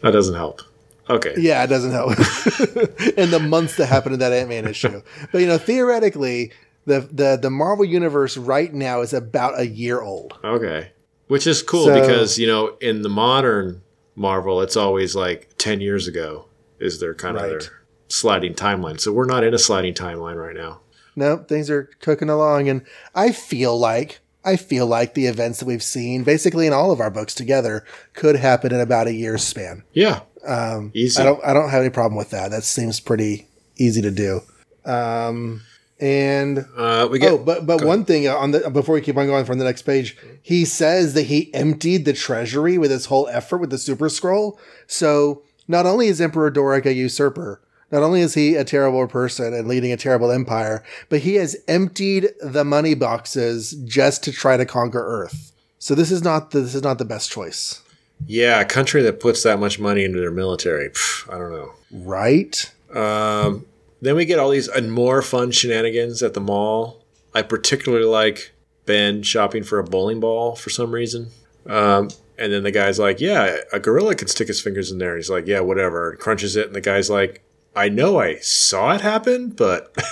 [0.00, 0.62] that doesn't help.
[1.08, 1.34] Okay.
[1.36, 2.10] Yeah, it doesn't help.
[3.16, 5.02] and the months that happened in that Ant Man issue.
[5.32, 6.52] But you know, theoretically,
[6.86, 10.38] the, the the Marvel universe right now is about a year old.
[10.44, 10.92] Okay.
[11.28, 13.82] Which is cool So- because, you know, in the modern
[14.14, 16.46] Marvel, it's always like 10 years ago
[16.78, 17.60] is their kind of their
[18.08, 19.00] sliding timeline.
[19.00, 20.80] So we're not in a sliding timeline right now.
[21.16, 22.82] No, things are cooking along, and
[23.14, 27.00] I feel like I feel like the events that we've seen, basically in all of
[27.00, 29.82] our books together, could happen in about a year's span.
[29.92, 30.20] Yeah.
[30.46, 31.20] Um, Easy.
[31.20, 32.50] I don't I don't have any problem with that.
[32.50, 34.40] That seems pretty easy to do.
[34.84, 35.62] Um,
[35.98, 37.32] and Uh, we get.
[37.32, 39.82] oh, but but one thing on the before we keep on going from the next
[39.82, 44.08] page, he says that he emptied the treasury with his whole effort with the Super
[44.08, 44.58] Skrull.
[44.86, 49.54] So not only is Emperor Dorrek a usurper, not only is he a terrible person
[49.54, 54.56] and leading a terrible empire, but he has emptied the money boxes just to try
[54.56, 55.52] to conquer Earth.
[55.78, 57.80] So this is not the, this is not the best choice,
[58.26, 60.90] yeah, a country that puts that much money into their military.
[60.90, 61.72] pff, I don't know.
[61.92, 62.72] right?
[62.94, 63.66] Um,
[64.00, 67.02] then we get all these and more fun shenanigans at the mall.
[67.34, 68.52] I particularly like
[68.86, 71.30] Ben shopping for a bowling ball for some reason.
[71.66, 72.08] Um,
[72.38, 75.30] and then the guy's like, "Yeah, a gorilla can stick his fingers in there." He's
[75.30, 77.42] like, "Yeah, whatever." Crunches it, and the guy's like,
[77.74, 79.94] "I know I saw it happen, but."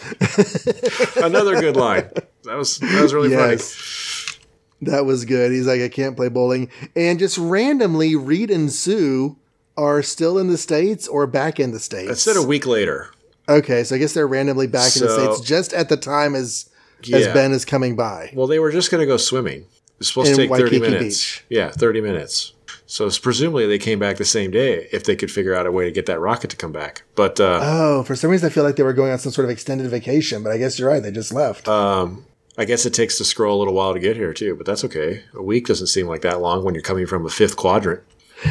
[1.16, 2.08] Another good line.
[2.44, 3.74] That was that was really Yes.
[4.82, 5.52] That was good.
[5.52, 6.70] He's like, I can't play bowling.
[6.96, 9.36] And just randomly, Reed and Sue
[9.76, 12.10] are still in the States or back in the States.
[12.10, 13.10] It said a week later.
[13.48, 16.70] Okay, so I guess they're randomly back in the States just at the time as
[17.12, 18.30] as Ben is coming by.
[18.34, 19.64] Well, they were just going to go swimming.
[19.98, 21.02] It's supposed to In take 30 Waikiki minutes.
[21.38, 21.44] Beach.
[21.48, 22.52] Yeah, 30 minutes.
[22.86, 25.72] So it's presumably they came back the same day if they could figure out a
[25.72, 27.02] way to get that rocket to come back.
[27.14, 29.44] But uh, Oh, for some reason I feel like they were going on some sort
[29.44, 31.02] of extended vacation, but I guess you're right.
[31.02, 31.68] They just left.
[31.68, 32.24] um,
[32.58, 34.84] I guess it takes the Skrull a little while to get here too, but that's
[34.84, 35.22] okay.
[35.34, 38.02] A week doesn't seem like that long when you're coming from a fifth quadrant.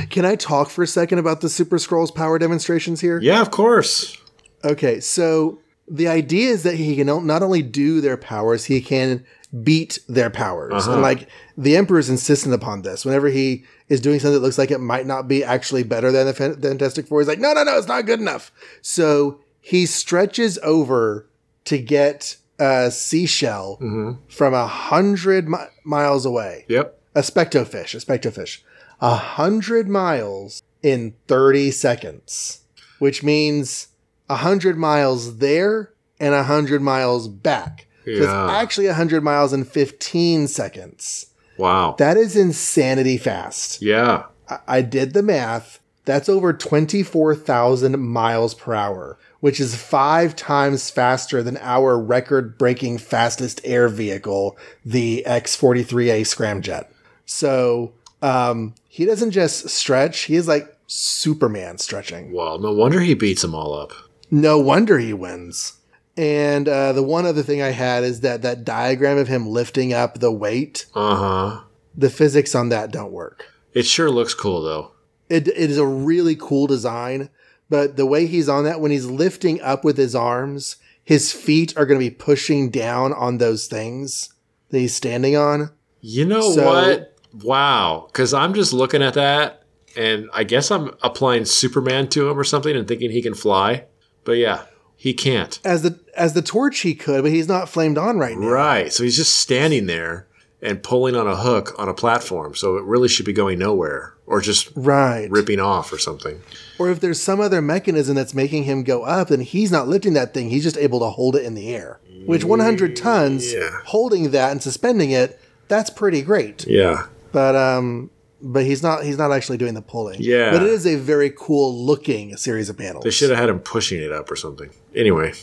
[0.10, 3.20] Can I talk for a second about the Super Skrulls power demonstrations here?
[3.22, 4.18] Yeah, of course.
[4.64, 9.26] Okay, so the idea is that he can not only do their powers, he can
[9.64, 10.84] beat their powers.
[10.84, 10.94] Uh-huh.
[10.94, 11.28] And like
[11.58, 13.04] the emperor is insistent upon this.
[13.04, 16.28] Whenever he is doing something that looks like it might not be actually better than
[16.28, 18.52] the Fan- Fantastic Four, he's like, no, no, no, it's not good enough.
[18.82, 21.28] So he stretches over
[21.66, 24.22] to get a seashell mm-hmm.
[24.30, 27.00] from a hundred mi- miles away Yep.
[27.16, 28.60] a spectofish, a spectofish,
[29.02, 32.62] a hundred miles in 30 seconds,
[33.00, 33.88] which means
[34.30, 37.88] a hundred miles there and a hundred miles back.
[38.06, 38.52] It's Yeah.
[38.52, 41.28] actually a hundred miles in 15 seconds.
[41.58, 41.96] Wow.
[41.98, 43.82] That is insanity fast.
[43.82, 44.24] yeah.
[44.50, 45.80] I, I did the math.
[46.06, 52.98] That's over 24,000 miles per hour, which is five times faster than our record breaking
[52.98, 56.88] fastest air vehicle, the X 43A Scramjet.
[57.26, 62.34] So um, he doesn't just stretch, he is like Superman stretching.
[62.34, 63.92] Well, no wonder he beats them all up.
[64.32, 65.74] No wonder he wins.
[66.18, 69.94] And uh, the one other thing I had is that that diagram of him lifting
[69.94, 71.62] up the weight, Uh huh.
[71.96, 73.46] the physics on that don't work.
[73.74, 74.92] It sure looks cool though.
[75.30, 77.30] It, it is a really cool design,
[77.70, 81.76] but the way he's on that, when he's lifting up with his arms, his feet
[81.78, 84.34] are going to be pushing down on those things
[84.70, 85.72] that he's standing on.
[86.02, 87.16] You know So- what?
[87.44, 88.08] Wow.
[88.12, 89.64] Because I'm just looking at that,
[89.96, 93.86] and I guess I'm applying Superman to him or something and thinking he can fly.
[94.24, 94.64] But yeah,
[94.96, 95.60] he can't.
[95.64, 98.48] As the as the torch he could, but he's not flamed on right now.
[98.50, 98.92] Right.
[98.94, 100.28] So he's just standing there
[100.62, 102.54] and pulling on a hook on a platform.
[102.56, 105.30] So it really should be going nowhere or just Right.
[105.32, 106.42] ripping off or something.
[106.78, 110.14] Or if there's some other mechanism that's making him go up, then he's not lifting
[110.14, 110.50] that thing.
[110.50, 112.00] He's just able to hold it in the air.
[112.26, 113.70] Which 100 tons, Yeah.
[113.86, 116.66] holding that and suspending it, that's pretty great.
[116.68, 117.06] Yeah.
[117.32, 118.10] But um,
[118.42, 120.18] but he's not he's not actually doing the pulling.
[120.22, 120.52] Yeah.
[120.52, 123.04] But it is a very cool looking series of panels.
[123.04, 124.70] They should have had him pushing it up or something.
[124.96, 125.34] Anyway.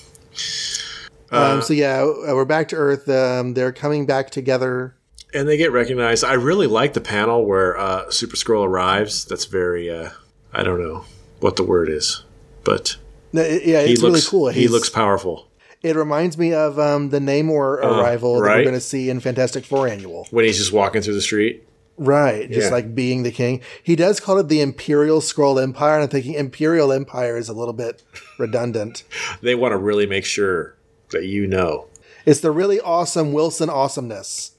[1.30, 3.08] Um, so yeah, uh, we're back to Earth.
[3.08, 4.94] Um, they're coming back together.
[5.34, 6.24] And they get recognized.
[6.24, 9.24] I really like the panel where uh, Super Skrull arrives.
[9.24, 10.10] That's very, uh,
[10.52, 11.04] I don't know
[11.40, 12.22] what the word is,
[12.64, 12.96] but
[13.32, 14.48] No, it- Yeah, it's looks really cool.
[14.48, 15.48] he looks powerful.
[15.82, 19.64] It reminds me of um, the Namor arrival that we're going to see in Fantastic
[19.64, 20.26] Four Annual.
[20.30, 21.62] when he's just walking through the street.
[21.98, 22.74] Right, just Yeah.
[22.74, 23.60] like being the king.
[23.82, 27.52] He does call it the Imperial Skrull Empire, and I'm thinking Imperial Empire is a
[27.54, 28.02] little bit
[28.38, 29.04] redundant.
[29.42, 30.74] They want to really make sure
[31.10, 31.86] that you know.
[32.24, 34.52] It's the really awesome Wilson awesomeness.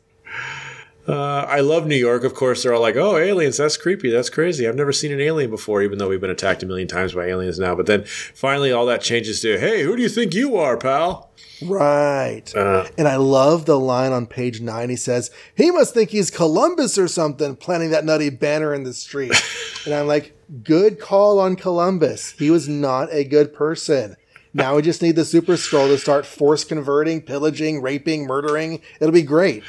[1.07, 2.25] Uh, I love New York.
[2.25, 3.55] Of course, they're all like, "Oh, aliens!
[3.57, 4.09] That's creepy.
[4.09, 4.67] That's crazy.
[4.67, 7.27] I've never seen an alien before." Even though we've been attacked a million times by
[7.27, 10.57] aliens now, but then finally, all that changes to, "Hey, who do you think you
[10.57, 11.31] are, pal?"
[11.61, 12.43] Right.
[12.55, 14.89] Uh, And I love the line on page nine.
[14.89, 18.93] He says, he must think he's Columbus or something, planting that nutty banner in the
[18.93, 19.33] street.
[19.85, 22.31] and I'm like, good call on Columbus.
[22.37, 24.17] He was not a good person.
[24.53, 28.81] Now we just need the Super Skrull to start force converting, pillaging, raping, murdering.
[28.99, 29.63] It'll be great.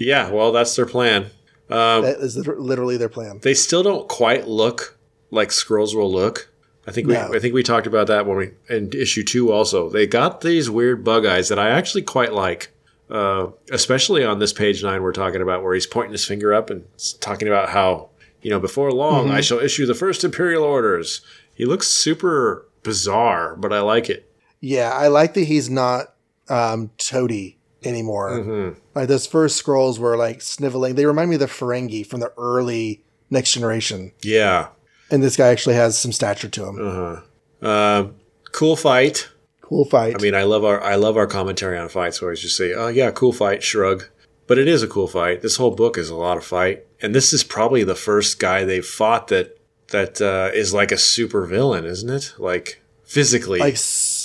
[0.00, 1.26] Yeah, well, that's their plan.
[1.68, 3.38] Um, That is literally their plan.
[3.42, 4.98] they still don't quite look
[5.30, 6.50] like Skrulls will look.
[6.86, 7.32] I think we No.
[7.32, 9.88] I think we talked about that when we in issue two also.
[9.88, 12.72] They got these weird bug eyes that I actually quite like.
[13.08, 16.70] Uh, especially on this page nine we're talking about where he's pointing his finger up
[16.70, 16.84] and
[17.20, 18.08] talking about how,
[18.40, 19.34] you know, before long Mm-hmm.
[19.34, 21.20] I shall issue the first imperial orders.
[21.54, 24.32] He looks super bizarre, but I like it.
[24.60, 26.14] Yeah, I like that he's not
[26.48, 28.30] um, toady anymore.
[28.30, 28.78] Mm-hmm.
[28.94, 30.94] Like those first Skrulls were like sniveling.
[30.94, 34.12] They remind me of the Ferengi from the early Next Generation.
[34.22, 34.68] Yeah.
[35.10, 36.78] And this guy actually has some stature to him.
[36.80, 37.68] Uh-huh.
[37.68, 38.14] Um,
[38.52, 39.28] cool fight.
[39.60, 40.16] Cool fight.
[40.16, 42.20] I mean, I love our I love our commentary on fights.
[42.20, 44.04] Where I just say, "Oh yeah, cool fight," shrug.
[44.48, 45.42] But it is a cool fight.
[45.42, 48.64] This whole book is a lot of fight, and this is probably the first guy
[48.64, 49.56] they've fought that
[49.90, 52.34] that uh, is like a super villain, isn't it?
[52.36, 53.76] Like physically, like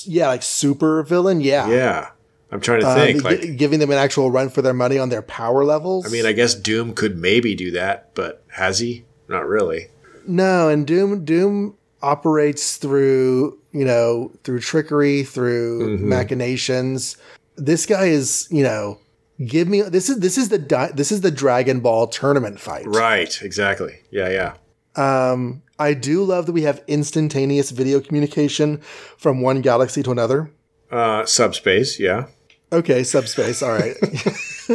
[0.06, 1.41] yeah, like super villain.
[1.41, 2.10] Yeah, yeah.
[2.52, 3.18] I'm trying to Uh, think.
[3.18, 6.06] gi- like, giving them an actual run for their money on their power levels.
[6.06, 9.04] I mean, I guess Doom could maybe do that, but has he?
[9.28, 9.88] Not really.
[10.28, 16.10] no, and Doom Doom operates through you know through trickery, through Mm-hmm.
[16.10, 17.18] machinations.
[17.58, 19.00] This guy is you know
[19.46, 22.86] give me this is this is the di- this is the Dragon Ball tournament fight.
[22.88, 23.40] Right.
[23.42, 23.96] Exactly.
[24.12, 24.30] Yeah.
[24.30, 24.54] Yeah.
[24.96, 28.80] Um, I do love that we have instantaneous video communication
[29.18, 30.50] from one galaxy to another.
[30.96, 32.00] Uh, subspace.
[32.00, 32.28] Yeah.
[32.72, 33.62] Okay, subspace.
[33.62, 33.96] All right.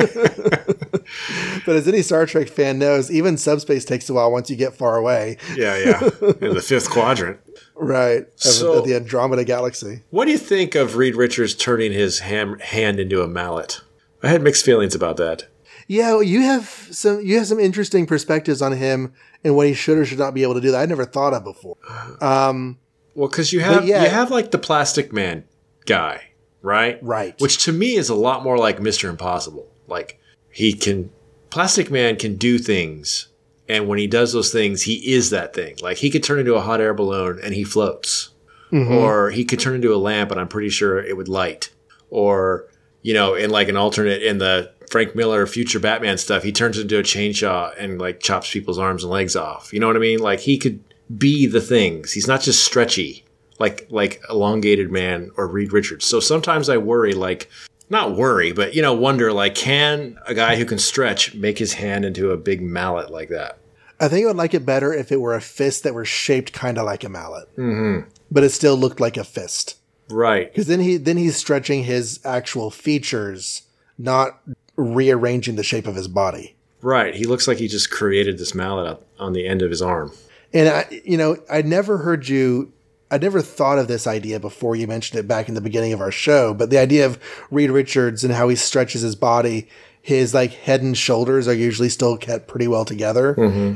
[1.66, 4.74] but as any Star Trek fan knows, even subspace takes a while once you get
[4.74, 5.36] far away.
[5.56, 5.76] Yeah.
[5.76, 6.00] Yeah.
[6.40, 7.40] In the fifth quadrant.
[7.74, 8.22] Right.
[8.22, 10.02] Of, So- of the Andromeda Galaxy.
[10.10, 13.80] What do you think of Reed Richards turning his ham- hand into a mallet?
[14.22, 15.46] I had mixed feelings about that.
[15.88, 19.74] Yeah, well, you have some you have some interesting perspectives on him and what he
[19.74, 21.76] should or should not be able to do that I never thought of before.
[22.20, 22.78] Um,
[23.16, 24.04] Well, because you have yeah.
[24.04, 25.42] you have like the Plastic Man
[25.86, 26.30] guy,
[26.62, 26.98] right?
[27.02, 27.40] Right.
[27.40, 29.68] Which to me is a lot more like Mister Impossible.
[29.86, 30.20] Like
[30.50, 31.10] he can,
[31.50, 33.28] Plastic Man can do things,
[33.68, 35.76] and when he does those things, he is that thing.
[35.82, 38.30] Like he could turn into a hot air balloon and he floats,
[38.70, 38.92] mm-hmm.
[38.92, 41.70] or he could turn into a lamp and I'm pretty sure it would light,
[42.10, 42.68] or
[43.02, 46.78] you know, in like an alternate in the Frank Miller future Batman stuff, he turns
[46.78, 49.72] into a chainsaw and like chops people's arms and legs off.
[49.72, 50.18] You know what I mean?
[50.18, 50.82] Like he could
[51.16, 52.12] be the things.
[52.12, 53.24] He's not just stretchy
[53.60, 56.04] like like elongated man or Reed Richards.
[56.04, 57.48] So sometimes I worry like
[57.88, 61.74] not worry, but you know, wonder like can a guy who can stretch make his
[61.74, 63.58] hand into a big mallet like that?
[64.00, 66.54] I think I would like it better if it were a fist that were shaped
[66.54, 68.08] kind of like a mallet, mm-hmm.
[68.30, 69.76] but it still looked like a fist.
[70.08, 70.50] Right.
[70.50, 73.62] Because then he then he's stretching his actual features,
[73.98, 74.40] not
[74.76, 76.56] rearranging the shape of his body.
[76.80, 77.14] Right.
[77.14, 80.12] He looks like he just created this mallet up on the end of his arm.
[80.54, 82.72] And I, you know, I never heard you.
[83.10, 86.00] I never thought of this idea before you mentioned it back in the beginning of
[86.00, 86.54] our show.
[86.54, 87.18] But the idea of
[87.50, 89.68] Reed Richards and how he stretches his body,
[90.00, 93.34] his like head and shoulders are usually still kept pretty well together.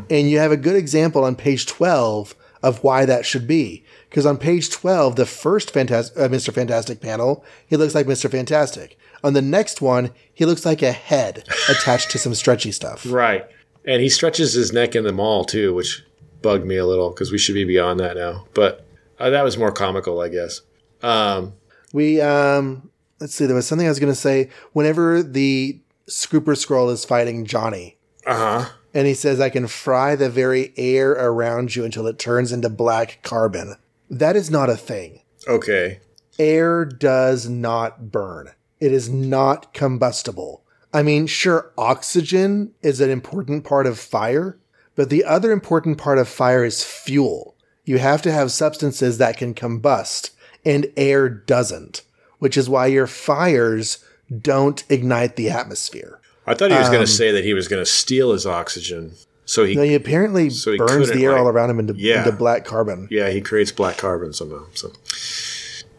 [0.08, 3.84] And you have a good example on page twelve of why that should be.
[4.08, 6.52] Because on page twelve, the first uh, Mr.
[6.52, 8.30] Fantastic panel, he looks like Mr.
[8.30, 8.96] Fantastic.
[9.24, 13.04] On the next one, he looks like a head attached to some stretchy stuff.
[13.06, 13.46] Right.
[13.84, 16.04] And he stretches his neck in the mall too, which
[16.40, 18.46] bugged me a little because we should be beyond that now.
[18.54, 18.86] But
[19.24, 20.60] uh, that was more comical, I guess.
[21.02, 21.54] Um,
[21.92, 22.90] We um
[23.20, 24.50] let's see, there was something I was gonna say.
[24.72, 27.96] Whenever the Super Skrull is fighting Johnny,
[28.26, 28.70] uh huh.
[28.92, 32.68] and he says, I can fry the very air around you until it turns into
[32.68, 33.76] black carbon.
[34.10, 35.22] That is not a thing.
[35.48, 36.00] Okay.
[36.38, 38.50] Air does not burn.
[38.80, 40.62] It is not combustible.
[40.92, 44.58] I mean, sure, oxygen is an important part of fire,
[44.94, 47.53] but the other important part of fire is fuel.
[47.84, 50.30] You have to have substances that can combust,
[50.64, 52.02] and air doesn't,
[52.38, 54.02] which is why your fires
[54.40, 56.18] don't ignite the atmosphere.
[56.46, 58.46] I thought he was going Um, to say that he was going to steal his
[58.46, 59.12] oxygen.
[59.46, 61.94] So he, No, he apparently So he burns the air like- all around him into,
[61.96, 62.24] Yeah.
[62.24, 63.08] into black carbon.
[63.10, 64.64] yeah, he creates black carbon somehow.
[64.74, 64.90] So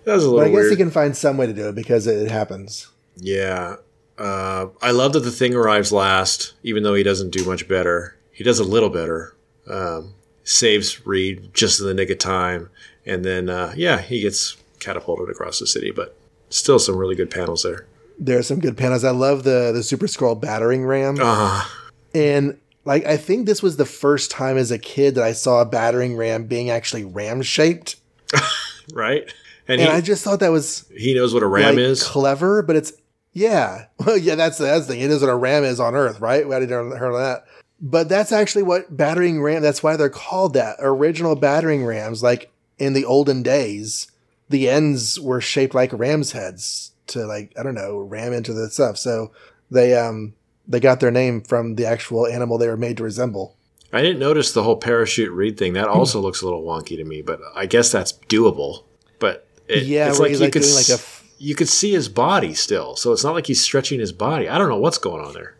[0.06, 0.40] that was a little.
[0.40, 0.72] But I guess weird.
[0.72, 2.88] he can find some way to do it because it happens.
[3.18, 3.76] Yeah.
[4.18, 8.16] Uh, I love that the thing arrives last, even though he doesn't do much better.
[8.32, 9.36] He does a little better.
[9.70, 10.14] Um,
[10.46, 12.70] saves Reed just in the nick of time.
[13.06, 16.18] And then, uh, yeah, he gets catapulted across the city, but
[16.50, 17.86] still some really good panels there.
[18.18, 19.04] There are some good panels.
[19.04, 21.18] I love the the Super Skrull battering ram.
[21.20, 21.66] Uh,
[22.14, 25.60] And like I think this was the first time as a kid that I saw
[25.62, 27.98] a battering ram being actually ram shaped.
[28.94, 29.24] right?
[29.68, 32.04] And, And he, I just thought that was he knows what a ram like, is.
[32.04, 32.94] clever, but it's
[33.34, 33.88] yeah.
[34.06, 35.02] Well, yeah, that's that's the thing.
[35.02, 36.48] It is what a ram is on Earth, right?
[36.48, 37.46] We to heard of that.
[37.82, 40.78] But that's actually what battering ram that's why they're called that.
[40.80, 44.12] Original battering rams, like in the olden days,
[44.50, 48.70] the ends were shaped like ram's heads to like, I don't know, ram into the
[48.70, 48.98] stuff.
[48.98, 49.32] So
[49.70, 50.34] they um
[50.68, 53.56] they got their name from the actual animal they were made to resemble.
[53.94, 55.74] I didn't notice the whole parachute Reed thing.
[55.74, 58.84] That also looks a little wonky to me, but I guess that's doable.
[59.20, 61.70] But it, Yeah, it's like he's, you like, could doing, like, a f- you could
[61.70, 64.50] see his body still, so it's not like he's stretching his body.
[64.50, 65.55] I don't know what's going on there,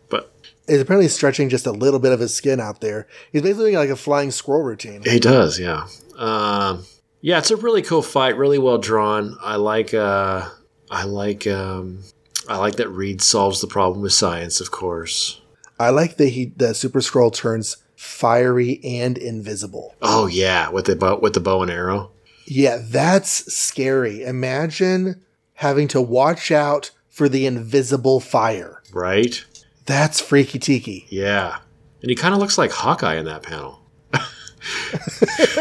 [0.68, 3.06] Is apparently stretching just a little bit of his skin out there.
[3.32, 5.02] He's basically doing like a flying squirrel routine.
[5.04, 5.60] he does.
[5.60, 5.86] Yeah,
[6.18, 6.84] um,
[7.20, 7.38] yeah.
[7.38, 9.36] It's a really cool fight, really well drawn.
[9.40, 9.94] I like.
[9.94, 10.48] Uh,
[10.90, 11.46] I like.
[11.46, 12.02] Um,
[12.48, 15.40] I like that Reed solves the problem with science, of course.
[15.78, 19.94] I like that he the super Skrull turns fiery and invisible.
[20.02, 22.10] Oh yeah, with the bow, with the bow and arrow.
[22.46, 24.22] Yeah, that's scary.
[24.22, 25.22] Imagine
[25.54, 28.82] having to watch out for the invisible fire.
[28.92, 29.44] Right?
[29.86, 31.06] That's freaky tiki.
[31.08, 31.58] Yeah.
[32.02, 33.80] And he kind of looks like Hawkeye in that panel.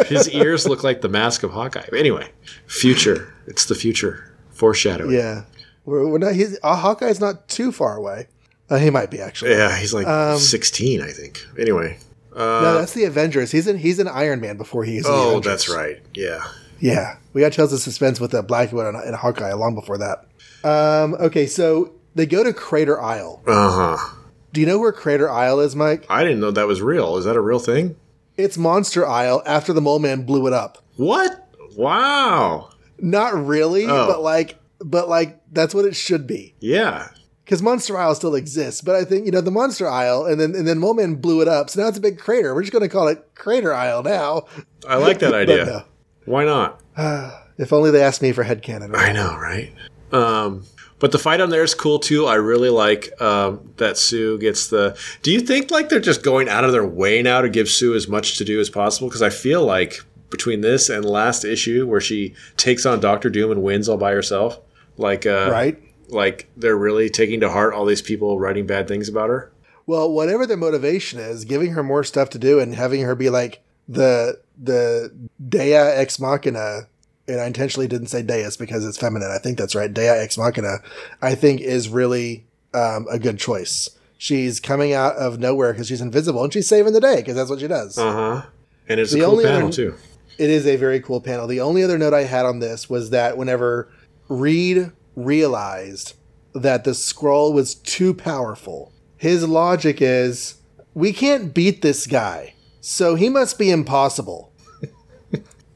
[0.08, 1.88] His ears look like the mask of Hawkeye.
[1.96, 2.30] Anyway,
[2.68, 3.34] future.
[3.48, 4.36] It's the future.
[4.52, 5.12] Foreshadowing.
[5.16, 5.44] Yeah.
[5.86, 8.28] We're, we're not, he's, uh, Hawkeye's not too far away.
[8.70, 9.52] Uh, he might be actually.
[9.52, 11.46] Yeah, he's like Um, 16, I think.
[11.60, 12.00] Anyway.
[12.36, 13.52] no, that's the Avengers.
[13.52, 15.04] He's in he's in Iron Man before he is.
[15.04, 15.46] the Oh, Avengers.
[15.52, 16.02] that's right.
[16.16, 16.44] Yeah.
[16.80, 19.98] Yeah, we got Tales of Suspense with the Black Widow and, and Hawkeye long before
[20.00, 20.26] that.
[20.64, 23.42] Um, okay, so they go to Crater Isle.
[23.46, 24.16] Uh huh.
[24.54, 26.06] Do you know where Crater Isle is, Mike?
[26.10, 27.18] I didn't know that was real.
[27.18, 27.96] Is that a real thing?
[28.38, 30.78] It's Monster Isle after the Mole Man blew it up.
[30.96, 31.48] What?
[31.76, 32.70] Wow.
[33.00, 34.08] Not really, Oh.
[34.08, 36.56] but like, but like that's what it should be.
[36.60, 37.10] Yeah.
[37.44, 40.56] Because Monster Isle still exists, but I think you know the Monster Isle, and then
[40.56, 42.56] and then Mole Man blew it up, so now it's a big crater.
[42.56, 44.44] We're just going to call it Crater Isle now.
[44.88, 45.86] I like that idea.
[46.26, 46.82] Why not?
[46.98, 47.32] no.
[47.58, 48.96] if only they asked me for headcanon.
[48.96, 49.72] I know, right?
[50.12, 50.64] Um,
[51.00, 52.26] but the fight on there is cool too.
[52.26, 54.98] I really like um, that Sue gets the.
[55.22, 57.96] Do you think like they're just going out of their way now to give Sue
[57.96, 59.08] as much to do as possible?
[59.08, 60.00] Because I feel like
[60.30, 64.12] between this and last issue, where she takes on Doctor Doom and wins all by
[64.12, 64.60] herself,
[64.98, 65.82] like uh, Right?
[66.10, 69.52] like they're really taking to heart all these people writing bad things about her.
[69.88, 73.30] Well, whatever their motivation is, giving her more stuff to do and having her be
[73.30, 75.14] like the the
[75.48, 76.88] Dea ex machina,
[77.28, 79.32] and I intentionally didn't say Deus because it's feminine.
[79.32, 79.92] I think that's right.
[79.94, 80.78] Dea ex machina,
[81.22, 83.90] I think is really um, a good choice.
[84.18, 87.50] She's coming out of nowhere because she's invisible and she's saving the day because that's
[87.50, 87.98] what she does.
[87.98, 88.46] Uh huh.
[88.88, 89.96] And it's a cool panel other- too.
[90.38, 91.48] It is a very cool panel.
[91.48, 93.90] The only other note I had on this was that whenever
[94.28, 96.14] Reed realized
[96.54, 100.56] that the Skrull was too powerful, his logic is
[100.94, 104.52] we can't beat this guy, so he must be impossible.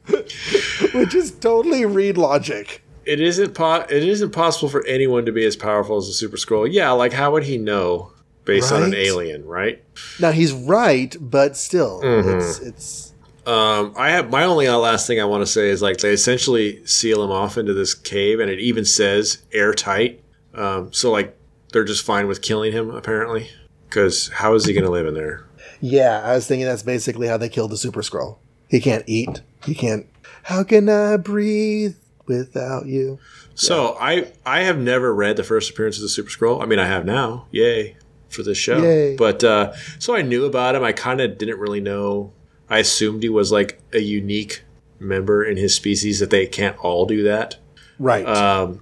[0.94, 2.81] Which is totally Reed logic.
[3.06, 6.38] it isn't po- it isn't possible for anyone to be as powerful as a Super
[6.38, 6.68] Skrull.
[6.72, 8.11] Yeah, like how would he know
[8.45, 9.84] based on an alien, right?
[10.19, 12.38] Now he's right, but still, Mhm.
[12.41, 13.14] it's it's
[13.45, 16.11] Um, I have my only uh, last thing I want to say is like they
[16.14, 20.22] essentially seal him off into this cave, and it even says airtight.
[20.53, 21.36] Um, so like
[21.72, 23.49] they're just fine with killing him apparently,
[23.88, 25.45] because how is he going to live in there?
[25.81, 26.22] yeah.
[26.23, 28.38] I was thinking that's basically how they killed the Super Skrull.
[28.70, 29.41] He can't eat.
[29.66, 30.06] He can't.
[30.44, 33.20] How can I breathe without you?
[33.56, 36.62] So I I have never read the first appearance of the Super Skrull.
[36.62, 37.48] I mean, I have now.
[37.52, 37.98] Yay
[38.30, 38.82] for this show.
[38.82, 39.16] Yay.
[39.16, 40.84] But uh, so I knew about him.
[40.84, 42.32] I kind of didn't really know.
[42.70, 44.64] I assumed he was like a unique
[45.00, 47.58] member in his species that they can't all do that.
[47.98, 48.26] Right.
[48.26, 48.82] Um,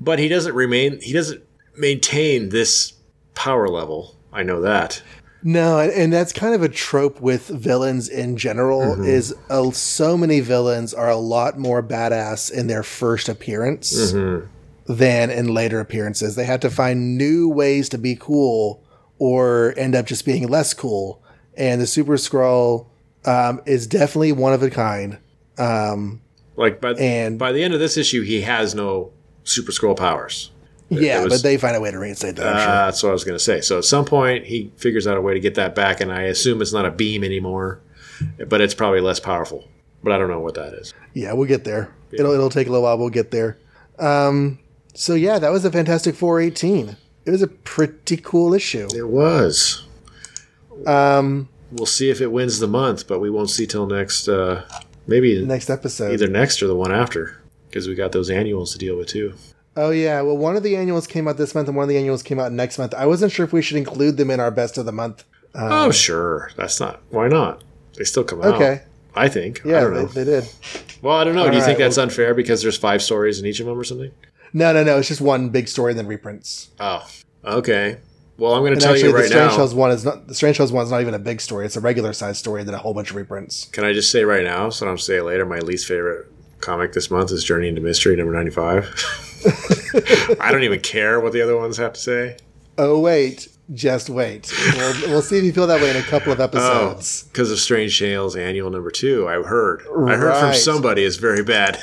[0.00, 1.00] but he doesn't remain.
[1.00, 1.42] He doesn't
[1.76, 2.94] maintain this
[3.34, 4.16] power level.
[4.32, 5.02] I know that.
[5.46, 8.80] No, and, that's kind of a trope with villains in general.
[8.80, 9.04] Mm-hmm.
[9.04, 14.46] Is uh, so many villains are a lot more badass in their first appearance Mm-hmm.
[14.92, 16.34] than in later appearances.
[16.34, 18.82] They had to find new ways to be cool,
[19.18, 21.22] or end up just being less cool.
[21.56, 22.86] And the Super Skrull
[23.26, 25.18] um, is definitely one of a kind.
[25.58, 26.20] Um,
[26.56, 29.10] Like by And- by the end of this issue, he has no
[29.44, 30.50] Super Skrull powers.
[31.02, 32.46] Yeah, was- but they find a way to reinstate that.
[32.46, 32.66] Uh, sure.
[32.66, 33.60] That's what I was going to say.
[33.60, 36.22] So at some point, he figures out a way to get that back, and I
[36.22, 37.80] assume it's not a beam anymore,
[38.48, 39.68] but it's probably less powerful.
[40.02, 40.92] But I don't know what that is.
[41.14, 41.90] Yeah, we'll get there.
[42.12, 42.98] It'll it'll take a little while.
[42.98, 43.56] We'll get there.
[43.98, 44.58] Um,
[44.94, 46.96] so yeah, that was a Fantastic Four eighteen.
[47.24, 48.86] It was a pretty cool issue.
[48.94, 49.86] It was.
[50.86, 54.28] Um, We'll see if it wins the month, but we won't see till next.
[54.28, 54.64] Uh,
[55.08, 56.12] maybe next episode.
[56.12, 59.34] either next or the one after, because we got those annuals to deal with too.
[59.76, 61.96] Oh yeah, well one of the annuals came out this month and one of the
[61.96, 62.94] annuals came out next month.
[62.94, 65.24] I wasn't sure if we should include them in our best of the month.
[65.54, 66.50] oh, um, sure.
[66.56, 67.00] That's not.
[67.10, 67.64] Why not?
[67.96, 68.54] They still come out.
[68.54, 68.82] Okay,
[69.14, 69.64] I think.
[69.64, 70.06] I yeah, don't they, know.
[70.06, 70.48] they did.
[71.02, 71.48] well, I don't know.
[71.48, 73.78] Do you All think right, that's unfair because there's five stories in each of them
[73.78, 74.12] or something?
[74.52, 74.98] No, no, no.
[74.98, 76.70] It's just one big story and then reprints.
[76.78, 77.08] Oh,
[77.44, 77.98] okay.
[78.36, 79.56] Well, I'm going to tell actually, you the Strange now.
[79.56, 81.66] Tales one is not the Strange Tales one is not even a big story.
[81.66, 83.66] It's a regular sized story and then a whole bunch of reprints.
[83.66, 86.26] Can I just say right now, so I don't say it later, my least favorite
[86.64, 90.36] comic this month is Journey into Mystery number 95.
[90.40, 92.36] I don't even care what the other ones have to say.
[92.78, 94.52] Oh wait, just wait.
[94.74, 97.24] We'll, we'll see if you feel that way in a couple of episodes.
[97.24, 99.82] Because of Strange Tales annual number two, I heard.
[100.08, 101.78] I heard from somebody it's very bad.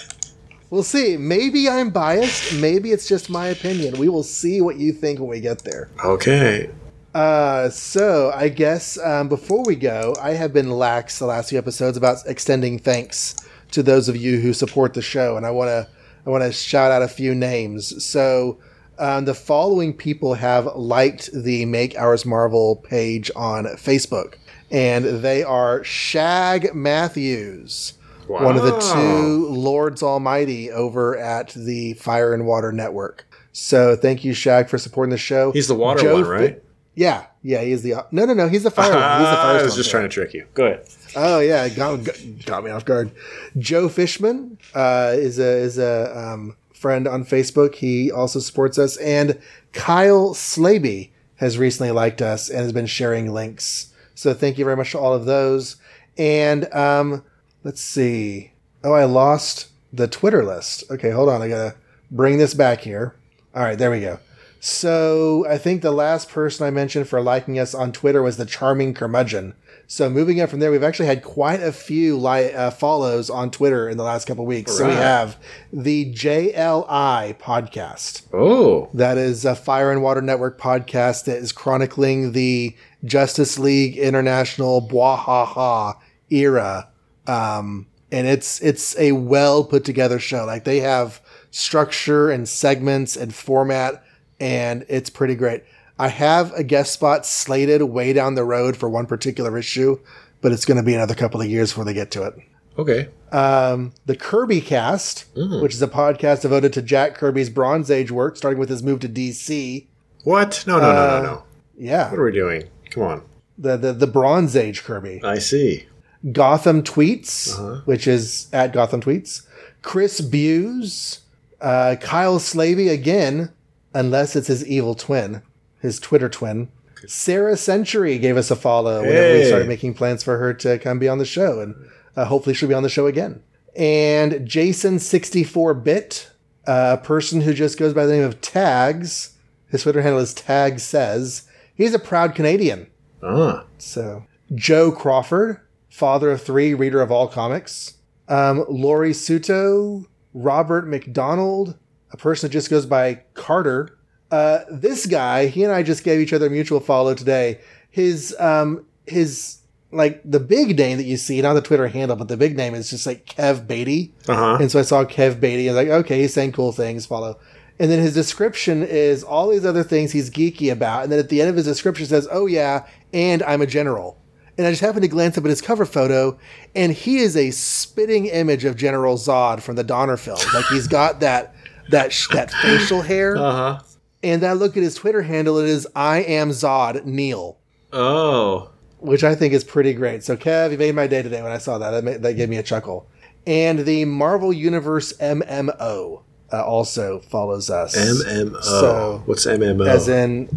[0.69, 1.17] We'll see.
[1.17, 2.55] Maybe I'm biased.
[2.55, 3.99] Maybe it's just my opinion.
[3.99, 5.89] We will see what you think when we get there.
[6.03, 6.69] Okay.
[7.13, 11.57] Uh, so I guess um, before we go, I have been lax the last few
[11.57, 13.35] episodes about extending thanks
[13.71, 15.87] to those of you who support the show, and I want to
[16.25, 18.03] I want to shout out a few names.
[18.03, 18.59] So
[18.99, 24.35] um, the following people have liked the Make Ours Marvel page on Facebook,
[24.69, 27.93] and they are Shag Matthews.
[28.27, 28.45] Wow.
[28.45, 33.25] One of the two Lords Almighty over at the Fire and Water Network.
[33.51, 35.51] So thank you, Shag, for supporting the show.
[35.51, 36.63] He's the water Joe one, Fi- right?
[36.95, 38.47] yeah, yeah, he's the no, no, no.
[38.47, 38.91] He's the fire.
[38.91, 39.19] one.
[39.19, 40.45] He's the I was just trying to trick you.
[40.53, 40.87] Go ahead.
[41.15, 43.11] Oh yeah, got, got, got me off guard.
[43.57, 47.75] Joe Fishman uh, is a is a um, friend on Facebook.
[47.75, 49.39] He also supports us, and
[49.73, 53.91] Kyle Slaby has recently liked us and has been sharing links.
[54.13, 55.77] So thank you very much to all of those.
[56.17, 57.23] And um,
[57.63, 58.51] let's see.
[58.83, 60.83] Oh, I lost the Twitter list.
[60.91, 61.41] Okay, hold on.
[61.41, 61.75] I gotta
[62.11, 63.15] bring this back here.
[63.55, 64.19] All right, there we go.
[64.63, 68.45] So I think the last person I mentioned for liking us on Twitter was the
[68.45, 69.55] charming curmudgeon.
[69.87, 73.49] So moving up from there, we've actually had quite a few li- uh, follows on
[73.49, 74.77] Twitter in the last couple weeks.
[74.77, 75.35] So we have
[75.73, 78.27] the JLI podcast.
[78.31, 78.87] Oh.
[78.93, 84.87] That is a Fire and Water Network podcast that is chronicling the Justice League International
[84.87, 85.95] Bwahaha
[86.29, 86.87] era.
[87.25, 90.45] Um, and it's it's a well put together show.
[90.45, 91.19] Like they have
[91.49, 94.03] structure and segments and format,
[94.41, 95.63] and it's pretty great.
[95.99, 99.99] I have a guest spot slated way down the road for one particular issue,
[100.41, 102.33] but it's going to be another couple of years before they get to it
[102.79, 103.09] Okay.
[103.31, 108.35] um, the Kirby Cast, which is a podcast devoted to Jack Kirby's Bronze Age work,
[108.35, 109.85] starting with his move to DC.
[110.23, 110.63] What?
[110.65, 111.43] No, no, no, Uh, no, no.
[111.77, 112.63] Yeah, What are we doing?
[112.89, 113.21] Come on.
[113.57, 115.21] the the, the Bronze Age Kirby.
[115.23, 115.85] I see.
[116.31, 117.81] Gotham Tweets, Uh-huh.
[117.85, 119.43] which is at Gotham Tweets.
[119.81, 121.21] Chris Buse,
[121.59, 123.51] uh, Kyle Slavey again,
[123.93, 125.41] unless it's his evil twin,
[125.79, 126.69] his Twitter twin.
[127.07, 130.99] Sarah Century gave us a follow whenever we started making plans for her to come
[130.99, 131.75] be on the show, and
[132.15, 133.41] uh, hopefully she'll be on the show again.
[133.75, 136.29] And Jason sixty four bit,
[136.65, 139.37] a person who just goes by the name of Tags.
[139.69, 141.47] His Twitter handle is Tag Says.
[141.73, 142.87] He's a proud Canadian.
[143.23, 143.65] Ah.
[143.77, 147.95] So Joe Crawford, father of three, reader of all comics.
[148.27, 151.77] Um, Lori Suto, Robert McDonald,
[152.11, 153.97] a person that just goes by Carter.
[154.29, 157.59] Uh, this guy, he and I just gave each other a mutual follow today.
[157.89, 159.57] His um, his
[159.91, 162.73] like the big name that you see, not the Twitter handle, but the big name
[162.73, 164.13] is just like Kev Beatty.
[164.27, 164.57] Uh huh.
[164.61, 167.39] And so I saw Kev Beatty and like, okay, he's saying cool things, follow.
[167.79, 171.03] And then his description is all these other things he's geeky about.
[171.03, 174.17] And then at the end of his description says, oh yeah, and I'm a general.
[174.57, 176.37] And I just happened to glance up at his cover photo,
[176.75, 180.37] and he is a spitting image of General Zod from the Donner film.
[180.53, 181.55] Like he's got that
[181.91, 183.37] that sh- that facial hair.
[183.37, 183.79] Uh huh.
[184.23, 187.57] And I look at his Twitter handle, it is I am Zod Neil
[187.93, 188.69] Oh.
[188.99, 190.23] which I think is pretty great.
[190.23, 191.89] So, Kev, you made my day today when I saw that.
[191.91, 193.07] That, made, that gave me a chuckle.
[193.47, 196.21] And the Marvel Universe MMO
[196.53, 197.95] uh, also follows us.
[197.97, 198.61] MMO.
[198.63, 199.87] So- What's MMO?
[199.87, 200.47] As in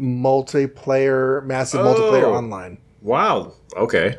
[0.00, 2.34] multiplayer, massive multiplayer Oh.
[2.34, 2.78] online.
[3.02, 3.52] wow.
[3.76, 4.16] Okay.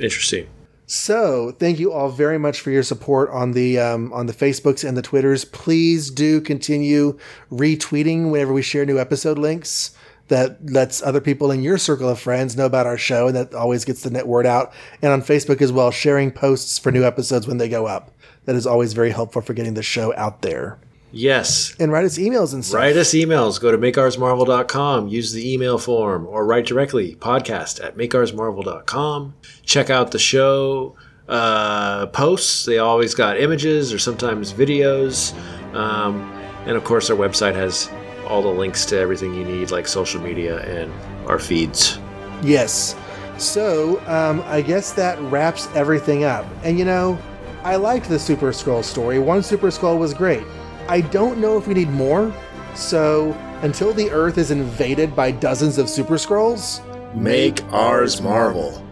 [0.00, 0.46] Interesting.
[0.86, 4.86] So, thank you all very much for your support on the um, on the Facebooks
[4.86, 5.44] and the Twitters.
[5.46, 7.18] Please do continue
[7.50, 9.96] retweeting whenever we share new episode links.
[10.28, 13.54] That lets other people in your circle of friends know about our show, and that
[13.54, 14.72] always gets the net word out.
[15.02, 18.10] And on Facebook as well, sharing posts for new episodes when they go up.
[18.46, 20.78] That is always very helpful for getting the show out there.
[21.14, 21.74] Yes.
[21.78, 22.78] And write us emails and stuff.
[22.78, 23.60] Write us emails.
[23.60, 25.08] Go to makeoursmarvel.com.
[25.08, 29.34] Use the email form or write directly podcast at makeoursmarvel.com.
[29.64, 30.96] Check out the show
[31.28, 32.64] uh, posts.
[32.64, 35.34] They always got images or sometimes videos.
[35.74, 36.20] Um,
[36.66, 37.88] and of course, our website has
[38.26, 40.92] all the links to everything you need, like social media and
[41.28, 41.98] our feeds.
[42.42, 42.96] Yes.
[43.38, 46.46] So, um, I guess that wraps everything up.
[46.62, 47.18] And you know,
[47.62, 49.18] I liked the Super Skrull story.
[49.18, 50.44] One Super Skrull was great.
[50.88, 52.32] I don't know if we need more.
[52.74, 53.32] So,
[53.62, 56.80] until the Earth is invaded by dozens of Super Skrulls,
[57.14, 58.83] Make ours Marvel.